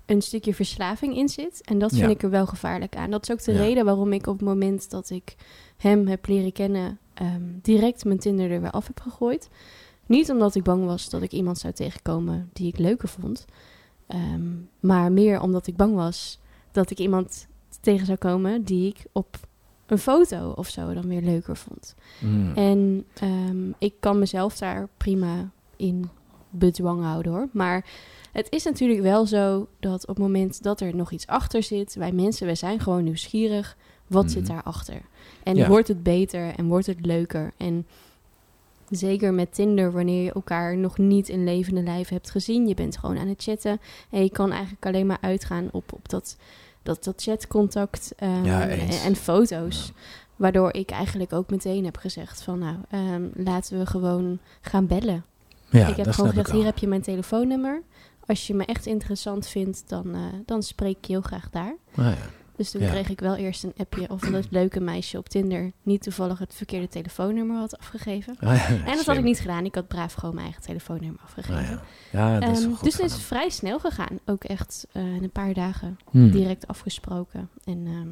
een 0.05 0.21
stukje 0.21 0.53
verslaving 0.53 1.15
in 1.17 1.29
zit. 1.29 1.61
En 1.65 1.79
dat 1.79 1.89
vind 1.91 2.01
Ja. 2.03 2.09
ik 2.09 2.23
er 2.23 2.29
wel 2.29 2.45
gevaarlijk 2.45 2.95
aan. 2.95 3.09
Dat 3.11 3.23
is 3.23 3.31
ook 3.31 3.43
de 3.43 3.51
Ja. 3.53 3.57
reden 3.59 3.85
waarom 3.85 4.13
ik 4.13 4.27
op 4.27 4.37
het 4.39 4.47
moment 4.47 4.89
dat 4.89 5.09
ik 5.09 5.35
hem 5.77 6.07
heb 6.07 6.27
leren 6.27 6.51
kennen, 6.51 6.99
ehm, 7.13 7.41
direct 7.61 8.05
mijn 8.05 8.19
Tinder 8.19 8.51
er 8.51 8.61
weer 8.61 8.71
af 8.71 8.87
heb 8.87 8.99
gegooid. 8.99 9.49
Niet 10.05 10.31
omdat 10.31 10.55
ik 10.55 10.63
bang 10.63 10.85
was 10.85 11.09
dat 11.09 11.21
ik 11.21 11.31
iemand 11.31 11.57
zou 11.57 11.73
tegenkomen 11.73 12.49
die 12.53 12.67
ik 12.67 12.77
leuker 12.77 13.07
vond, 13.07 13.45
ehm, 14.07 14.51
maar 14.79 15.11
meer 15.11 15.41
omdat 15.41 15.67
ik 15.67 15.75
bang 15.75 15.95
was 15.95 16.39
dat 16.71 16.89
ik 16.89 16.99
iemand 16.99 17.47
tegen 17.81 18.05
zou 18.05 18.17
komen 18.17 18.63
die 18.63 18.87
ik 18.87 19.05
op 19.11 19.37
een 19.85 19.97
foto 19.97 20.51
of 20.55 20.69
zo 20.69 20.93
dan 20.93 21.07
weer 21.07 21.21
leuker 21.21 21.57
vond. 21.57 21.95
Mm. 22.19 22.51
En 22.55 23.05
ehm, 23.13 23.69
ik 23.77 23.93
kan 23.99 24.19
mezelf 24.19 24.57
daar 24.57 24.87
prima 24.97 25.49
in 25.75 26.09
bedwang 26.49 27.03
houden 27.03 27.31
hoor. 27.31 27.47
Maar 27.51 27.85
het 28.31 28.47
is 28.49 28.63
natuurlijk 28.63 29.01
wel 29.01 29.25
zo 29.25 29.67
dat 29.79 30.01
op 30.01 30.07
het 30.15 30.17
moment 30.17 30.63
dat 30.63 30.81
er 30.81 30.95
nog 30.95 31.11
iets 31.11 31.27
achter 31.27 31.63
zit, 31.63 31.95
wij 31.95 32.11
mensen, 32.11 32.45
wij 32.45 32.55
zijn 32.55 32.79
gewoon 32.79 33.03
nieuwsgierig. 33.03 33.77
Wat 34.07 34.31
zit 34.31 34.43
Mhm. 34.43 34.51
daarachter? 34.53 35.01
En 35.43 35.55
Ja. 35.55 35.67
wordt 35.67 35.87
het 35.87 36.03
beter 36.03 36.53
en 36.55 36.67
wordt 36.67 36.85
het 36.85 37.05
leuker? 37.05 37.53
En 37.57 37.85
zeker 38.89 39.33
met 39.33 39.53
Tinder, 39.53 39.91
wanneer 39.91 40.23
je 40.23 40.33
elkaar 40.33 40.77
nog 40.77 40.97
niet 40.97 41.29
in 41.29 41.43
levende 41.43 41.83
lijf 41.83 42.09
hebt 42.09 42.31
gezien, 42.31 42.67
je 42.67 42.73
bent 42.73 42.97
gewoon 42.97 43.17
aan 43.17 43.27
het 43.27 43.43
chatten 43.43 43.79
en 44.09 44.23
je 44.23 44.29
kan 44.29 44.51
eigenlijk 44.51 44.85
alleen 44.85 45.05
maar 45.05 45.17
uitgaan 45.21 45.69
op, 45.71 45.93
op 45.93 46.09
dat, 46.09 46.37
dat, 46.85 47.03
dat 47.03 47.21
chatcontact 47.21 48.13
ehm, 48.17 48.45
Ja, 48.45 48.67
en, 48.67 49.15
foto's. 49.15 49.85
Ja. 49.85 50.01
Waardoor 50.35 50.73
ik 50.73 50.89
eigenlijk 50.89 51.33
ook 51.33 51.49
meteen 51.49 51.85
heb 51.85 51.97
gezegd 51.97 52.41
van 52.41 52.59
nou, 52.59 52.75
ehm, 52.89 53.23
laten 53.33 53.79
we 53.79 53.85
gewoon 53.85 54.39
gaan 54.61 54.87
bellen. 54.87 55.25
Ja, 55.69 55.87
ik 55.87 55.95
heb 55.95 56.05
dat 56.05 56.15
gewoon 56.15 56.29
gezegd, 56.29 56.51
hier 56.51 56.65
heb 56.65 56.77
je 56.77 56.87
mijn 56.87 57.01
telefoonnummer. 57.01 57.81
Als 58.25 58.47
je 58.47 58.53
me 58.53 58.65
echt 58.65 58.85
interessant 58.85 59.47
vindt, 59.47 59.83
dan, 59.87 60.15
eh, 60.15 60.21
dan 60.45 60.63
spreek 60.63 60.97
ik 60.97 61.05
je 61.05 61.13
heel 61.13 61.21
graag 61.21 61.49
daar. 61.49 61.75
Ah, 61.95 62.05
ja. 62.05 62.29
Dus 62.57 62.71
toen 62.71 62.81
Ja. 62.81 62.89
kreeg 62.89 63.09
ik 63.09 63.19
wel 63.19 63.35
eerst 63.35 63.63
een 63.63 63.73
appje 63.77 64.09
of 64.09 64.19
dat 64.21 64.47
leuke 64.59 64.79
meisje 64.79 65.17
op 65.17 65.29
Tinder 65.29 65.71
niet 65.83 66.03
toevallig 66.03 66.39
het 66.39 66.53
verkeerde 66.55 66.87
telefoonnummer 66.87 67.57
had 67.57 67.77
afgegeven. 67.77 68.35
Ah, 68.39 68.55
ja, 68.55 68.67
En 68.85 68.95
dat 68.95 69.05
had 69.05 69.17
ik 69.17 69.23
niet 69.23 69.39
gedaan. 69.39 69.65
Ik 69.65 69.75
had 69.75 69.87
braaf 69.87 70.13
gewoon 70.13 70.33
mijn 70.35 70.45
eigen 70.47 70.63
telefoonnummer 70.63 71.19
afgegeven. 71.23 71.55
Ah, 71.57 71.81
ja. 72.11 72.29
ja, 72.33 72.39
dat 72.39 72.57
is 72.57 72.65
goed 72.65 72.83
dus 72.83 72.97
het 72.97 73.05
is 73.11 73.21
vrij 73.21 73.49
snel 73.49 73.79
gegaan. 73.79 74.19
Ook 74.25 74.43
echt 74.43 74.87
eh, 74.91 75.15
in 75.15 75.23
een 75.23 75.29
paar 75.31 75.53
dagen 75.53 75.97
Hmm. 76.11 76.31
direct 76.31 76.67
afgesproken. 76.67 77.49
En 77.63 77.83
ehm, 77.87 78.07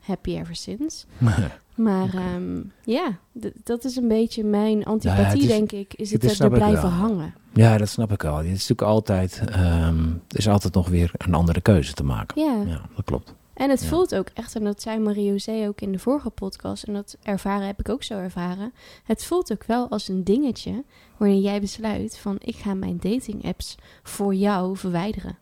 happy 0.00 0.30
ever 0.36 0.56
since. 0.56 1.04
Maar 1.74 2.14
ehm, 2.14 2.60
ja, 2.84 3.18
dat 3.64 3.84
is 3.84 3.96
een 3.96 4.08
beetje 4.08 4.44
mijn 4.44 4.84
antipathie, 4.84 5.24
het 5.24 5.38
is- 5.38 5.46
denk 5.46 5.72
ik. 5.72 5.94
Is 5.94 6.12
het, 6.12 6.22
het 6.22 6.30
is- 6.30 6.40
er 6.40 6.50
blijven 6.50 6.82
wel. 6.82 6.90
hangen. 6.90 7.34
Ja, 7.54 7.78
dat 7.78 7.88
snap 7.88 8.12
ik 8.12 8.24
al. 8.24 8.36
Het 8.36 8.44
is 8.46 8.50
natuurlijk 8.52 8.82
altijd, 8.82 9.42
er 9.48 9.94
is 10.28 10.48
altijd 10.48 10.74
nog 10.74 10.88
weer 10.88 11.10
een 11.16 11.34
andere 11.34 11.60
keuze 11.60 11.92
te 11.92 12.04
maken. 12.04 12.42
Ja, 12.42 12.80
dat 12.96 13.04
klopt. 13.04 13.34
En 13.62 13.70
het 13.70 13.80
Ja. 13.82 13.88
voelt 13.88 14.14
ook 14.14 14.28
echt, 14.34 14.54
en 14.56 14.64
dat 14.64 14.82
zei 14.82 14.98
Marie-José 14.98 15.66
ook 15.68 15.80
in 15.80 15.92
de 15.92 15.98
vorige 15.98 16.30
podcast, 16.30 16.82
en 16.82 16.92
dat 16.92 17.16
ervaren 17.22 17.66
heb 17.66 17.78
ik 17.80 17.88
ook 17.88 18.02
zo 18.02 18.14
ervaren. 18.18 18.72
Het 19.04 19.24
voelt 19.24 19.52
ook 19.52 19.64
wel 19.64 19.88
als 19.88 20.08
een 20.08 20.24
dingetje 20.24 20.84
wanneer 21.16 21.40
jij 21.40 21.60
besluit 21.60 22.18
van 22.18 22.36
ik 22.38 22.56
ga 22.56 22.74
mijn 22.74 22.96
dating 23.00 23.44
apps 23.44 23.74
voor 24.02 24.34
jou 24.34 24.76
verwijderen. 24.76 25.38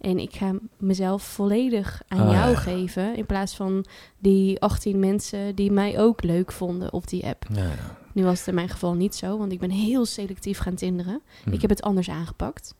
En 0.00 0.18
ik 0.18 0.34
ga 0.34 0.52
mezelf 0.76 1.22
volledig 1.22 2.02
aan 2.08 2.26
Ah, 2.26 2.32
jou 2.32 2.50
ja. 2.50 2.56
geven, 2.56 3.16
in 3.16 3.26
plaats 3.26 3.56
van 3.56 3.84
die 4.18 4.60
18 4.60 4.98
mensen 4.98 5.54
die 5.54 5.70
mij 5.72 5.98
ook 6.00 6.22
leuk 6.22 6.52
vonden 6.52 6.92
op 6.92 7.08
die 7.08 7.26
app. 7.26 7.44
Ja, 7.52 7.62
ja. 7.62 7.98
Nu 8.12 8.24
was 8.24 8.38
het 8.38 8.48
in 8.48 8.54
mijn 8.54 8.68
geval 8.68 8.94
niet 8.94 9.14
zo, 9.14 9.38
want 9.38 9.52
ik 9.52 9.58
ben 9.58 9.70
heel 9.70 10.04
selectief 10.06 10.58
gaan 10.58 10.74
tinderen. 10.74 11.20
Hm. 11.44 11.52
Ik 11.52 11.60
heb 11.60 11.70
het 11.70 11.82
anders 11.82 12.10
aangepakt. 12.10 12.74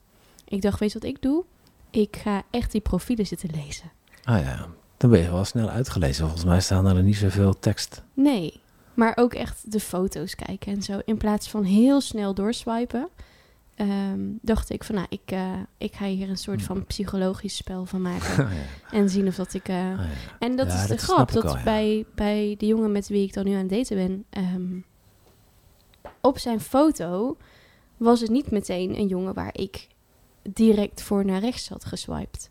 Ik 0.45 0.63
dacht, 0.63 0.79
weet 0.81 0.93
je 0.93 0.99
wat 0.99 1.09
ik 1.09 1.23
doe? 1.23 1.45
Ik 1.91 2.17
ga 2.17 2.43
echt 2.51 2.73
die 2.73 2.81
profielen 2.81 3.27
zitten 3.27 3.51
lezen. 3.65 3.91
Ah 4.25 4.41
ja, 4.41 4.67
dan 4.97 5.11
ben 5.11 5.21
je 5.21 5.31
wel 5.31 5.45
snel 5.45 5.69
uitgelezen. 5.69 6.25
Volgens 6.25 6.45
mij 6.45 6.61
staan 6.61 6.87
er 6.87 7.03
niet 7.03 7.17
zoveel 7.17 7.59
tekst. 7.59 8.03
Nee, 8.15 8.61
maar 8.95 9.13
ook 9.17 9.35
echt 9.35 9.73
de 9.73 9.81
foto's 9.81 10.35
kijken 10.35 10.73
en 10.73 10.83
zo. 10.83 11.01
In 11.05 11.17
plaats 11.17 11.49
van 11.51 11.65
heel 11.65 12.01
snel 12.01 12.35
doorswipen, 12.35 13.09
ehm, 13.75 14.21
dacht 14.43 14.71
ik 14.71 14.85
van, 14.85 14.95
nou, 14.95 15.07
ik, 15.11 15.21
eh, 15.31 15.53
ik 15.79 15.95
ga 15.95 16.07
hier 16.07 16.29
een 16.29 16.37
soort 16.37 16.63
van 16.63 16.87
psychologisch 16.87 17.57
spel 17.57 17.87
van 17.87 18.03
maken. 18.03 18.49
Ja. 18.51 18.97
en 18.99 19.09
zien 19.09 19.27
of 19.27 19.35
dat 19.35 19.55
ik... 19.55 19.69
eh, 19.69 19.77
ja. 19.77 19.99
En 20.39 20.57
dat 20.57 20.67
Ja, 20.67 20.75
is 20.75 20.83
de 20.83 20.89
dat 20.89 21.01
grap, 21.01 21.33
dat 21.33 21.65
bij, 21.65 22.05
bij 22.15 22.55
de 22.59 22.67
jongen 22.67 22.93
met 22.93 23.09
wie 23.09 23.27
ik 23.27 23.33
dan 23.35 23.45
nu 23.45 23.53
aan 23.53 23.59
het 23.59 23.69
daten 23.69 23.97
ben... 23.97 24.25
ehm, 24.31 24.79
op 26.21 26.39
zijn 26.39 26.61
foto 26.61 27.37
was 27.97 28.21
het 28.21 28.31
niet 28.31 28.51
meteen 28.51 28.99
een 28.99 29.07
jongen 29.07 29.35
waar 29.35 29.51
ik 29.59 29.89
direct 30.43 31.03
voor 31.03 31.25
naar 31.25 31.41
rechts 31.41 31.69
had 31.69 31.85
geswiped. 31.85 32.50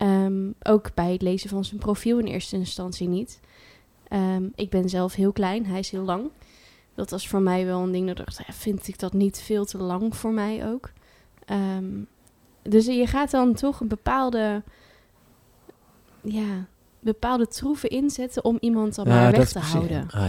Ehm, 0.00 0.50
ook 0.62 0.94
bij 0.94 1.12
het 1.12 1.22
lezen 1.22 1.48
van 1.48 1.64
zijn 1.64 1.80
profiel 1.80 2.18
in 2.18 2.26
eerste 2.26 2.56
instantie 2.56 3.08
niet. 3.08 3.40
Ehm, 4.08 4.48
ik 4.54 4.70
ben 4.70 4.88
zelf 4.88 5.14
heel 5.14 5.32
klein, 5.32 5.66
hij 5.66 5.78
is 5.78 5.90
heel 5.90 6.02
lang. 6.02 6.30
Dat 6.94 7.10
was 7.10 7.28
voor 7.28 7.40
mij 7.40 7.66
wel 7.66 7.80
een 7.80 7.92
ding 7.92 8.06
dat 8.06 8.18
ik 8.18 8.24
dacht, 8.24 8.46
ja, 8.46 8.52
vind 8.52 8.88
ik 8.88 8.98
dat 8.98 9.12
niet 9.12 9.40
veel 9.40 9.64
te 9.64 9.78
lang 9.78 10.16
voor 10.16 10.32
mij 10.32 10.66
ook. 10.66 10.90
Ehm, 11.44 12.02
dus 12.62 12.86
je 12.86 13.06
gaat 13.06 13.30
dan 13.30 13.54
toch 13.54 13.80
een 13.80 13.88
bepaalde, 13.88 14.62
ja, 16.20 16.66
bepaalde 17.00 17.46
troeven 17.46 17.88
inzetten 17.88 18.44
om 18.44 18.56
iemand 18.60 18.94
dan 18.94 19.08
maar 19.08 19.32
weg 19.32 19.48
te 19.48 19.58
houden. 19.58 20.06
Ah, 20.10 20.26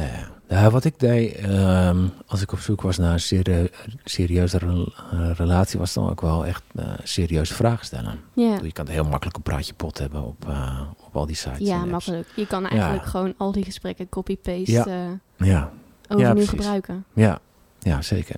ja. 0.49 0.69
wat 0.69 0.83
ik 0.83 0.99
deed 0.99 1.35
ehm, 1.35 2.07
als 2.27 2.41
ik 2.41 2.51
op 2.51 2.59
zoek 2.59 2.81
was 2.81 2.97
naar 2.97 3.13
een 3.13 3.69
serieuze 4.03 4.87
relatie, 5.33 5.79
was 5.79 5.93
dan 5.93 6.09
ook 6.09 6.21
wel 6.21 6.45
echt 6.45 6.63
uh, 6.75 6.85
serieuze 7.03 7.53
vragen 7.53 7.85
stellen. 7.85 8.19
Ja. 8.33 8.57
Je 8.63 8.71
kan 8.71 8.87
heel 8.87 9.03
makkelijk 9.03 9.37
een 9.37 9.43
praatje 9.43 9.73
pot 9.73 9.97
hebben 9.97 10.23
op, 10.23 10.45
uh, 10.47 10.81
op 11.05 11.15
al 11.15 11.25
die 11.25 11.35
sites. 11.35 11.67
Ja, 11.67 11.85
makkelijk. 11.85 12.27
Je 12.35 12.47
kan 12.47 12.67
eigenlijk 12.67 13.05
gewoon 13.05 13.33
al 13.37 13.51
die 13.51 13.63
gesprekken 13.63 14.09
copy-paste 14.09 14.71
ja. 14.71 15.19
ja. 15.37 15.71
overnieuw 16.07 16.45
gebruiken. 16.45 17.05
Ja. 17.13 17.39
ja, 17.79 18.01
zeker. 18.01 18.35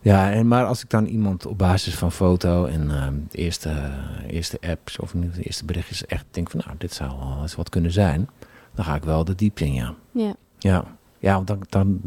Ja, 0.00 0.32
en, 0.32 0.48
maar 0.48 0.64
als 0.64 0.82
ik 0.82 0.90
dan 0.90 1.04
iemand 1.04 1.46
op 1.46 1.58
basis 1.58 1.94
van 1.94 2.12
foto 2.12 2.64
en 2.64 2.82
uh, 2.82 3.06
de 3.30 3.38
eerste, 3.38 3.90
eerste 4.26 4.58
apps 4.60 4.98
of 4.98 5.10
de 5.10 5.42
eerste 5.42 5.64
berichtjes 5.64 6.06
echt 6.06 6.24
denk 6.30 6.50
van 6.50 6.60
nou, 6.66 6.76
dit 6.78 6.92
zou 6.92 7.18
wel 7.18 7.38
eens 7.42 7.54
wat 7.54 7.68
kunnen 7.68 7.92
zijn, 7.92 8.28
dan 8.74 8.84
ga 8.84 8.94
ik 8.94 9.04
wel 9.04 9.24
de 9.24 9.34
diepte 9.34 9.64
in, 9.64 9.72
ja. 9.72 9.94
Ja. 10.10 10.34
Ja, 10.58 10.84
ja 11.18 11.34
want 11.34 11.46
dan, 11.46 11.60
dan, 11.68 12.00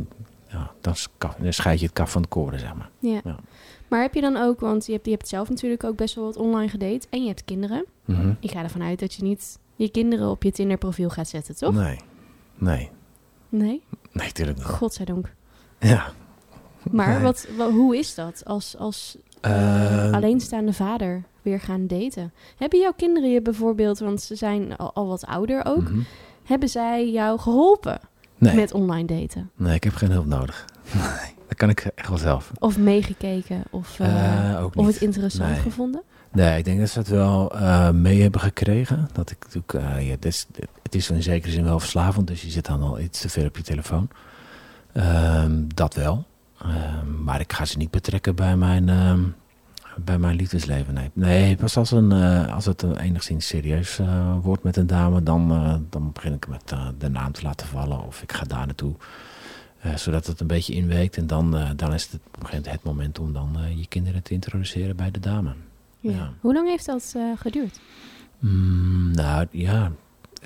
ja, 0.47 0.71
dan, 0.81 0.95
scheid 1.49 1.79
je 1.79 1.85
het 1.85 1.95
kaf 1.95 2.11
van 2.11 2.21
de 2.21 2.27
koren, 2.27 2.59
zeg 2.59 2.73
maar. 2.73 2.89
Ja. 2.99 3.21
ja. 3.23 3.35
Maar 3.87 4.01
heb 4.01 4.13
je 4.13 4.21
dan 4.21 4.37
ook, 4.37 4.59
want 4.59 4.85
je 4.85 4.91
hebt, 4.91 5.05
je 5.05 5.11
hebt 5.11 5.27
zelf 5.27 5.49
natuurlijk 5.49 5.83
ook 5.83 5.95
best 5.95 6.15
wel 6.15 6.23
wat 6.23 6.37
online 6.37 6.69
gedate 6.69 7.07
en 7.09 7.21
je 7.21 7.27
hebt 7.27 7.45
kinderen. 7.45 7.85
Mm 8.05 8.37
Ik 8.39 8.51
ga 8.51 8.63
ervan 8.63 8.83
uit 8.83 8.99
dat 8.99 9.13
je 9.13 9.23
niet 9.23 9.59
je 9.75 9.89
kinderen 9.89 10.29
op 10.29 10.43
je 10.43 10.51
Tinder 10.51 10.77
profiel 10.77 11.09
gaat 11.09 11.27
zetten, 11.27 11.55
toch? 11.55 11.73
Nee, 11.73 11.99
nee. 12.57 12.89
Nee? 13.49 13.83
Nee, 14.11 14.27
natuurlijk 14.27 14.57
niet. 14.57 14.67
Godzijdank. 14.67 15.33
Ja, 15.79 16.13
maar 16.91 17.21
wat, 17.21 17.47
hoe 17.57 17.97
is 17.97 18.15
dat 18.15 18.41
als, 18.45 18.77
als 18.77 19.17
uh, 19.45 20.11
alleenstaande 20.11 20.73
vader 20.73 21.23
weer 21.41 21.59
gaan 21.59 21.87
daten? 21.87 22.33
Hebben 22.57 22.79
jouw 22.79 22.93
kinderen 22.95 23.29
je 23.29 23.41
bijvoorbeeld, 23.41 23.99
want 23.99 24.21
ze 24.21 24.35
zijn 24.35 24.77
al, 24.77 25.07
wat 25.07 25.25
ouder 25.25 25.65
ook, 25.65 25.89
mhm. 25.89 25.99
hebben 26.43 26.69
zij 26.69 27.11
jou 27.11 27.39
geholpen 27.39 27.99
met 28.37 28.73
online 28.73 29.05
daten? 29.05 29.51
Nee, 29.55 29.75
ik 29.75 29.83
heb 29.83 29.95
geen 29.95 30.11
hulp 30.11 30.25
nodig. 30.25 30.65
Nee, 30.93 31.33
dat 31.47 31.57
kan 31.57 31.69
ik 31.69 31.91
echt 31.95 32.09
wel 32.09 32.17
zelf. 32.17 32.51
Of 32.59 32.77
meegekeken 32.77 33.63
of, 33.69 33.99
uh, 33.99 34.65
of 34.75 34.85
het 34.85 35.01
interessant 35.01 35.57
gevonden? 35.57 36.01
Nee, 36.31 36.57
ik 36.57 36.65
denk 36.65 36.79
dat 36.79 36.89
ze 36.89 36.99
het 36.99 37.07
wel 37.07 37.51
mee 37.93 38.21
hebben 38.21 38.41
gekregen. 38.41 39.09
Dat 39.13 39.31
ik 39.31 39.37
natuurlijk, 39.39 40.01
ja, 40.01 40.11
het, 40.11 40.25
is, 40.25 40.47
het 40.83 40.95
is 40.95 41.09
in 41.09 41.23
zekere 41.23 41.51
zin 41.51 41.63
wel 41.63 41.79
verslavend, 41.79 42.27
dus 42.27 42.41
je 42.41 42.49
zit 42.49 42.65
dan 42.65 42.81
al 42.81 42.99
iets 42.99 43.21
te 43.21 43.29
veel 43.29 43.45
op 43.45 43.57
je 43.57 43.63
telefoon. 43.63 44.09
Ehm, 44.93 45.63
dat 45.67 45.93
wel. 45.93 46.25
Ehm, 46.63 47.23
maar 47.23 47.39
ik 47.39 47.53
ga 47.53 47.65
ze 47.65 47.77
niet 47.77 47.91
betrekken 47.91 48.35
bij 48.35 48.57
mijn, 48.57 48.87
uh, 48.87 49.13
bij 49.97 50.17
mijn 50.17 50.35
liefdesleven. 50.35 50.93
Nee, 50.93 51.11
nee 51.13 51.55
pas 51.55 51.77
als, 51.77 51.91
een, 51.91 52.11
uh, 52.11 52.53
als 52.53 52.65
het 52.65 52.83
enigszins 52.97 53.47
serieus 53.47 53.99
uh, 53.99 54.35
wordt 54.41 54.63
met 54.63 54.77
een 54.77 54.87
dame, 54.87 55.23
dan, 55.23 55.51
eh, 55.51 55.75
dan 55.89 56.11
begin 56.11 56.33
ik 56.33 56.47
met 56.47 56.73
de 56.97 57.09
naam 57.09 57.31
te 57.31 57.41
laten 57.41 57.67
vallen. 57.67 58.05
Of 58.05 58.21
ik 58.21 58.31
ga 58.31 58.43
daar 58.43 58.65
naartoe. 58.65 58.95
zodat 59.95 60.27
het 60.27 60.39
een 60.39 60.47
beetje 60.47 60.73
inweekt. 60.73 61.17
En 61.17 61.27
dan, 61.27 61.57
dan 61.75 61.93
is 61.93 62.03
het 62.11 62.21
op 62.39 62.51
het 62.51 62.83
moment 62.83 63.19
om 63.19 63.33
dan 63.33 63.57
je 63.75 63.87
kinderen 63.87 64.23
te 64.23 64.33
introduceren 64.33 64.95
bij 64.95 65.11
de 65.11 65.19
dame. 65.19 65.53
Ja. 65.99 66.33
Hoe 66.39 66.53
lang 66.53 66.69
heeft 66.69 66.85
dat 66.85 67.15
geduurd? 67.35 67.79
Mm, 68.39 69.11
nou 69.11 69.47
ja, 69.51 69.91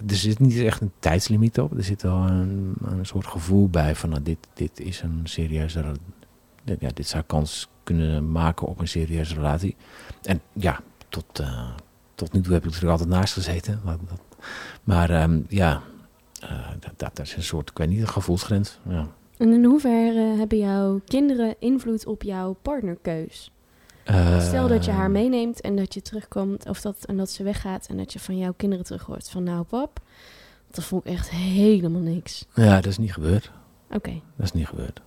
er 0.07 0.15
zit 0.15 0.39
niet 0.39 0.59
echt 0.59 0.81
een 0.81 0.91
tijdslimiet 0.99 1.59
op. 1.59 1.77
Er 1.77 1.83
zit 1.83 2.01
wel 2.01 2.17
een, 2.17 2.73
een 2.85 3.05
soort 3.05 3.27
gevoel 3.27 3.69
bij 3.69 3.95
van 3.95 4.09
nou, 4.09 4.23
dit, 4.23 4.37
dit 4.53 4.79
is 4.79 5.01
een 5.01 5.21
serieuze... 5.23 5.83
Ja, 6.79 6.89
dit 6.93 7.07
zou 7.07 7.23
kans 7.23 7.69
kunnen 7.83 8.31
maken 8.31 8.67
op 8.67 8.79
een 8.79 8.87
serieuze 8.87 9.33
relatie. 9.33 9.75
En 10.21 10.41
ja, 10.53 10.79
tot, 11.09 11.39
uh, 11.39 11.69
tot 12.15 12.33
nu 12.33 12.41
toe 12.41 12.53
heb 12.53 12.65
ik 12.65 12.73
er 12.73 12.89
altijd 12.89 13.09
naast 13.09 13.33
gezeten. 13.33 13.81
Maar, 13.83 13.97
maar 14.83 15.23
um, 15.23 15.45
ja, 15.47 15.81
uh, 16.43 16.67
dat, 16.79 17.15
dat, 17.15 17.25
is 17.25 17.35
een 17.35 17.43
soort, 17.43 17.69
ik 17.69 17.77
weet 17.77 17.89
niet, 17.89 18.01
een 18.01 18.07
gevoelsgrens. 18.07 18.79
Ja. 18.89 19.07
En 19.37 19.53
in 19.53 19.63
hoeverre 19.63 20.35
hebben 20.37 20.57
jouw 20.57 21.01
kinderen 21.05 21.55
invloed 21.59 22.05
op 22.05 22.23
jouw 22.23 22.57
partnerkeus? 22.61 23.51
Stel 24.39 24.67
dat 24.67 24.85
je 24.85 24.91
haar 24.91 25.03
ehm. 25.03 25.11
meeneemt 25.11 25.61
en 25.61 25.75
dat 25.75 25.93
je 25.93 26.01
terugkomt, 26.01 26.69
of 26.69 26.81
dat, 26.81 27.05
en 27.05 27.17
dat 27.17 27.29
ze 27.29 27.43
weggaat 27.43 27.87
en 27.87 27.97
dat 27.97 28.13
je 28.13 28.19
van 28.19 28.37
jouw 28.37 28.53
kinderen 28.57 28.85
terug 28.85 29.03
hoort 29.03 29.29
van 29.29 29.43
nou 29.43 29.63
pap, 29.63 29.99
dat 30.71 30.83
vond 30.83 31.05
ik 31.05 31.11
echt 31.11 31.29
helemaal 31.29 32.01
niks. 32.01 32.45
Ja, 32.53 32.75
dat 32.75 32.85
is 32.85 32.97
niet 32.97 33.13
gebeurd. 33.13 33.51
Oké. 33.91 34.21
Dat 34.35 34.45
is 34.45 34.51
niet 34.51 34.67
gebeurd. 34.67 35.01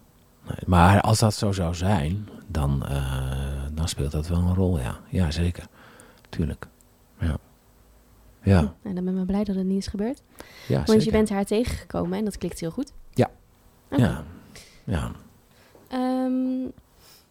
Nee, 0.47 0.59
maar 0.67 1.01
als 1.01 1.19
dat 1.19 1.35
zo 1.35 1.53
zou 1.53 1.75
zijn, 1.75 2.29
dan, 2.47 2.83
uh, 2.91 3.63
dan 3.73 3.89
speelt 3.89 4.13
dat 4.13 4.29
wel 4.29 4.39
een 4.39 4.55
rol, 4.55 4.79
ja. 4.79 5.01
Ja, 5.09 5.31
zeker. 5.31 5.67
Tuurlijk. 6.29 6.67
Ja. 7.21 7.37
Ja. 8.43 8.59
En 8.59 8.75
nou, 8.83 8.95
dan 8.95 9.05
ben 9.05 9.19
ik 9.19 9.27
blij 9.27 9.45
dat 9.45 9.57
het 9.57 9.65
niet 9.65 9.79
is 9.79 9.87
gebeurd. 9.87 10.23
Ja, 10.69 10.83
Want 10.85 11.05
je 11.05 11.11
bent 11.11 11.29
haar 11.29 11.45
tegengekomen 11.45 12.19
en 12.19 12.25
dat 12.25 12.39
klikt 12.39 12.61
heel 12.61 12.71
goed. 12.71 12.93
Ja. 13.11 13.31
Ja. 13.97 14.25
Ja. 14.85 15.11
Um, 15.93 16.73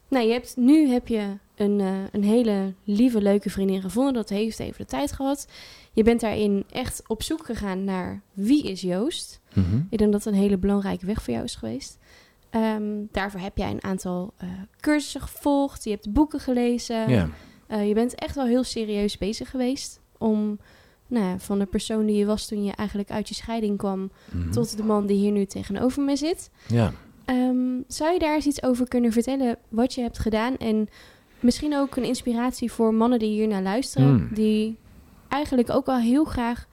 nou, 0.09 0.25
je 0.25 0.31
hebt, 0.31 0.57
nu 0.57 0.87
heb 0.87 1.07
je 1.07 1.37
een, 1.55 1.79
uh, 1.79 1.97
een 2.11 2.23
hele 2.23 2.73
lieve, 2.83 3.21
leuke 3.21 3.49
vriendin 3.49 3.81
gevonden. 3.81 4.13
Dat 4.13 4.29
heeft 4.29 4.59
even 4.59 4.77
de 4.77 4.85
tijd 4.85 5.11
gehad. 5.11 5.47
Je 5.93 6.03
bent 6.03 6.21
daarin 6.21 6.63
echt 6.71 7.01
op 7.07 7.23
zoek 7.23 7.45
gegaan 7.45 7.83
naar 7.83 8.21
wie 8.33 8.63
is 8.63 8.81
Joost. 8.81 9.41
Mm 9.53 9.87
Ik 9.89 9.97
denk 9.97 10.11
dat 10.11 10.23
het 10.23 10.33
een 10.33 10.39
hele 10.39 10.57
belangrijke 10.57 11.05
weg 11.05 11.21
voor 11.21 11.33
jou 11.33 11.45
is 11.45 11.55
geweest. 11.55 11.97
Um, 12.51 13.07
daarvoor 13.11 13.39
heb 13.39 13.57
jij 13.57 13.71
een 13.71 13.83
aantal 13.83 14.33
uh, 14.43 14.49
cursussen 14.79 15.21
gevolgd. 15.21 15.83
Je 15.83 15.89
hebt 15.89 16.13
boeken 16.13 16.39
gelezen. 16.39 17.09
Yeah. 17.09 17.29
Uh, 17.71 17.87
je 17.87 17.93
bent 17.93 18.15
echt 18.15 18.35
wel 18.35 18.45
heel 18.45 18.63
serieus 18.63 19.17
bezig 19.17 19.49
geweest 19.49 19.99
om 20.17 20.59
nou, 21.07 21.39
van 21.39 21.59
de 21.59 21.65
persoon 21.65 22.05
die 22.05 22.15
je 22.15 22.25
was 22.25 22.47
toen 22.47 22.63
je 22.63 22.71
eigenlijk 22.71 23.11
uit 23.11 23.29
je 23.29 23.35
scheiding 23.35 23.77
kwam, 23.77 24.11
mm 24.31 24.51
tot 24.51 24.77
de 24.77 24.83
man 24.83 25.05
die 25.05 25.17
hier 25.17 25.31
nu 25.31 25.45
tegenover 25.45 26.03
me 26.03 26.15
zit. 26.15 26.49
Ja. 26.67 26.93
Um, 27.29 27.83
zou 27.87 28.13
je 28.13 28.19
daar 28.19 28.35
eens 28.35 28.45
iets 28.45 28.63
over 28.63 28.87
kunnen 28.87 29.11
vertellen 29.11 29.57
wat 29.69 29.93
je 29.93 30.01
hebt 30.01 30.19
gedaan? 30.19 30.57
En 30.57 30.89
misschien 31.39 31.75
ook 31.75 31.95
een 31.95 32.03
inspiratie 32.03 32.71
voor 32.71 32.93
mannen 32.93 33.19
die 33.19 33.29
hier 33.29 33.47
naar 33.47 33.61
luisteren, 33.61 34.07
hmm. 34.07 34.29
die 34.33 34.77
eigenlijk 35.27 35.69
ook 35.69 35.87
al 35.87 35.97
heel 35.97 36.23
graag 36.23 36.67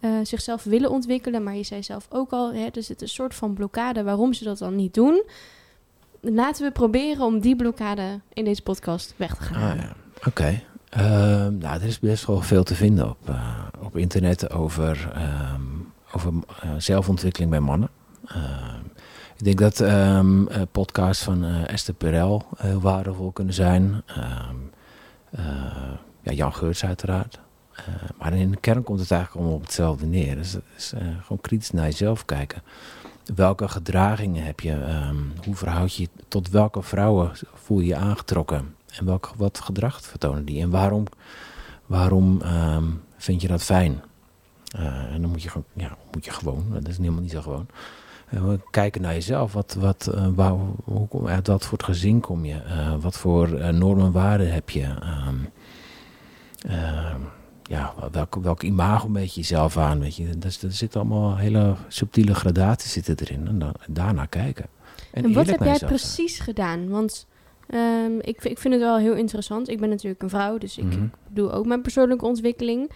uh, 0.00 0.10
zichzelf 0.22 0.64
willen 0.64 0.90
ontwikkelen, 0.90 1.42
maar 1.42 1.56
je 1.56 1.62
zei 1.62 1.82
zelf 1.82 2.06
ook 2.10 2.30
al, 2.30 2.52
hè, 2.52 2.66
er 2.72 2.82
zit 2.82 3.02
een 3.02 3.08
soort 3.08 3.34
van 3.34 3.54
blokkade 3.54 4.02
waarom 4.02 4.32
ze 4.32 4.44
dat 4.44 4.58
dan 4.58 4.76
niet 4.76 4.94
doen. 4.94 5.24
Laten 6.20 6.64
we 6.64 6.72
proberen 6.72 7.24
om 7.24 7.40
die 7.40 7.56
blokkade 7.56 8.20
in 8.32 8.44
deze 8.44 8.62
podcast 8.62 9.14
weg 9.16 9.34
te 9.34 9.42
gaan. 9.42 9.70
Ah, 9.70 9.76
ja. 9.76 9.96
Oké. 10.16 10.28
Okay. 10.28 10.64
Uh, 10.96 11.44
ehm, 11.44 11.58
nou, 11.58 11.80
er 11.80 11.86
is 11.86 11.98
best 11.98 12.26
wel 12.26 12.40
veel 12.40 12.62
te 12.62 12.74
vinden 12.74 13.10
op, 13.10 13.28
uh, 13.28 13.64
op 13.82 13.96
internet 13.96 14.50
over, 14.50 15.12
um, 15.54 15.92
over 16.12 16.32
uh, 16.32 16.70
zelfontwikkeling 16.78 17.50
bij 17.50 17.60
mannen. 17.60 17.88
Ehm, 19.36 19.48
ik 19.48 19.58
denk 19.58 19.58
dat 19.58 19.80
um, 19.80 20.48
podcasts 20.72 21.24
van 21.24 21.44
uh, 21.44 21.68
Esther 21.68 21.94
Perel 21.94 22.46
heel 22.56 22.80
waardevol 22.80 23.30
kunnen 23.30 23.54
zijn. 23.54 24.02
Uh, 24.08 25.42
ja, 26.22 26.32
Jan 26.32 26.54
Geurts 26.54 26.84
uiteraard. 26.84 27.40
Maar 28.18 28.34
in 28.34 28.50
de 28.50 28.56
kern 28.56 28.82
komt 28.82 29.00
het 29.00 29.10
eigenlijk 29.10 29.40
allemaal 29.40 29.58
op 29.58 29.64
hetzelfde 29.64 30.06
neer. 30.06 30.36
Dus, 30.36 30.56
is 30.76 30.92
gewoon 31.22 31.40
kritisch 31.40 31.70
naar 31.70 31.84
jezelf 31.84 32.24
kijken. 32.24 32.62
Welke 33.34 33.68
gedragingen 33.68 34.44
heb 34.44 34.60
je? 34.60 34.72
Um, 34.72 35.32
hoe 35.44 35.54
verhoud 35.54 35.94
je 35.94 36.08
tot 36.28 36.50
welke 36.50 36.82
vrouwen 36.82 37.32
voel 37.54 37.80
je 37.80 37.86
je 37.86 37.96
aangetrokken? 37.96 38.74
En 38.98 39.04
welk, 39.04 39.32
wat 39.36 39.60
gedrag 39.60 40.02
vertonen 40.02 40.44
die? 40.44 40.62
En 40.62 40.70
waarom, 40.70 41.04
waarom 41.86 42.42
vind 43.16 43.40
je 43.40 43.48
dat 43.48 43.62
fijn? 43.62 44.02
en 45.12 45.20
dan 45.20 45.30
moet 45.30 45.42
je, 45.42 45.50
ja, 45.72 45.96
moet 46.12 46.24
je 46.24 46.30
gewoon, 46.30 46.64
dat 46.72 46.88
is 46.88 46.96
helemaal 46.98 47.20
niet 47.20 47.30
zo 47.30 47.40
gewoon 47.40 47.66
kijken 48.70 49.02
naar 49.02 49.14
jezelf. 49.14 49.52
Wat, 49.52 49.76
wat, 49.78 50.10
waar, 50.34 50.52
hoe, 50.84 51.28
uit 51.28 51.46
wat 51.46 51.64
voor 51.64 51.78
gezin 51.82 52.20
kom 52.20 52.44
je? 52.44 52.54
Uh, 52.54 52.94
wat 53.00 53.16
voor 53.16 53.74
normen 53.74 54.04
en 54.04 54.12
waarden 54.12 54.52
heb 54.52 54.70
je? 54.70 54.84
Um, 55.28 55.48
ja, 57.68 57.94
welk, 58.12 58.34
welk 58.34 58.62
imago 58.62 59.08
meet 59.08 59.34
je 59.34 59.40
jezelf 59.40 59.76
aan? 59.76 60.00
Weet 60.00 60.16
je? 60.16 60.38
Dus, 60.38 60.62
er 60.62 60.72
zitten 60.72 61.00
allemaal 61.00 61.36
hele 61.36 61.74
subtiele 61.88 62.34
gradaties 62.34 62.92
zitten 62.92 63.16
erin. 63.18 63.46
En 63.46 63.58
dan, 63.58 63.74
daarna 63.86 64.26
kijken. 64.26 64.66
En, 65.12 65.24
en 65.24 65.32
wat 65.32 65.46
heb 65.46 65.62
jij 65.62 65.78
precies 65.78 66.38
gedaan? 66.38 66.88
Want 66.88 67.26
um, 67.74 68.20
ik, 68.20 68.44
ik 68.44 68.58
vind 68.58 68.74
het 68.74 68.82
wel 68.82 68.98
heel 68.98 69.14
interessant. 69.14 69.68
Ik 69.68 69.80
ben 69.80 69.88
natuurlijk 69.88 70.22
een 70.22 70.28
vrouw, 70.28 70.58
dus 70.58 70.78
ik, 70.78 70.84
mm 70.84 70.90
-hmm. 70.90 71.10
doe 71.28 71.50
ook 71.50 71.66
mijn 71.66 71.82
persoonlijke 71.82 72.24
ontwikkeling. 72.24 72.90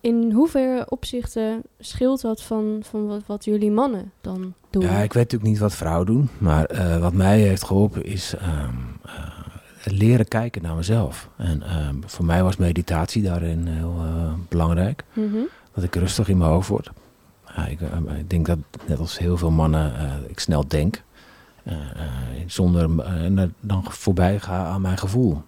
In 0.00 0.32
hoeverre 0.32 0.86
opzichten 0.88 1.62
scheelt 1.78 2.20
dat 2.20 2.42
van, 2.42 2.80
van 2.82 3.06
wat, 3.06 3.22
wat, 3.26 3.44
jullie 3.44 3.70
mannen 3.70 4.12
dan 4.20 4.54
doen? 4.70 4.82
Ja, 4.82 4.98
ik 4.98 5.12
weet 5.12 5.22
natuurlijk 5.22 5.50
niet 5.50 5.58
wat 5.58 5.74
vrouwen 5.74 6.06
doen. 6.06 6.28
Maar 6.38 6.72
uh, 6.72 6.98
wat 6.98 7.12
mij 7.12 7.40
heeft 7.40 7.64
geholpen 7.64 8.04
is 8.04 8.34
um, 8.42 8.98
uh, 9.06 9.12
leren 9.84 10.28
kijken 10.28 10.62
naar 10.62 10.74
mezelf. 10.74 11.30
En 11.36 11.86
um, 11.86 12.02
voor 12.06 12.24
mij 12.24 12.42
was 12.42 12.56
meditatie 12.56 13.22
daarin 13.22 13.66
heel 13.66 13.96
uh, 14.04 14.32
belangrijk. 14.48 15.04
Mm 15.12 15.32
-hmm. 15.32 15.48
Dat 15.74 15.84
ik 15.84 15.94
rustig 15.94 16.28
in 16.28 16.38
mijn 16.38 16.50
hoofd 16.50 16.68
word. 16.68 16.90
Ik, 17.68 17.80
ik, 18.18 18.30
denk 18.30 18.46
dat 18.46 18.58
net 18.86 18.98
als 18.98 19.18
heel 19.18 19.36
veel 19.36 19.50
mannen 19.50 19.92
ik 20.28 20.40
snel 20.40 20.68
denk. 20.68 21.02
zonder 22.46 22.90
dan 23.60 23.84
voorbij 23.84 24.40
ga 24.40 24.64
aan 24.64 24.80
mijn 24.80 24.98
gevoel. 24.98 25.42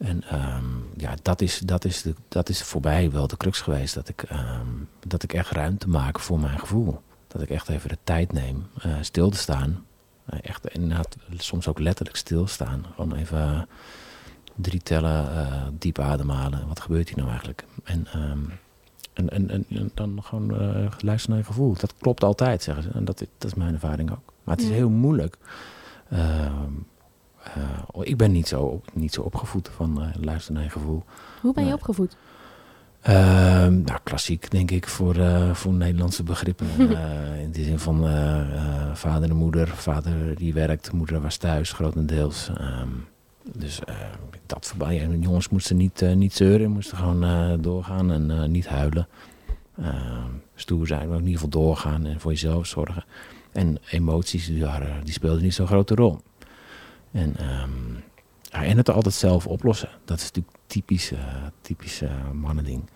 En 0.00 0.22
ehm, 0.24 0.64
ja, 0.96 1.14
dat 1.22 1.40
is, 1.40 1.58
dat, 1.58 1.84
is 1.84 2.02
de, 2.02 2.14
dat 2.28 2.48
is 2.48 2.62
voor 2.62 2.80
mij 2.80 3.10
wel 3.10 3.26
de 3.26 3.36
crux 3.36 3.60
geweest. 3.60 3.94
Dat 3.94 4.08
ik, 4.08 4.22
ehm, 4.22 4.66
dat 5.06 5.22
ik 5.22 5.32
echt 5.32 5.50
ruimte 5.50 5.88
maak 5.88 6.20
voor 6.20 6.40
mijn 6.40 6.58
gevoel. 6.58 7.00
Dat 7.26 7.42
ik 7.42 7.50
echt 7.50 7.68
even 7.68 7.88
de 7.88 7.98
tijd 8.04 8.32
neem 8.32 8.66
uh, 8.86 8.94
stil 9.00 9.30
te 9.30 9.36
staan. 9.36 9.84
Uh, 10.32 10.38
echt 10.42 10.68
inderdaad, 10.68 11.16
soms 11.36 11.68
ook 11.68 11.78
letterlijk 11.78 12.16
stilstaan. 12.16 12.84
Gewoon 12.94 13.14
even 13.14 13.68
drie 14.54 14.82
tellen, 14.82 15.76
diep 15.78 15.98
ademhalen. 15.98 16.68
Wat 16.68 16.80
gebeurt 16.80 17.08
hier 17.08 17.18
nou 17.18 17.28
eigenlijk? 17.28 17.64
En, 17.84 18.06
um, 18.16 18.52
en, 19.12 19.30
en, 19.30 19.64
en, 19.68 19.90
dan 19.94 20.22
gewoon 20.22 20.52
luisteren 20.98 21.36
naar 21.36 21.38
je 21.38 21.52
gevoel. 21.52 21.74
Dat 21.74 21.94
klopt 21.98 22.24
altijd, 22.24 22.62
zeggen 22.62 22.82
ze. 22.82 22.90
En 22.90 23.04
dat, 23.04 23.18
dat 23.18 23.50
is 23.50 23.54
mijn 23.54 23.74
ervaring 23.74 24.10
ook. 24.10 24.32
Maar 24.44 24.56
het 24.56 24.64
is 24.64 24.70
heel 24.70 24.90
moeilijk. 24.90 25.36
Uh, 27.56 28.06
ik 28.06 28.16
ben 28.16 28.32
niet 28.32 28.48
zo, 28.48 28.80
niet 28.92 29.12
zo 29.12 29.22
opgevoed 29.22 29.70
van 29.74 30.02
uh, 30.02 30.24
luisteren 30.24 30.54
naar 30.54 30.64
je 30.64 30.70
gevoel. 30.70 31.02
Hoe 31.40 31.54
ben 31.54 31.66
je 31.66 31.72
opgevoed? 31.72 32.16
Uh, 33.08 33.14
nou, 33.66 33.98
klassiek 34.02 34.50
denk 34.50 34.70
ik 34.70 34.88
voor, 34.88 35.16
uh, 35.16 35.54
voor 35.54 35.72
Nederlandse 35.72 36.22
begrippen. 36.22 36.66
in 37.44 37.52
de 37.52 37.64
zin 37.64 37.78
van 37.78 38.08
vader 38.94 39.30
en 39.30 39.36
moeder. 39.36 39.68
Vader 39.68 40.36
die 40.36 40.54
werkt, 40.54 40.92
moeder 40.92 41.20
was 41.20 41.36
thuis 41.36 41.72
grotendeels. 41.72 42.50
Um, 42.60 43.06
dus 43.52 43.80
dat 44.46 44.66
voorbij. 44.66 45.02
En 45.02 45.20
jongens 45.20 45.48
moesten 45.48 45.76
niet, 45.76 46.04
niet 46.14 46.34
zeuren, 46.34 46.70
moesten 46.70 46.96
gewoon 46.96 47.60
doorgaan 47.60 48.12
en 48.12 48.50
niet 48.50 48.66
huilen. 48.66 49.08
Ehm, 49.78 50.30
stoer 50.54 50.86
zijn, 50.86 51.08
maar 51.08 51.18
in 51.18 51.26
ieder 51.26 51.40
geval 51.40 51.62
doorgaan 51.62 52.06
en 52.06 52.20
voor 52.20 52.30
jezelf 52.30 52.66
zorgen. 52.66 53.04
En 53.52 53.78
emoties 53.90 54.46
die, 54.46 54.64
waren, 54.64 55.04
die 55.04 55.12
speelden 55.12 55.42
niet 55.42 55.54
zo'n 55.54 55.66
grote 55.66 55.94
rol. 55.94 56.20
En, 57.12 57.60
um, 57.60 58.02
ja, 58.42 58.64
en 58.64 58.76
het 58.76 58.90
altijd 58.90 59.14
zelf 59.14 59.46
oplossen. 59.46 59.88
Dat 60.04 60.18
is 60.18 60.24
natuurlijk 60.24 60.56
typisch, 60.66 61.12
uh, 61.12 61.18
typisch 61.60 62.02
uh, 62.02 62.30
mannending. 62.32 62.90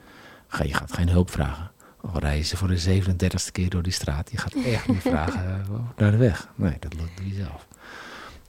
Ga, 0.46 0.64
je 0.64 0.74
gaat 0.74 0.92
geen 0.92 1.08
hulp 1.08 1.30
vragen. 1.30 1.70
Al 2.00 2.42
ze 2.42 2.56
voor 2.56 2.68
de 2.68 3.02
37ste 3.02 3.50
keer 3.52 3.70
door 3.70 3.82
die 3.82 3.92
straat. 3.92 4.30
Je 4.30 4.38
gaat 4.38 4.54
echt 4.54 4.88
niet 4.88 5.00
vragen 5.12 5.64
uh, 5.70 5.78
naar 5.96 6.10
de 6.10 6.16
weg. 6.16 6.48
Nee, 6.54 6.76
dat 6.78 6.90
doe 6.90 7.28
je 7.28 7.34
zelf. 7.34 7.66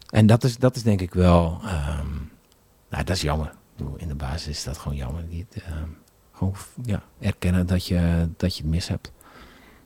En 0.09 0.25
dat 0.25 0.43
is, 0.43 0.57
dat 0.57 0.75
is 0.75 0.83
denk 0.83 1.01
ik 1.01 1.13
wel... 1.13 1.61
Um, 1.63 2.31
nou, 2.89 3.03
dat 3.03 3.15
is 3.15 3.21
jammer. 3.21 3.53
In 3.97 4.07
de 4.07 4.15
basis 4.15 4.47
is 4.47 4.63
dat 4.63 4.77
gewoon 4.77 4.97
jammer. 4.97 5.23
Um, 5.31 5.97
gewoon 6.31 6.55
ja, 6.83 7.03
erkennen 7.19 7.65
dat 7.65 7.87
je, 7.87 8.29
dat 8.37 8.55
je 8.57 8.61
het 8.61 8.71
mis 8.71 8.87
hebt. 8.87 9.11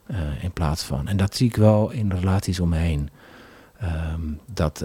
Uh, 0.06 0.44
in 0.44 0.52
plaats 0.52 0.82
van... 0.82 1.08
En 1.08 1.16
dat 1.16 1.36
zie 1.36 1.48
ik 1.48 1.56
wel 1.56 1.90
in 1.90 2.10
relaties 2.10 2.60
omheen. 2.60 3.10
Um, 3.82 4.40
dat 4.46 4.84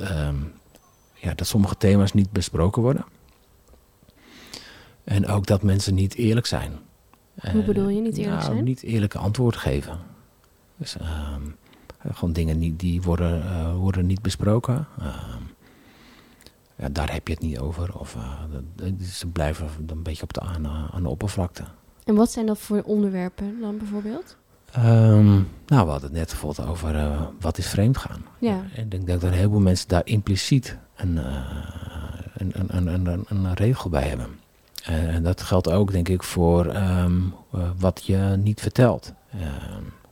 ja, 1.16 1.34
dat 1.34 1.47
sommige 1.47 1.78
thema's 1.78 2.13
niet 2.13 2.32
besproken 2.32 2.82
worden. 2.82 3.05
En 5.03 5.28
ook 5.28 5.45
dat 5.45 5.63
mensen 5.63 5.95
niet 5.95 6.16
eerlijk 6.16 6.45
zijn. 6.45 6.72
Hoe 7.51 7.63
bedoel 7.63 7.89
je 7.89 8.01
niet 8.01 8.18
eerlijk 8.18 8.41
nou, 8.41 8.53
zijn? 8.53 8.63
Niet 8.63 8.84
eerlijke 8.84 9.18
antwoord 9.18 9.57
geven. 9.57 9.99
Dus 10.78 10.97
uh, 11.01 11.36
gewoon 12.11 12.34
dingen 12.34 12.59
die, 12.59 12.76
die 12.76 13.01
worden, 13.01 13.38
uh, 13.43 13.76
worden 13.76 14.05
niet 14.05 14.22
besproken. 14.22 14.88
Uh, 14.99 15.36
ja, 16.76 16.89
daar 16.89 17.13
heb 17.13 17.28
je 17.28 17.34
het 17.34 17.43
niet 17.43 17.59
over. 17.59 17.99
Of 17.99 18.16
uh, 18.16 18.93
ze 19.01 19.28
blijven 19.28 19.70
een 19.88 20.03
beetje 20.03 20.24
op 20.24 20.34
de, 20.34 20.39
aan, 20.41 20.68
aan 20.68 21.03
de 21.03 21.09
oppervlakte. 21.09 21.63
En 22.03 22.16
wat 22.16 22.32
zijn 22.32 22.45
dat 22.45 22.59
voor 22.59 22.82
onderwerpen 22.82 23.59
dan 23.59 23.78
bijvoorbeeld? 23.78 24.38
Um, 24.78 25.47
nou, 25.65 25.86
we 25.86 25.91
hadden 25.91 26.09
het 26.09 26.11
net 26.11 26.28
bijvoorbeeld 26.28 26.67
over 26.67 26.95
uh, 26.95 27.21
wat 27.39 27.57
is 27.57 27.67
vreemdgaan. 27.67 28.26
Ja. 28.39 28.63
En 28.76 28.84
ik 28.84 28.91
denk 28.91 29.07
dat 29.07 29.23
er 29.23 29.32
heel 29.32 29.49
veel 29.49 29.59
mensen 29.59 29.88
daar 29.88 30.05
impliciet 30.05 30.78
een, 30.95 31.15
uh, 31.15 31.45
een, 32.34 32.51
een, 32.55 32.88
een, 32.88 33.05
een, 33.05 33.26
een, 33.28 33.53
regel 33.53 33.89
bij 33.89 34.07
hebben. 34.07 34.39
Uh, 34.89 35.15
en 35.15 35.23
dat 35.23 35.41
geldt 35.41 35.69
ook, 35.69 35.91
denk 35.91 36.09
ik, 36.09 36.23
voor 36.23 36.76
um, 36.76 37.34
wat 37.78 38.05
je 38.05 38.17
niet 38.38 38.61
vertelt. 38.61 39.13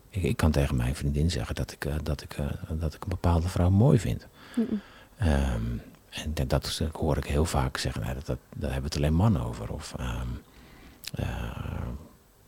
Ik, 0.09 0.23
ik, 0.23 0.37
kan 0.37 0.51
tegen 0.51 0.75
mijn 0.75 0.95
vriendin 0.95 1.31
zeggen 1.31 1.55
dat 1.55 1.71
ik, 1.71 1.87
dat 2.03 2.21
ik, 2.21 2.35
dat 2.69 2.93
ik 2.93 3.03
een 3.03 3.09
bepaalde 3.09 3.47
vrouw 3.47 3.69
mooi 3.69 3.99
vind. 3.99 4.27
Mm 4.55 4.65
-mm. 4.69 4.81
Um, 5.27 5.81
en 6.09 6.33
dat, 6.33 6.49
dat 6.49 6.81
hoor 6.91 7.17
ik 7.17 7.25
heel 7.25 7.45
vaak 7.45 7.77
zeggen, 7.77 8.01
nou, 8.01 8.13
dat, 8.13 8.25
dat, 8.25 8.37
daar 8.55 8.71
hebben 8.71 8.89
we 8.89 8.95
het 8.95 9.05
alleen 9.05 9.17
mannen 9.17 9.43
over. 9.43 9.73
Of, 9.73 9.95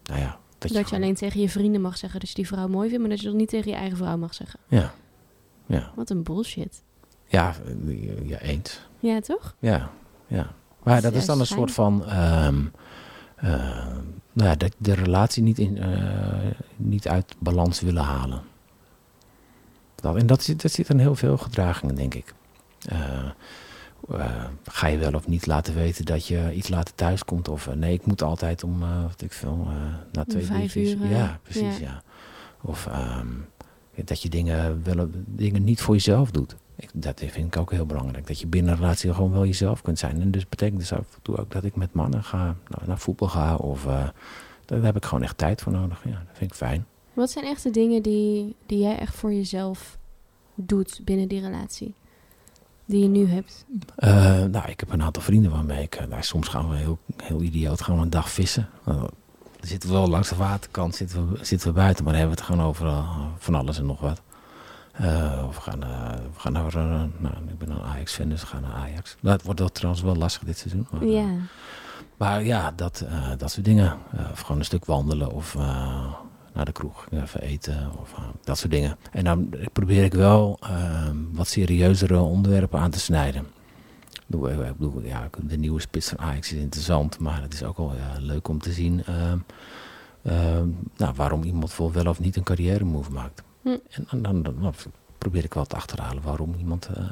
nou 0.03 0.19
ja, 0.19 0.39
dat, 0.57 0.71
dat 0.71 0.89
je, 0.89 0.95
alleen 0.95 1.15
tegen 1.15 1.41
je 1.41 1.49
vrienden 1.49 1.81
mag 1.81 1.97
zeggen 1.97 2.19
dat 2.19 2.29
je 2.29 2.35
die 2.35 2.47
vrouw 2.47 2.67
mooi 2.67 2.87
vindt, 2.89 3.01
maar 3.01 3.11
dat 3.11 3.21
je 3.21 3.27
dat 3.27 3.35
niet 3.35 3.49
tegen 3.49 3.71
je 3.71 3.77
eigen 3.77 3.97
vrouw 3.97 4.17
mag 4.17 4.33
zeggen. 4.33 4.59
Ja. 4.67 4.93
ja. 5.65 5.91
Wat 5.95 6.09
een 6.09 6.23
bullshit. 6.23 6.83
Ja, 7.27 7.55
ja, 8.23 8.39
eens. 8.39 8.81
Ja, 8.99 9.19
toch? 9.19 9.55
Ja, 9.59 9.91
ja. 10.27 10.53
Maar 10.83 11.01
dat, 11.01 11.13
is 11.13 11.25
dan 11.25 11.39
een 11.39 11.45
soort 11.45 11.71
van. 11.71 12.17
Um, 12.43 12.71
uh, 13.43 13.87
nou 14.33 14.49
ja, 14.49 14.55
de, 14.55 14.71
de 14.77 14.93
relatie 14.93 15.43
niet, 15.43 15.59
in, 15.59 15.77
uh, 15.77 16.51
niet 16.75 17.07
uit 17.07 17.35
balans 17.39 17.81
willen 17.81 18.03
halen. 18.03 18.41
Dat, 19.95 20.15
en 20.15 20.25
dat 20.25 20.43
zit, 20.43 20.61
dat 20.61 20.71
zit 20.71 20.89
in 20.89 20.99
heel 20.99 21.15
veel 21.15 21.37
gedragingen, 21.37 21.95
denk 21.95 22.13
ik. 22.13 22.33
Uh, 22.91 23.29
ga 24.63 24.87
je 24.87 24.97
wel 24.97 25.13
of 25.13 25.27
niet 25.27 25.45
laten 25.45 25.75
weten 25.75 26.05
dat 26.05 26.27
je 26.27 26.53
iets 26.53 26.69
later 26.69 26.95
thuis 26.95 27.25
komt? 27.25 27.47
Of 27.47 27.67
uh, 27.67 27.73
nee, 27.73 27.93
ik 27.93 28.05
moet 28.05 28.21
altijd 28.21 28.63
om, 28.63 28.81
uh, 28.81 29.03
wat 29.03 29.21
ik 29.21 29.33
veel, 29.33 29.67
na 30.11 30.25
twee 30.25 30.45
Vijf 30.45 30.75
uur. 30.75 31.07
Ja, 31.07 31.39
precies, 31.43 31.77
ja. 31.77 31.85
ja. 31.85 32.01
Of 32.61 32.87
um, 33.19 33.45
dat 34.05 34.21
je 34.21 34.29
dingen, 34.29 34.83
wel, 34.83 35.09
dingen 35.25 35.63
niet 35.63 35.81
voor 35.81 35.93
jezelf 35.93 36.31
doet. 36.31 36.55
Ik, 36.75 36.89
dat 36.93 37.19
vind 37.19 37.55
ik 37.55 37.57
ook 37.57 37.71
heel 37.71 37.85
belangrijk. 37.85 38.27
Dat 38.27 38.39
je 38.39 38.47
binnen 38.47 38.71
een 38.71 38.79
relatie 38.79 39.13
gewoon 39.13 39.31
wel 39.31 39.45
jezelf 39.45 39.81
kunt 39.81 39.99
zijn. 39.99 40.21
En 40.21 40.31
dus 40.31 40.49
betekent 40.49 40.79
dus 40.79 40.93
af 40.93 40.99
en 40.99 41.21
toe 41.21 41.37
ook 41.37 41.51
dat 41.51 41.63
ik 41.63 41.75
met 41.75 41.93
mannen 41.93 42.23
ga, 42.23 42.55
nou, 42.67 42.85
naar 42.85 42.99
voetbal 42.99 43.27
ga. 43.27 43.55
Of 43.55 43.83
daar 44.65 44.81
heb 44.81 44.95
ik 44.95 45.05
gewoon 45.05 45.23
echt 45.23 45.37
tijd 45.37 45.61
voor 45.61 45.71
nodig. 45.71 46.01
Ja, 46.03 46.23
dat 46.27 46.37
vind 46.37 46.51
ik 46.51 46.57
fijn. 46.57 46.85
Wat 47.13 47.31
zijn 47.31 47.45
echt 47.45 47.63
de 47.63 47.71
dingen 47.71 48.01
die, 48.01 48.55
die 48.65 48.79
jij 48.79 48.97
echt 48.97 49.15
voor 49.15 49.33
jezelf 49.33 49.97
doet 50.55 51.01
binnen 51.03 51.27
die 51.27 51.41
relatie? 51.41 51.93
Die 52.85 53.01
je 53.01 53.07
nu 53.07 53.27
hebt? 53.27 53.65
Uh, 53.97 54.43
nou, 54.43 54.69
ik 54.69 54.79
heb 54.79 54.91
een 54.91 55.03
aantal 55.03 55.23
vrienden 55.23 55.51
waarmee 55.51 55.83
ik... 55.83 56.01
Uh, 56.01 56.07
nou, 56.07 56.23
soms 56.23 56.47
gaan 56.47 56.69
we 56.69 56.75
heel, 56.75 56.99
heel 57.23 57.41
idioot 57.41 57.81
gaan 57.81 57.95
we 57.95 58.01
een 58.01 58.09
dag 58.09 58.31
vissen. 58.31 58.69
Uh, 58.87 58.95
dan 58.95 59.09
zitten 59.59 59.89
we 59.89 59.95
wel 59.95 60.07
langs 60.07 60.29
de 60.29 60.35
waterkant, 60.35 60.95
zitten 60.95 61.31
we, 61.31 61.45
zitten 61.45 61.67
we 61.67 61.73
buiten... 61.73 62.03
maar 62.03 62.13
dan 62.13 62.21
hebben 62.21 62.37
we 62.37 62.43
het 62.43 62.53
gewoon 62.53 62.67
over 62.67 63.03
van 63.37 63.55
alles 63.55 63.77
en 63.77 63.85
nog 63.85 63.99
wat. 63.99 64.21
of 65.47 65.55
we 65.55 65.61
gaan, 65.61 65.79
we 66.33 66.39
gaan 66.39 66.51
naar... 66.51 66.73
nou, 67.17 67.33
ik 67.47 67.57
ben 67.57 67.69
een 67.69 67.81
Ajax-fan, 67.81 68.29
dus 68.29 68.41
we 68.41 68.47
gaan 68.47 68.61
naar 68.61 68.73
Ajax. 68.73 69.15
Dat 69.21 69.41
wordt 69.41 69.59
wel, 69.59 69.71
trouwens 69.71 70.03
wel 70.03 70.15
lastig 70.15 70.43
dit 70.43 70.57
seizoen. 70.57 70.87
Maar, 70.91 71.05
ja. 71.05 71.27
maar 72.17 72.43
ja, 72.43 72.73
dat, 72.75 73.05
dat 73.37 73.51
soort 73.51 73.65
dingen. 73.65 73.97
of 74.31 74.39
gewoon 74.39 74.57
een 74.57 74.65
stuk 74.65 74.85
wandelen 74.85 75.31
of 75.31 75.55
naar 76.55 76.65
de 76.65 76.71
kroeg, 76.71 77.07
even 77.11 77.41
eten 77.41 77.91
of 78.01 78.11
uh, 78.11 78.19
dat 78.43 78.57
soort 78.57 78.71
dingen. 78.71 78.97
En 79.11 79.23
dan 79.23 79.53
probeer 79.73 80.03
ik 80.03 80.13
wel 80.13 80.59
uh, 80.63 81.09
wat 81.31 81.47
serieuzere 81.47 82.19
onderwerpen 82.19 82.79
aan 82.79 82.91
te 82.91 82.99
snijden. 82.99 83.47
Ik 84.27 84.77
bedoel, 84.77 85.01
ja, 85.01 85.29
de 85.43 85.57
nieuwe 85.57 85.81
spits 85.81 86.09
van 86.09 86.19
Ajax 86.19 86.51
is 86.51 86.59
interessant, 86.59 87.19
maar 87.19 87.41
het 87.41 87.53
is 87.53 87.63
ook 87.63 87.77
wel 87.77 87.93
ja, 87.95 88.19
leuk 88.19 88.47
om 88.47 88.59
te 88.59 88.71
zien 88.71 89.03
uh, 90.25 90.61
nou, 90.97 91.13
waarom 91.15 91.43
iemand 91.43 91.73
voor 91.73 91.91
wel 91.91 92.05
of 92.05 92.19
niet 92.19 92.35
een 92.35 92.43
carrière 92.43 92.83
move 92.83 93.11
maakt. 93.11 93.43
Hm. 93.61 93.77
En, 93.89 94.21
dan, 94.21 94.43
dan, 94.43 94.55
dan, 94.61 94.73
probeer 95.17 95.43
ik 95.43 95.53
wel 95.53 95.65
te 95.65 95.75
achterhalen 95.75 96.23
waarom 96.23 96.55
iemand 96.57 96.87
eh, 96.87 97.03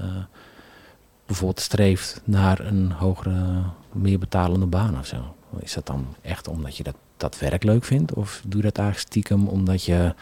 bijvoorbeeld 1.25 1.59
streeft 1.59 2.21
naar 2.23 2.59
een 2.59 2.91
hogere, 2.91 3.63
meer 3.91 4.19
betalende 4.19 4.65
baan 4.65 4.97
of 4.97 5.05
zo. 5.05 5.35
Is 5.59 5.73
dat 5.73 5.85
dan 5.85 6.15
echt 6.21 6.47
omdat 6.47 6.77
je 6.77 6.83
dat 6.83 6.95
dat 7.23 7.39
werk 7.39 7.63
leuk 7.63 7.83
vindt? 7.83 8.13
Of 8.13 8.41
doe 8.45 8.61
je 8.61 8.67
dat 8.67 8.77
eigenlijk 8.77 9.07
stiekem 9.09 9.47
omdat 9.47 9.83
je 9.83 10.15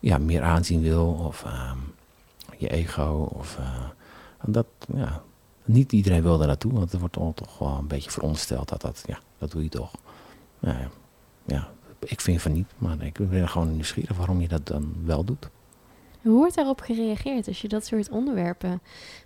ja, 0.00 0.18
meer 0.18 0.42
aanzien 0.42 0.82
wil? 0.82 1.06
Of 1.06 1.44
uh, 1.46 1.72
je 2.58 2.68
ego? 2.68 3.30
Of, 3.32 3.56
uh, 3.60 3.88
dat, 4.44 4.66
ja, 4.94 5.22
niet 5.64 5.92
iedereen 5.92 6.22
wil 6.22 6.38
daar 6.38 6.46
naartoe, 6.46 6.72
want 6.72 6.92
er 6.92 6.98
wordt 6.98 7.14
toch 7.14 7.58
wel 7.58 7.76
een 7.78 7.86
beetje 7.86 8.10
verondersteld 8.10 8.68
dat 8.68 8.80
dat, 8.80 9.02
ja, 9.06 9.18
dat 9.38 9.50
doe 9.50 9.62
je 9.62 9.68
toch. 9.68 9.90
Ja, 10.58 10.90
ja, 11.46 11.68
ik 11.98 12.20
vind 12.20 12.42
van 12.42 12.52
niet, 12.52 12.68
maar 12.78 13.02
ik 13.02 13.30
ben 13.30 13.48
gewoon 13.48 13.72
nieuwsgierig 13.72 14.16
waarom 14.16 14.40
je 14.40 14.48
dat 14.48 14.66
dan 14.66 14.94
wel 15.04 15.24
doet. 15.24 15.48
Hoe 16.22 16.32
wordt 16.32 16.54
daarop 16.54 16.80
gereageerd 16.80 17.46
als 17.48 17.60
je 17.60 17.68
dat 17.68 17.86
soort 17.86 18.08
onderwerpen 18.08 18.80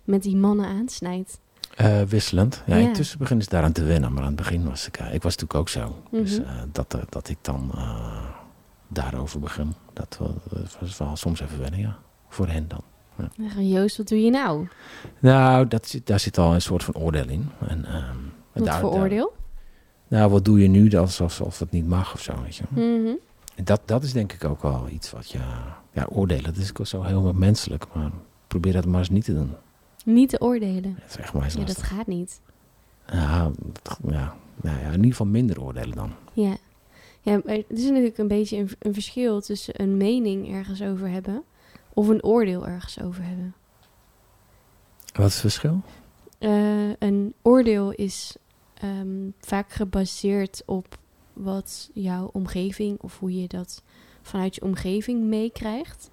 met 0.05 0.23
die 0.23 0.37
mannen 0.37 0.67
aansnijdt? 0.67 1.39
Uh, 1.81 2.03
wisselend. 2.03 2.63
Ja, 2.67 2.77
ja, 2.77 2.87
intussen 2.87 3.19
beginnen 3.19 3.45
ze 3.45 3.51
daaraan 3.51 3.73
te 3.73 3.85
wennen. 3.85 4.13
Maar 4.13 4.23
aan 4.23 4.29
het 4.29 4.37
begin 4.37 4.69
was 4.69 4.87
ik... 4.87 5.01
Uh, 5.01 5.15
ik 5.15 5.23
was 5.23 5.37
natuurlijk 5.37 5.55
ook 5.55 5.69
zo. 5.69 5.87
Mm 5.89 5.95
-hmm. 6.11 6.23
Dus 6.23 6.39
uh, 6.39 6.47
dat, 6.73 6.97
dat 7.09 7.29
ik 7.29 7.39
dan 7.41 7.73
daarover 8.89 9.41
begin. 9.41 9.75
Dat 9.93 10.19
was 10.81 10.99
wel 10.99 11.17
soms 11.17 11.41
even 11.41 11.61
wennen, 11.61 11.81
ja. 11.81 11.99
Voor 12.29 12.49
hen 12.49 12.69
dan. 12.69 12.83
Ja. 13.37 13.61
Joost, 13.61 13.97
wat 13.97 14.09
doe 14.09 14.23
je 14.23 14.31
nou? 14.31 14.69
Nou, 15.19 15.69
dat, 15.69 16.01
daar 16.05 16.21
zit 16.21 16.39
al 16.39 16.55
een 16.55 16.63
soort 16.63 16.85
van 16.85 16.95
oordeel 16.95 17.29
in. 17.29 17.51
En, 17.69 17.95
um, 17.97 18.33
wat 18.53 18.65
daar, 18.65 18.81
voor 18.81 18.91
oordeel? 18.91 19.33
Daar, 20.09 20.19
nou, 20.21 20.31
wat 20.31 20.45
doe 20.45 20.61
je 20.61 20.69
nu 20.69 20.97
alsof, 20.97 21.41
alsof 21.41 21.59
het 21.59 21.71
niet 21.71 21.87
mag 21.87 22.15
of 22.15 22.21
zo, 22.21 22.43
weet 22.43 22.57
je. 22.57 22.65
Mm 22.69 23.05
-hmm. 23.05 23.19
dat, 23.65 23.81
dat 23.85 24.03
is 24.03 24.13
denk 24.13 24.33
ik 24.33 24.45
ook 24.45 24.63
wel 24.63 24.89
iets 24.89 25.11
wat 25.11 25.31
je... 25.31 25.39
Ja, 25.93 26.07
oordelen, 26.11 26.45
dat 26.45 26.57
is 26.57 26.77
ook 26.77 26.87
zo 26.87 27.03
heel 27.03 27.33
menselijk. 27.33 27.85
Maar 27.93 28.11
probeer 28.47 28.73
dat 28.73 28.87
maar 28.87 28.99
eens 28.99 29.11
niet 29.11 29.25
te 29.25 29.35
doen. 29.35 29.55
Niet 30.05 30.29
te 30.29 30.41
oordelen. 30.41 30.97
Dat 31.01 31.09
is 31.09 31.17
echt 31.17 31.33
maar 31.33 31.53
ja, 31.59 31.65
dat 31.65 31.83
gaat 31.83 32.07
niet. 32.07 32.41
Ja, 33.07 33.51
ja, 34.09 34.37
nou 34.63 34.79
ja, 34.79 34.87
in 34.87 34.95
ieder 34.95 35.11
geval 35.11 35.27
minder 35.27 35.63
oordelen 35.63 35.97
dan. 35.97 36.13
Ja. 36.33 36.57
Ja, 37.21 37.41
maar 37.45 37.55
het 37.55 37.65
is 37.69 37.85
natuurlijk 37.89 38.19
een 38.19 38.29
beetje 38.29 38.57
een, 38.57 38.71
een 38.79 38.95
verschil 38.95 39.41
tussen 39.41 39.83
een 39.83 39.97
mening 39.97 40.53
ergens 40.53 40.83
over 40.83 41.09
hebben 41.09 41.43
of 41.93 42.09
een 42.09 42.25
oordeel 42.25 42.67
ergens 42.67 43.01
over 43.01 43.25
hebben. 43.25 43.55
Wat 45.13 45.27
is 45.27 45.33
het 45.33 45.41
verschil? 45.41 45.81
Uh, 46.41 46.93
een 46.99 47.35
oordeel 47.43 47.91
is 47.93 48.37
um, 48.85 49.35
vaak 49.41 49.73
gebaseerd 49.73 50.63
op 50.67 50.99
wat 51.33 51.91
jouw 51.95 52.31
omgeving 52.33 53.01
of 53.01 53.19
hoe 53.19 53.41
je 53.41 53.49
dat 53.49 53.83
vanuit 54.23 54.55
je 54.55 54.63
omgeving 54.63 55.23
meekrijgt. 55.23 56.11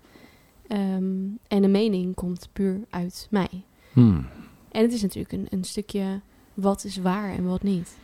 Um, 0.68 1.40
en 1.48 1.64
een 1.64 1.72
mening 1.72 2.16
komt 2.16 2.50
puur 2.54 2.82
uit 2.90 3.28
mij. 3.30 3.64
Hmm. 3.94 4.28
En 4.72 4.82
het 4.82 4.94
is 4.94 5.02
natuurlijk 5.02 5.34
een, 5.34 5.48
een 5.50 5.64
stukje 5.64 6.22
wat 6.54 6.84
is 6.84 6.98
waar 6.98 7.30
en 7.30 7.48
wat 7.48 7.64
niet. 7.64 7.98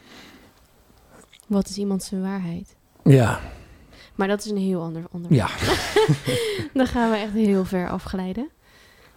Wat 1.47 1.67
is 1.67 1.77
iemand 1.77 2.03
zijn 2.03 2.21
waarheid? 2.21 2.75
Ja. 3.03 3.39
Maar 4.15 4.27
dat 4.27 4.45
is 4.45 4.51
een 4.51 4.57
heel 4.57 4.81
ander 4.81 5.03
onderwerp. 5.11 5.49
Ja. 5.49 5.75
Dan 6.73 6.87
gaan 6.87 7.11
we 7.11 7.17
echt 7.17 7.33
heel 7.33 7.65
ver 7.65 7.89
afglijden. 7.89 8.49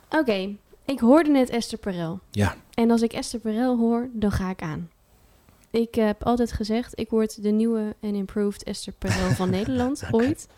Oké, 0.08 0.56
ik 0.84 1.00
hoorde 1.00 1.30
net 1.30 1.50
Esther 1.50 1.78
Perel. 1.78 2.20
Ja. 2.30 2.56
En 2.74 2.90
als 2.90 3.02
ik 3.02 3.12
Esther 3.12 3.40
Perel 3.40 3.78
hoor, 3.78 4.08
dan 4.12 4.32
ga 4.32 4.50
ik 4.50 4.62
aan. 4.62 4.90
Ik 5.70 5.94
heb 5.94 6.24
altijd 6.24 6.52
gezegd, 6.52 6.98
ik 6.98 7.10
word 7.10 7.42
de 7.42 7.50
nieuwe 7.50 7.94
en 8.00 8.14
improved 8.14 8.62
Esther 8.62 8.92
Perel 8.92 9.30
van 9.30 9.50
Nederland 9.60 10.02
ooit. 10.10 10.48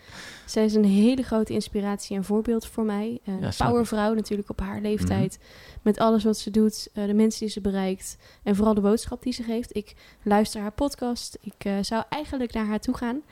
Zij 0.46 0.64
is 0.64 0.74
een 0.74 0.84
hele 0.84 1.22
grote 1.22 1.52
inspiratie 1.52 2.16
en 2.16 2.24
voorbeeld 2.24 2.66
voor 2.66 2.84
mij. 2.84 3.20
Ja, 3.40 3.50
powervrouw 3.58 4.14
natuurlijk 4.14 4.50
op 4.50 4.60
haar 4.60 4.80
leeftijd. 4.80 5.38
Mhm. 5.38 5.78
Met 5.82 5.98
alles 5.98 6.24
wat 6.24 6.38
ze 6.38 6.50
doet, 6.50 6.88
uh, 6.94 7.06
de 7.06 7.14
mensen 7.14 7.40
die 7.40 7.48
ze 7.48 7.60
bereikt 7.60 8.16
en 8.42 8.56
vooral 8.56 8.74
de 8.74 8.80
boodschap 8.80 9.22
die 9.22 9.32
ze 9.32 9.42
geeft. 9.42 9.76
Ik 9.76 9.94
luister 10.22 10.60
haar 10.60 10.72
podcast. 10.72 11.38
Ik 11.40 11.64
uh, 11.64 11.76
zou 11.80 12.02
eigenlijk 12.08 12.52
naar 12.52 12.66
haar 12.66 12.80
toe 12.80 12.94
gaan 12.96 13.22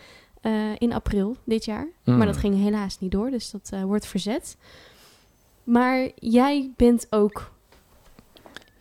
in 0.79 0.93
april 0.93 1.37
dit 1.45 1.65
jaar. 1.65 1.89
Maar 2.05 2.19
dat 2.27 2.35
Mhm. 2.35 2.39
ging 2.39 2.63
helaas 2.63 2.99
niet 2.99 3.11
door, 3.11 3.31
dus 3.31 3.51
dat 3.51 3.71
wordt 3.85 4.07
verzet. 4.07 4.57
Maar 5.65 6.09
jij 6.15 6.71
bent 6.77 7.07
ook 7.11 7.51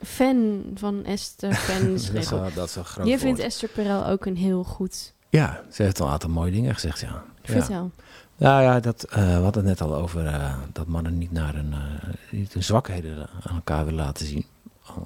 fan 0.04 0.64
van 0.76 1.06
Esther. 1.06 1.54
Fan 1.70 1.98
wel, 2.30 2.54
dat 2.54 2.68
is 2.68 2.76
groot 2.76 3.08
Je 3.08 3.20
vindt 3.20 3.40
Esther 3.40 3.70
Perel 3.70 4.06
ook 4.06 4.26
een 4.26 4.38
heel 4.38 4.64
goed... 4.64 5.14
Ja, 5.30 5.62
ze 5.72 5.84
heeft 5.84 6.00
al 6.00 6.06
een 6.06 6.12
aantal 6.12 6.30
mooie 6.30 6.52
dingen 6.52 6.74
gezegd, 6.74 7.00
ja. 7.00 7.24
ja. 7.42 7.52
Vertel. 7.54 7.92
Nou 8.40 8.64
ja, 8.64 8.80
dat, 8.80 9.06
uh, 9.10 9.16
we 9.16 9.44
hadden 9.44 9.66
het 9.66 9.80
net 9.80 9.82
al 9.82 9.96
over 9.96 10.26
uh, 10.26 10.58
dat 10.74 10.88
mannen 10.88 11.18
niet 11.18 11.32
naar 11.32 11.56
een, 11.56 11.72
uh, 11.72 12.14
niet 12.32 12.54
hun 12.54 12.64
zwakheden 12.64 13.30
aan 13.42 13.56
elkaar 13.56 13.86
willen 13.86 14.06
laten 14.06 14.26
zien. 14.26 14.46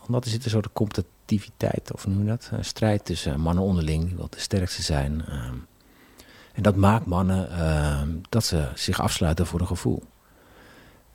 Omdat 0.07 0.23
er 0.23 0.29
zit 0.29 0.45
een 0.45 0.51
soort 0.51 0.73
competitiviteit, 0.73 1.93
of 1.93 2.07
noem 2.07 2.19
je 2.19 2.25
dat? 2.25 2.49
Een 2.51 2.65
strijd 2.65 3.05
tussen 3.05 3.39
mannen 3.39 3.63
onderling, 3.63 4.05
die 4.05 4.15
wel 4.15 4.27
de 4.29 4.39
sterkste 4.39 4.81
zijn. 4.81 5.25
ehm. 5.25 5.55
en 6.53 6.63
dat 6.63 6.75
maakt 6.75 7.05
mannen 7.05 7.51
ehm, 7.51 8.09
dat 8.29 8.45
ze 8.45 8.67
zich 8.75 9.01
afsluiten 9.01 9.45
voor 9.45 9.59
een 9.59 9.67
gevoel. 9.67 10.03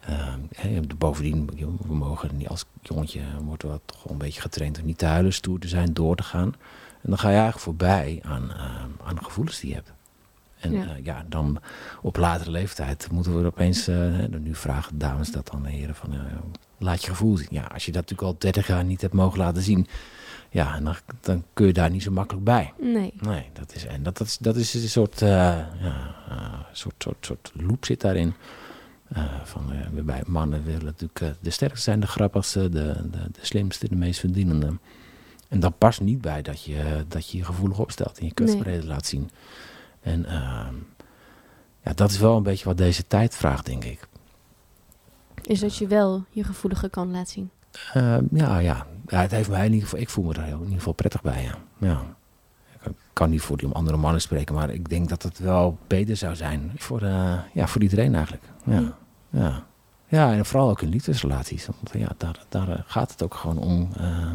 Ehm, 0.09 0.83
bovendien, 0.99 1.51
we 1.87 1.95
mogen 1.95 2.37
niet 2.37 2.49
als 2.49 2.65
jongetje, 2.83 3.21
worden 3.45 3.73
we 3.73 3.81
toch 3.85 4.03
wel 4.03 4.13
een 4.13 4.19
beetje 4.19 4.41
getraind 4.41 4.79
om 4.81 4.87
niet 4.87 4.99
te 4.99 5.07
huilen, 5.07 5.33
stoer 5.33 5.59
te 5.59 5.69
zijn, 5.69 5.93
door 5.93 6.17
te 6.17 6.23
gaan. 6.23 6.55
En 7.03 7.11
dan 7.11 7.19
ga 7.19 7.29
je 7.29 7.35
eigenlijk 7.35 7.65
voorbij 7.65 8.21
aan, 8.23 8.53
aan 9.05 9.15
de 9.15 9.25
gevoelens 9.25 9.61
die 9.61 9.69
je 9.69 9.75
hebt. 9.75 9.93
En 10.59 10.73
ja. 10.73 10.85
Uh, 10.85 11.05
ja, 11.05 11.25
dan 11.29 11.59
op 12.03 12.17
latere 12.17 12.51
leeftijd 12.51 13.09
moeten 13.11 13.41
we 13.41 13.47
opeens, 13.47 13.89
uh, 13.89 13.97
nu 14.41 14.55
vragen 14.55 14.99
dames 14.99 15.31
dat 15.31 15.51
dan 15.51 15.63
de 15.63 15.71
heren 15.71 15.95
van, 15.95 16.15
uh, 16.15 16.21
laat 16.79 17.03
je 17.03 17.11
gevoel 17.11 17.37
zien. 17.37 17.49
Ja, 17.51 17.63
als 17.63 17.85
je 17.85 17.93
dat 17.93 18.01
natuurlijk 18.01 18.29
al 18.29 18.39
30 18.39 18.67
jaar 18.67 18.85
niet 18.85 19.01
hebt 19.01 19.15
mogen 19.15 19.39
laten 19.39 19.63
zien, 19.63 19.87
ja, 20.51 20.81
dan, 20.81 20.95
dan 21.21 21.45
kun 21.53 21.67
je 21.67 21.73
daar 21.73 21.91
niet 21.91 22.03
zo 22.03 22.11
makkelijk 22.11 22.45
bij. 22.45 22.73
Nee. 22.81 23.13
Nee, 23.21 23.51
dat 23.53 23.75
is, 23.75 23.87
en 23.87 24.03
dat, 24.03 24.19
dat, 24.19 24.27
is, 24.27 24.39
dat 24.39 24.57
is 24.57 24.75
een 24.75 24.89
soort, 24.89 25.21
ja, 25.21 25.69
soort, 26.73 26.95
soort, 26.99 27.27
soort 27.27 27.53
loop 27.55 27.85
zit 27.85 28.01
daarin. 28.01 28.35
Van, 29.45 29.73
bij 29.93 30.23
mannen 30.27 30.65
willen 30.65 30.85
natuurlijk 30.85 31.35
de 31.41 31.51
sterkste 31.51 31.83
zijn, 31.83 32.01
de 32.01 32.07
grappigste, 32.07 32.69
de, 32.69 33.09
de, 33.11 33.19
de 33.33 33.47
slimste, 33.47 33.89
de 33.89 33.97
meest 33.97 34.21
verdienende. 34.21 34.79
En 35.49 35.61
dat 35.61 35.79
past 35.79 36.01
niet 36.01 36.21
bij 36.21 36.43
dat 36.43 36.63
je 36.63 37.05
dat 37.09 37.31
je, 37.31 37.39
je 37.39 37.45
gevoelig 37.45 37.79
opstelt 37.79 38.19
en 38.19 38.27
je 38.27 38.35
kwetsbaarheden 38.35 38.81
nee. 38.81 38.89
laat 38.89 39.07
zien. 39.07 39.31
En 40.01 40.21
uh, 40.21 40.67
ja, 41.83 41.93
dat 41.95 42.11
is 42.11 42.19
wel 42.19 42.37
een 42.37 42.43
beetje 42.43 42.65
wat 42.65 42.77
deze 42.77 43.07
tijd 43.07 43.37
vraagt, 43.37 43.67
denk 43.67 43.85
ik. 43.85 44.09
Is 45.43 45.61
dat 45.61 45.77
je 45.77 45.87
wel 45.87 46.25
je 46.31 46.45
gevoelige 46.45 46.89
kan 46.89 47.11
laten 47.11 47.33
zien? 47.33 47.51
Uh, 47.97 48.19
ja, 48.33 48.59
ja, 48.59 48.87
ja. 49.07 49.21
Het 49.21 49.31
heeft 49.31 49.49
mij 49.49 49.67
in 49.67 49.73
ieder 49.73 49.89
geval, 49.89 50.01
ik 50.03 50.09
voel 50.09 50.25
me 50.25 50.35
er 50.35 50.47
in 50.47 50.61
ieder 50.61 50.77
geval 50.77 50.93
prettig 50.93 51.23
bij, 51.23 51.43
ja. 51.43 51.55
ja. 51.79 52.17
Kan 53.19 53.31
niet 53.31 53.41
voor 53.41 53.57
die 53.57 53.69
andere 53.69 53.97
mannen 53.97 54.21
spreken, 54.21 54.55
maar 54.55 54.71
ik 54.71 54.89
denk 54.89 55.09
dat 55.09 55.23
het 55.23 55.39
wel 55.39 55.79
beter 55.87 56.17
zou 56.17 56.37
zijn 56.37 56.73
voor, 56.77 57.03
uh, 57.03 57.39
ja, 57.53 57.67
voor 57.67 57.83
iedereen 57.83 58.15
eigenlijk. 58.15 58.45
Ja. 58.65 58.73
ja. 58.81 58.97
Ja. 59.31 59.67
ja, 60.07 60.33
en 60.33 60.47
vooral 60.47 60.71
ook 60.71 60.83
in 60.83 60.89
liefdesrelaties. 60.89 61.67
Want 61.67 61.91
ja, 61.93 62.15
daar, 62.17 62.45
daar 62.49 62.85
gaat 62.87 63.11
het 63.11 63.23
ook 63.23 63.35
gewoon 63.35 63.59
om, 63.59 63.89
uh, 64.01 64.33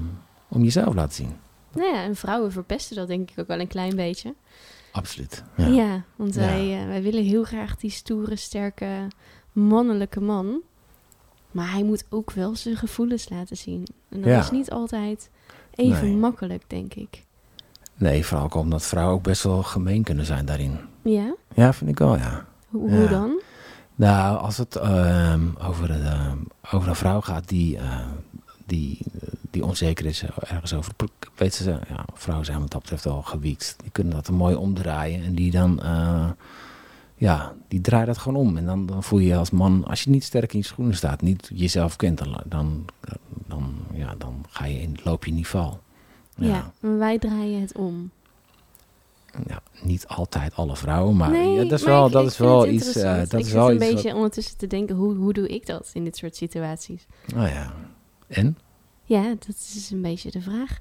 om 0.47 0.63
jezelf 0.63 0.93
laten 0.93 1.13
zien. 1.13 1.36
Nou 1.71 1.93
ja, 1.93 2.03
en 2.03 2.15
vrouwen 2.15 2.51
verpesten 2.51 2.95
dat 2.95 3.07
denk 3.07 3.31
ik 3.31 3.39
ook 3.39 3.47
wel 3.47 3.59
een 3.59 3.67
klein 3.67 3.95
beetje. 3.95 4.34
Absoluut. 4.91 5.43
Ja, 5.57 5.67
ja 5.67 6.03
want 6.15 6.36
wij, 6.36 6.65
ja. 6.65 6.81
Uh, 6.81 6.88
wij 6.88 7.01
willen 7.01 7.23
heel 7.23 7.43
graag 7.43 7.75
die 7.75 7.91
stoere, 7.91 8.36
sterke, 8.36 9.07
mannelijke 9.51 10.21
man. 10.21 10.61
Maar 11.51 11.71
hij 11.71 11.84
moet 11.84 12.05
ook 12.09 12.31
wel 12.31 12.55
zijn 12.55 12.75
gevoelens 12.75 13.29
laten 13.29 13.57
zien. 13.57 13.88
En 14.09 14.21
dat 14.21 14.29
ja. 14.29 14.39
is 14.39 14.51
niet 14.51 14.71
altijd 14.71 15.29
even 15.75 16.07
nee. 16.07 16.15
makkelijk, 16.15 16.63
denk 16.67 16.93
ik. 16.93 17.23
Nee, 17.95 18.25
vooral 18.25 18.45
ook 18.45 18.55
omdat 18.55 18.85
vrouwen 18.85 19.15
ook 19.15 19.23
best 19.23 19.43
wel 19.43 19.63
gemeen 19.63 20.03
kunnen 20.03 20.25
zijn 20.25 20.45
daarin. 20.45 20.77
Ja? 21.01 21.35
Ja, 21.53 21.73
vind 21.73 21.89
ik 21.89 21.99
wel, 21.99 22.17
ja. 22.17 22.45
Hoe, 22.69 22.91
hoe 22.91 23.07
dan? 23.07 23.41
Nou, 23.95 24.37
als 24.37 24.57
het 24.57 24.75
uh, 24.75 25.35
over, 25.67 25.99
uh, 25.99 26.31
over 26.71 26.89
een 26.89 26.95
vrouw 26.95 27.21
gaat 27.21 27.47
die, 27.47 27.75
uh, 27.75 27.99
die, 28.65 28.97
die 29.51 29.65
onzeker 29.65 30.05
is 30.05 30.23
ergens 30.23 30.73
over. 30.73 30.93
Weet 31.35 31.53
ze, 31.53 31.79
ja, 31.89 32.05
vrouwen 32.13 32.45
zijn 32.45 32.59
wat 32.59 32.71
dat 32.71 32.81
betreft 32.81 33.05
al 33.05 33.21
gewiekt. 33.21 33.75
Die 33.81 33.91
kunnen 33.91 34.13
dat 34.13 34.29
mooi 34.29 34.55
omdraaien 34.55 35.23
en 35.23 35.35
die 35.35 35.51
dan, 35.51 35.79
uh, 35.83 36.29
ja, 37.15 37.53
die 37.67 37.81
draaien 37.81 38.07
dat 38.07 38.17
gewoon 38.17 38.47
om. 38.47 38.57
En 38.57 38.65
dan, 38.65 38.85
dan 38.85 39.03
voel 39.03 39.19
je 39.19 39.27
je 39.27 39.35
als 39.35 39.51
man, 39.51 39.85
als 39.85 40.03
je 40.03 40.09
niet 40.09 40.23
sterk 40.23 40.53
in 40.53 40.59
je 40.59 40.65
schoenen 40.65 40.95
staat, 40.95 41.21
niet 41.21 41.49
jezelf 41.53 41.95
kent, 41.95 42.17
dan, 42.17 42.41
dan, 42.45 42.85
dan, 43.47 43.73
ja, 43.93 44.15
dan 44.17 44.45
ga 44.49 44.65
je 44.65 44.81
in, 44.81 44.97
loop 45.03 45.23
je 45.23 45.29
in 45.29 45.35
die 45.35 45.47
val. 45.47 45.81
Ja, 46.36 46.47
ja 46.47 46.71
maar 46.79 46.97
wij 46.97 47.19
draaien 47.19 47.61
het 47.61 47.77
om. 47.77 48.11
Ja, 49.47 49.61
niet 49.81 50.07
altijd 50.07 50.55
alle 50.55 50.75
vrouwen, 50.75 51.17
maar 51.17 51.29
nee, 51.29 51.49
ja, 51.49 51.63
dat 51.63 51.79
is 51.79 51.86
maar 51.86 51.93
wel, 51.93 52.05
ik, 52.05 52.11
dat 52.11 52.21
ik 52.21 52.29
is 52.29 52.38
wel 52.38 52.67
iets. 52.67 52.97
Uh, 52.97 53.17
dat 53.17 53.34
ik 53.34 53.39
is 53.39 53.51
wel 53.51 53.69
een 53.69 53.75
iets 53.75 53.86
beetje 53.86 54.07
wat... 54.07 54.13
ondertussen 54.13 54.57
te 54.57 54.67
denken, 54.67 54.95
hoe, 54.95 55.15
hoe 55.15 55.34
doe 55.34 55.47
ik 55.47 55.65
dat 55.65 55.89
in 55.93 56.03
dit 56.03 56.17
soort 56.17 56.36
situaties? 56.36 57.05
Oh 57.36 57.47
ja. 57.47 57.73
En? 58.27 58.57
Ja, 59.03 59.23
dat 59.23 59.55
is 59.55 59.89
een 59.91 60.01
beetje 60.01 60.31
de 60.31 60.41
vraag. 60.41 60.79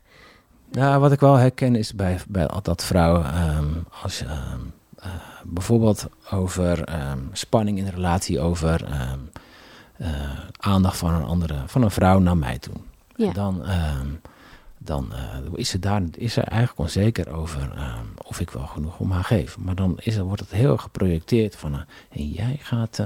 Nou, 0.71 1.01
wat 1.01 1.13
ik 1.13 1.21
wel 1.21 1.35
herken 1.35 1.75
is 1.75 1.95
bij, 1.95 2.21
bij 2.29 2.49
dat 2.63 2.85
vrouwen, 2.85 3.49
um, 3.57 3.85
als 4.03 4.19
je 4.19 4.25
um, 4.25 4.73
uh, 4.99 5.05
bijvoorbeeld 5.45 6.09
over 6.31 6.95
um, 7.11 7.31
spanning 7.33 7.79
in 7.79 7.85
een 7.85 7.93
relatie, 7.93 8.41
over 8.41 8.89
uh, 8.89 10.13
aandacht 10.57 10.97
van 10.97 11.15
een 11.15 11.25
andere, 11.25 11.63
van 11.67 11.83
een 11.83 11.91
vrouw 11.91 12.19
naar 12.19 12.37
mij 12.37 12.59
toe. 12.59 12.75
Ja. 13.17 13.33
Dan, 13.33 13.63
dan 14.85 15.13
uh, 15.13 15.53
is 15.55 15.69
ze 15.69 15.79
daar 15.79 16.03
is 16.13 16.33
ze 16.33 16.41
eigenlijk 16.41 16.81
onzeker 16.81 17.33
over 17.33 17.73
of 18.27 18.41
ik 18.41 18.51
wel 18.51 18.67
genoeg 18.67 18.99
om 18.99 19.11
haar 19.11 19.25
geef. 19.25 19.59
Maar 19.59 19.75
dan 19.75 19.99
is 20.01 20.17
er, 20.17 20.25
wordt 20.25 20.41
het 20.41 20.51
heel 20.51 20.77
geprojecteerd 20.77 21.57
van, 21.57 21.85
en 22.11 22.29
jij, 22.29 22.59
gaat, 22.61 23.03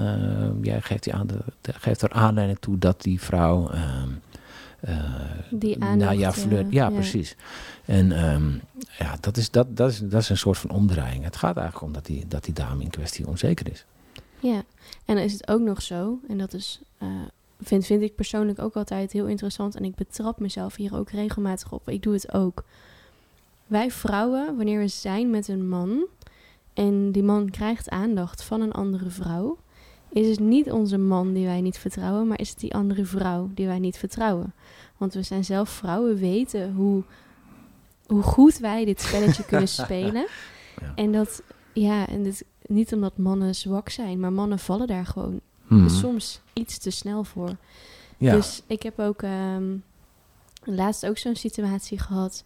jij 0.62 0.80
geeft, 0.80 1.02
die 1.02 1.14
aan 1.14 1.26
de, 1.26 1.38
geeft 1.62 2.02
er 2.02 2.12
aanleiding 2.12 2.58
toe 2.58 2.78
dat 2.78 3.02
die 3.02 3.20
vrouw... 3.20 3.70
Uh, 3.72 4.92
die 5.50 5.82
aandacht, 5.82 6.10
nou 6.10 6.18
ja, 6.18 6.32
flirt, 6.32 6.72
ja, 6.72 6.88
ja, 6.88 6.90
precies. 6.90 7.36
En 7.84 8.24
um, 8.34 8.60
ja, 8.98 9.16
dat 9.20 9.36
is, 9.36 9.50
dat, 9.50 9.76
dat, 9.76 9.90
is, 9.90 9.98
dat 9.98 10.20
is 10.20 10.28
een 10.28 10.36
soort 10.36 10.58
van 10.58 10.70
omdraaiing. 10.70 11.24
Het 11.24 11.36
gaat 11.36 11.56
eigenlijk 11.56 11.86
om 11.86 11.92
dat 11.92 12.06
die, 12.06 12.26
dat 12.28 12.44
die 12.44 12.54
dame 12.54 12.82
in 12.82 12.90
kwestie 12.90 13.26
onzeker 13.26 13.70
is. 13.70 13.84
Ja, 14.38 14.62
en 15.04 15.14
dan 15.14 15.18
is 15.18 15.32
het 15.32 15.48
ook 15.48 15.60
nog 15.60 15.82
zo, 15.82 16.18
en 16.28 16.38
dat 16.38 16.54
is, 16.54 16.80
vind, 17.60 17.86
vind 17.86 18.02
ik 18.02 18.14
persoonlijk 18.14 18.58
ook 18.58 18.74
altijd 18.74 19.12
heel 19.12 19.26
interessant, 19.26 19.76
en 19.76 19.84
ik 19.84 19.94
betrap 19.94 20.38
mezelf 20.38 20.76
hier 20.76 20.96
ook 20.96 21.10
regelmatig 21.10 21.72
op. 21.72 21.88
Ik 21.88 22.02
doe 22.02 22.12
het 22.12 22.32
ook. 22.32 22.64
Wij 23.66 23.90
vrouwen, 23.90 24.56
wanneer 24.56 24.78
we 24.78 24.88
zijn 24.88 25.30
met 25.30 25.48
een 25.48 25.68
man, 25.68 26.06
en 26.74 27.12
die 27.12 27.22
man 27.22 27.50
krijgt 27.50 27.88
aandacht 27.88 28.42
van 28.42 28.60
een 28.60 28.72
andere 28.72 29.10
vrouw, 29.10 29.58
is 30.08 30.28
het 30.28 30.40
niet 30.40 30.70
onze 30.70 30.98
man 30.98 31.32
die 31.32 31.46
wij 31.46 31.60
niet 31.60 31.78
vertrouwen, 31.78 32.26
maar 32.26 32.40
is 32.40 32.48
het 32.48 32.60
die 32.60 32.74
andere 32.74 33.04
vrouw 33.04 33.50
die 33.54 33.66
wij 33.66 33.78
niet 33.78 33.96
vertrouwen. 33.96 34.54
Want 34.96 35.14
we 35.14 35.22
zijn 35.22 35.44
zelf 35.44 35.68
vrouwen, 35.68 36.16
weten 36.16 36.72
hoe, 36.72 37.02
hoe 38.06 38.22
goed 38.22 38.58
wij 38.58 38.84
dit 38.84 39.00
spelletje 39.00 39.44
kunnen 39.50 39.68
spelen. 39.68 40.26
Ja. 40.80 40.92
En 40.94 41.12
dat, 41.12 41.42
ja, 41.72 42.08
en 42.08 42.22
dit, 42.22 42.44
niet 42.66 42.92
omdat 42.92 43.16
mannen 43.16 43.54
zwak 43.54 43.88
zijn, 43.88 44.20
maar 44.20 44.32
mannen 44.32 44.58
vallen 44.58 44.86
daar 44.86 45.06
gewoon 45.06 45.40
Mhm. 45.68 45.88
soms 45.88 46.40
iets 46.52 46.78
te 46.78 46.90
snel 46.90 47.24
voor. 47.24 47.56
Ja. 48.18 48.32
Dus 48.34 48.62
ik 48.66 48.82
heb 48.82 48.98
ook, 48.98 49.22
um, 49.22 49.82
laatst 50.64 51.06
ook 51.06 51.18
zo'n 51.18 51.34
situatie 51.36 51.98
gehad 51.98 52.44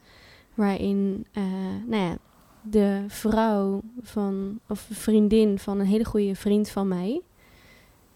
waarin, 0.54 1.26
uh, 1.32 1.44
nou 1.86 2.02
ja, 2.02 2.16
de 2.62 3.04
vrouw 3.08 3.82
van, 4.02 4.60
of 4.68 4.86
vriendin 4.90 5.58
van 5.58 5.78
een 5.80 5.86
hele 5.86 6.04
goede 6.04 6.34
vriend 6.34 6.68
van 6.68 6.88
mij, 6.88 7.20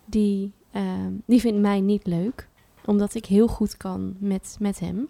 die, 0.04 0.52
uh, 0.76 0.82
die 1.26 1.40
vindt 1.40 1.60
mij 1.60 1.80
niet 1.80 2.06
leuk, 2.06 2.48
omdat 2.84 3.14
ik 3.14 3.26
heel 3.26 3.46
goed 3.46 3.76
kan 3.76 4.16
met, 4.18 4.56
met 4.60 4.80
hem. 4.80 5.08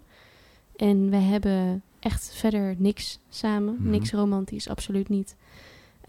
En 0.75 1.09
wij 1.09 1.21
hebben 1.21 1.83
echt 1.99 2.33
verder 2.33 2.75
niks 2.77 3.19
samen, 3.29 3.75
Mhm. 3.79 3.89
niks 3.89 4.11
romantisch, 4.11 4.69
absoluut 4.69 5.09
niet. 5.09 5.35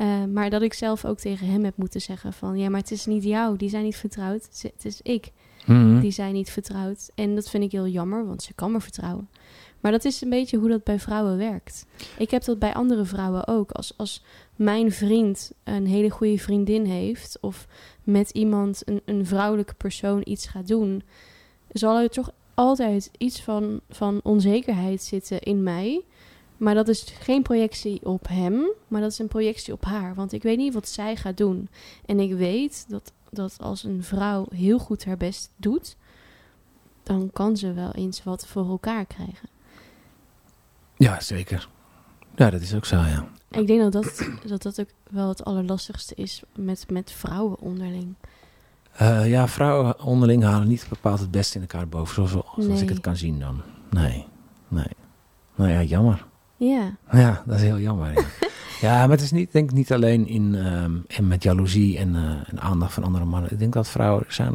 Uh, 0.00 0.24
maar 0.24 0.50
dat 0.50 0.62
ik 0.62 0.74
zelf 0.74 1.04
ook 1.04 1.18
tegen 1.18 1.46
hem 1.46 1.64
heb 1.64 1.76
moeten 1.76 2.00
zeggen 2.00 2.32
van... 2.32 2.58
ja, 2.58 2.68
maar 2.68 2.80
het 2.80 2.90
is 2.90 3.06
niet 3.06 3.24
jou, 3.24 3.56
die 3.56 3.68
zijn 3.68 3.84
niet 3.84 3.96
vertrouwd. 3.96 4.42
Het 4.42 4.52
is, 4.54 4.62
het 4.62 4.84
is 4.84 5.00
ik, 5.02 5.32
Mhm. 5.66 6.00
die 6.00 6.10
zijn 6.10 6.32
niet 6.32 6.50
vertrouwd. 6.50 7.10
En 7.14 7.34
dat 7.34 7.50
vind 7.50 7.64
ik 7.64 7.72
heel 7.72 7.86
jammer, 7.86 8.26
want 8.26 8.42
ze 8.42 8.54
kan 8.54 8.72
me 8.72 8.80
vertrouwen. 8.80 9.28
Maar 9.80 9.92
dat 9.92 10.04
is 10.04 10.20
een 10.20 10.30
beetje 10.30 10.56
hoe 10.56 10.68
dat 10.68 10.84
bij 10.84 10.98
vrouwen 10.98 11.36
werkt. 11.36 11.86
Ik 12.18 12.30
heb 12.30 12.44
dat 12.44 12.58
bij 12.58 12.74
andere 12.74 13.04
vrouwen 13.04 13.46
ook. 13.46 13.70
Als, 13.70 13.92
als 13.96 14.24
mijn 14.56 14.92
vriend 14.92 15.52
een 15.64 15.86
hele 15.86 16.10
goede 16.10 16.38
vriendin 16.38 16.84
heeft... 16.84 17.38
of 17.40 17.66
met 18.04 18.30
iemand, 18.30 18.82
een, 18.84 19.00
een 19.04 19.26
vrouwelijke 19.26 19.74
persoon, 19.74 20.20
iets 20.24 20.46
gaat 20.46 20.68
doen... 20.68 21.02
zal 21.72 21.98
er 21.98 22.10
toch 22.10 22.30
altijd 22.54 23.10
iets 23.18 23.40
van, 23.40 23.80
van 23.88 24.20
onzekerheid 24.22 25.02
zitten 25.02 25.40
in 25.40 25.62
mij... 25.62 26.04
Maar 26.56 26.74
dat 26.74 26.88
is 26.88 27.14
geen 27.20 27.42
projectie 27.42 28.04
op 28.04 28.28
hem, 28.28 28.66
maar 28.88 29.00
dat 29.00 29.10
is 29.10 29.18
een 29.18 29.28
projectie 29.28 29.72
op 29.72 29.84
haar. 29.84 30.14
Want 30.14 30.32
ik 30.32 30.42
weet 30.42 30.56
niet 30.56 30.74
wat 30.74 30.88
zij 30.88 31.16
gaat 31.16 31.36
doen. 31.36 31.68
En 32.06 32.20
ik 32.20 32.34
weet 32.34 32.84
dat, 32.88 33.12
dat 33.30 33.56
als 33.60 33.84
een 33.84 34.02
vrouw 34.02 34.46
heel 34.54 34.78
goed 34.78 35.04
haar 35.04 35.16
best 35.16 35.50
doet, 35.56 35.96
dan 37.02 37.30
kan 37.32 37.56
ze 37.56 37.72
wel 37.72 37.92
eens 37.92 38.24
wat 38.24 38.46
voor 38.46 38.68
elkaar 38.68 39.04
krijgen. 39.06 39.48
Ja, 40.96 41.20
zeker. 41.20 41.68
Ja, 42.36 42.50
dat 42.50 42.60
is 42.60 42.74
ook 42.74 42.84
zo, 42.84 42.96
ja. 42.96 43.28
Ik 43.50 43.66
denk 43.66 43.80
dat 43.80 43.92
dat, 43.92 44.28
dat, 44.46 44.62
dat 44.62 44.80
ook 44.80 44.88
wel 45.10 45.28
het 45.28 45.44
allerlastigste 45.44 46.14
is 46.14 46.42
met, 46.54 46.90
met 46.90 47.12
vrouwen 47.12 47.58
onderling. 47.60 48.14
Eh, 48.92 49.30
ja, 49.30 49.48
vrouwen 49.48 50.00
onderling 50.02 50.42
halen 50.42 50.68
niet 50.68 50.86
bepaald 50.88 51.20
het 51.20 51.30
beste 51.30 51.54
in 51.54 51.60
elkaar 51.60 51.88
boven, 51.88 52.14
zoals, 52.14 52.30
zoals 52.30 52.66
Nee. 52.66 52.82
ik 52.82 52.88
het 52.88 53.00
kan 53.00 53.16
zien 53.16 53.40
dan. 53.40 53.62
Nee, 53.90 54.26
nee. 54.68 54.90
Nou 55.54 55.70
ja, 55.70 55.82
jammer. 55.82 56.26
Ja, 56.56 56.96
Ja, 57.12 57.42
dat 57.46 57.56
is 57.56 57.62
heel 57.62 57.78
jammer. 57.78 58.12
Ja, 58.12 58.24
ja 58.88 59.00
maar 59.00 59.16
het 59.16 59.20
is 59.20 59.30
niet, 59.30 59.52
denk 59.52 59.70
ik 59.70 59.76
niet 59.76 59.92
alleen 59.92 60.26
in, 60.26 60.54
ehm, 60.54 60.92
in 61.06 61.28
met 61.28 61.42
jaloezie 61.42 61.98
en, 61.98 62.14
eh, 62.14 62.22
en 62.46 62.60
aandacht 62.60 62.92
van 62.92 63.04
andere 63.04 63.24
mannen. 63.24 63.52
Ik 63.52 63.58
denk 63.58 63.72
dat 63.72 63.88
vrouwen 63.88 64.24
zijn 64.28 64.54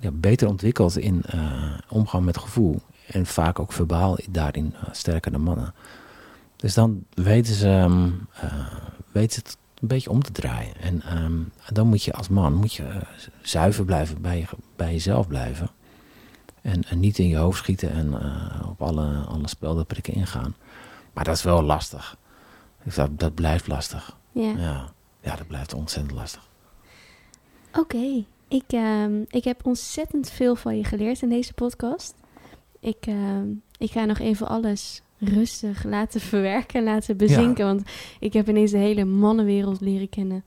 ja, 0.00 0.10
beter 0.10 0.48
ontwikkeld 0.48 0.98
in 0.98 1.22
eh, 1.22 1.72
omgaan 1.88 2.24
met 2.24 2.38
gevoel. 2.38 2.80
En 3.06 3.26
vaak 3.26 3.58
ook 3.58 3.72
verbaal 3.72 4.18
daarin 4.30 4.74
eh, 4.74 4.88
sterker 4.92 5.32
dan 5.32 5.40
mannen. 5.40 5.74
Dus 6.56 6.74
dan 6.74 7.04
weten 7.14 7.54
ze, 7.54 7.68
ehm, 7.68 8.10
eh, 8.32 8.66
weten 9.12 9.32
ze 9.32 9.40
het 9.40 9.58
een 9.80 9.88
beetje 9.88 10.10
om 10.10 10.22
te 10.22 10.32
draaien. 10.32 10.76
En 10.80 11.02
ehm, 11.02 11.38
dan 11.72 11.86
moet 11.86 12.02
je 12.02 12.12
als 12.12 12.28
man 12.28 12.54
moet 12.54 12.74
je, 12.74 12.84
zuiver 13.42 13.84
blijven, 13.84 14.22
bij, 14.22 14.38
je, 14.38 14.46
bij 14.76 14.92
jezelf 14.92 15.26
blijven. 15.26 15.70
En, 16.62 16.84
en 16.84 17.00
niet 17.00 17.18
in 17.18 17.28
je 17.28 17.36
hoofd 17.36 17.58
schieten 17.58 17.90
en 17.90 18.14
op 18.68 18.82
alle, 18.82 19.06
alle 19.28 19.48
speldenprikken 19.48 20.14
ingaan. 20.14 20.54
Maar 21.12 21.24
dat 21.24 21.36
is 21.36 21.42
wel 21.42 21.62
lastig. 21.62 22.16
Dus 22.84 22.94
dat, 22.94 23.18
dat 23.18 23.34
blijft 23.34 23.66
lastig. 23.66 24.16
ja. 24.32 24.52
Ja. 24.56 24.92
ja, 25.20 25.36
dat 25.36 25.46
blijft 25.46 25.74
ontzettend 25.74 26.14
lastig. 26.18 26.48
Oké, 27.72 28.24
ik, 28.48 28.64
ehm, 28.66 29.22
ik 29.28 29.44
heb 29.44 29.66
ontzettend 29.66 30.30
veel 30.30 30.56
van 30.56 30.76
je 30.76 30.84
geleerd 30.84 31.22
in 31.22 31.28
deze 31.28 31.52
podcast. 31.54 32.14
Ik, 32.80 33.06
ehm, 33.06 33.46
ik 33.78 33.90
ga 33.90 34.04
nog 34.04 34.18
even 34.18 34.48
alles 34.48 35.02
rustig 35.18 35.84
laten 35.84 36.20
verwerken, 36.30 36.82
laten 36.84 37.16
bezinken. 37.16 37.64
Want 37.64 37.82
ik 38.20 38.32
heb 38.32 38.48
ineens 38.48 38.70
de 38.70 38.78
hele 38.78 39.04
mannenwereld 39.04 39.80
leren 39.80 40.08
kennen. 40.08 40.44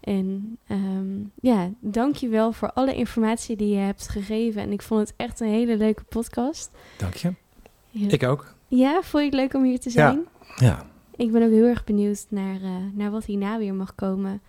En 0.00 0.58
ehm, 0.66 1.20
ja, 1.40 1.70
dank 1.80 2.16
je 2.16 2.28
wel 2.28 2.52
voor 2.52 2.72
alle 2.72 2.94
informatie 2.94 3.56
die 3.56 3.68
je 3.74 3.80
hebt 3.80 4.08
gegeven. 4.08 4.62
En 4.62 4.72
ik 4.72 4.82
vond 4.82 5.00
het 5.00 5.14
echt 5.16 5.40
een 5.40 5.48
hele 5.48 5.76
leuke 5.76 6.02
podcast. 6.04 6.70
Dank 6.98 7.14
je. 7.14 7.34
Ja, 7.90 8.08
Ik 8.10 8.22
ook. 8.22 8.54
Ja 8.78 9.02
vond 9.02 9.22
je 9.24 9.30
het 9.30 9.34
leuk 9.38 9.54
om 9.54 9.64
hier 9.64 9.80
te 9.80 9.90
zijn? 9.90 10.20
Ja. 10.56 10.86
Ik 11.16 11.32
ben 11.32 11.42
ook 11.42 11.50
heel 11.50 11.66
erg 11.66 11.84
benieuwd 11.84 12.26
naar, 12.28 12.62
eh, 12.62 12.70
naar 12.92 13.10
wat 13.10 13.24
hierna 13.24 13.58
weer 13.58 13.74
mag 13.74 13.94
komen. 13.94 14.40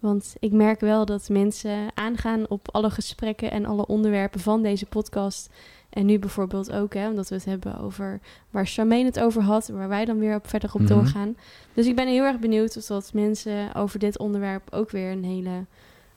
Want 0.00 0.34
ik 0.38 0.52
merk 0.52 0.80
wel 0.80 1.04
dat 1.04 1.28
mensen 1.28 1.78
aangaan 1.94 2.48
op 2.48 2.68
alle 2.74 2.90
gesprekken 2.90 3.50
en 3.50 3.66
alle 3.66 3.86
onderwerpen 3.86 4.40
van 4.40 4.62
deze 4.62 4.86
podcast. 4.86 5.50
En 5.90 6.06
nu 6.06 6.18
bijvoorbeeld 6.18 6.72
ook, 6.72 6.94
hè, 6.94 7.08
omdat 7.08 7.28
we 7.28 7.34
het 7.34 7.44
hebben 7.44 7.78
over 7.80 8.20
waar 8.50 8.66
Charmaine 8.66 9.06
het 9.08 9.20
over 9.20 9.42
had, 9.42 9.68
waar 9.68 9.88
wij 9.88 10.04
dan 10.04 10.18
weer 10.18 10.34
op 10.34 10.48
verder 10.48 10.70
op 10.74 10.80
Mhm. 10.80 10.88
doorgaan. 10.88 11.36
Dus 11.74 11.86
ik 11.86 11.96
ben 11.96 12.08
heel 12.08 12.24
erg 12.24 12.38
benieuwd 12.38 12.76
of 12.76 12.84
dat 12.84 13.10
mensen 13.12 13.74
over 13.74 13.98
dit 13.98 14.18
onderwerp 14.18 14.74
ook 14.74 14.90
weer 14.90 15.10
een 15.10 15.24
hele 15.24 15.64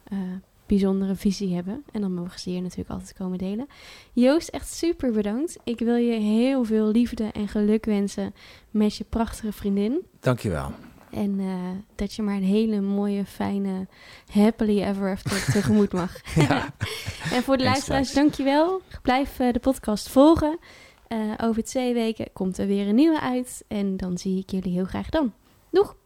eh, 0.04 0.18
bijzondere 0.66 1.14
visie 1.14 1.54
hebben. 1.54 1.84
En 1.92 2.00
dan 2.00 2.14
mogen 2.14 2.40
ze 2.40 2.50
hier 2.50 2.62
natuurlijk 2.62 2.90
altijd 2.90 3.14
komen 3.14 3.38
delen. 3.38 3.66
Joost, 4.12 4.48
echt 4.48 4.74
super 4.74 5.12
bedankt. 5.12 5.58
Ik 5.64 5.78
wil 5.78 5.96
je 5.96 6.12
heel 6.12 6.64
veel 6.64 6.86
liefde 6.86 7.24
en 7.32 7.48
geluk 7.48 7.84
wensen 7.84 8.34
met 8.70 8.96
je 8.96 9.04
prachtige 9.04 9.52
vriendin. 9.52 10.06
Dankjewel. 10.20 10.72
En 11.10 11.40
eh, 11.40 11.70
dat 11.94 12.14
je 12.14 12.22
maar 12.22 12.36
een 12.36 12.42
hele 12.42 12.80
mooie, 12.80 13.24
fijne, 13.24 13.86
happily 14.30 14.82
ever 14.82 15.10
after 15.10 15.44
tegemoet 15.52 15.92
mag. 15.92 16.34
Ja. 16.34 16.74
en 17.36 17.42
voor 17.42 17.56
de 17.56 17.62
En 17.64 17.68
luisteraars, 17.70 18.08
straks. 18.08 18.12
dankjewel. 18.12 18.80
Blijf 19.02 19.38
eh, 19.38 19.52
de 19.52 19.58
podcast 19.58 20.08
volgen. 20.08 20.58
Eh, 21.08 21.18
over 21.42 21.64
twee 21.64 21.94
weken 21.94 22.28
komt 22.32 22.58
er 22.58 22.66
weer 22.66 22.88
een 22.88 22.94
nieuwe 22.94 23.20
uit. 23.20 23.64
En 23.68 23.96
dan 23.96 24.18
zie 24.18 24.38
ik 24.38 24.50
jullie 24.50 24.72
heel 24.72 24.84
graag 24.84 25.08
dan. 25.08 25.32
Doeg! 25.70 25.96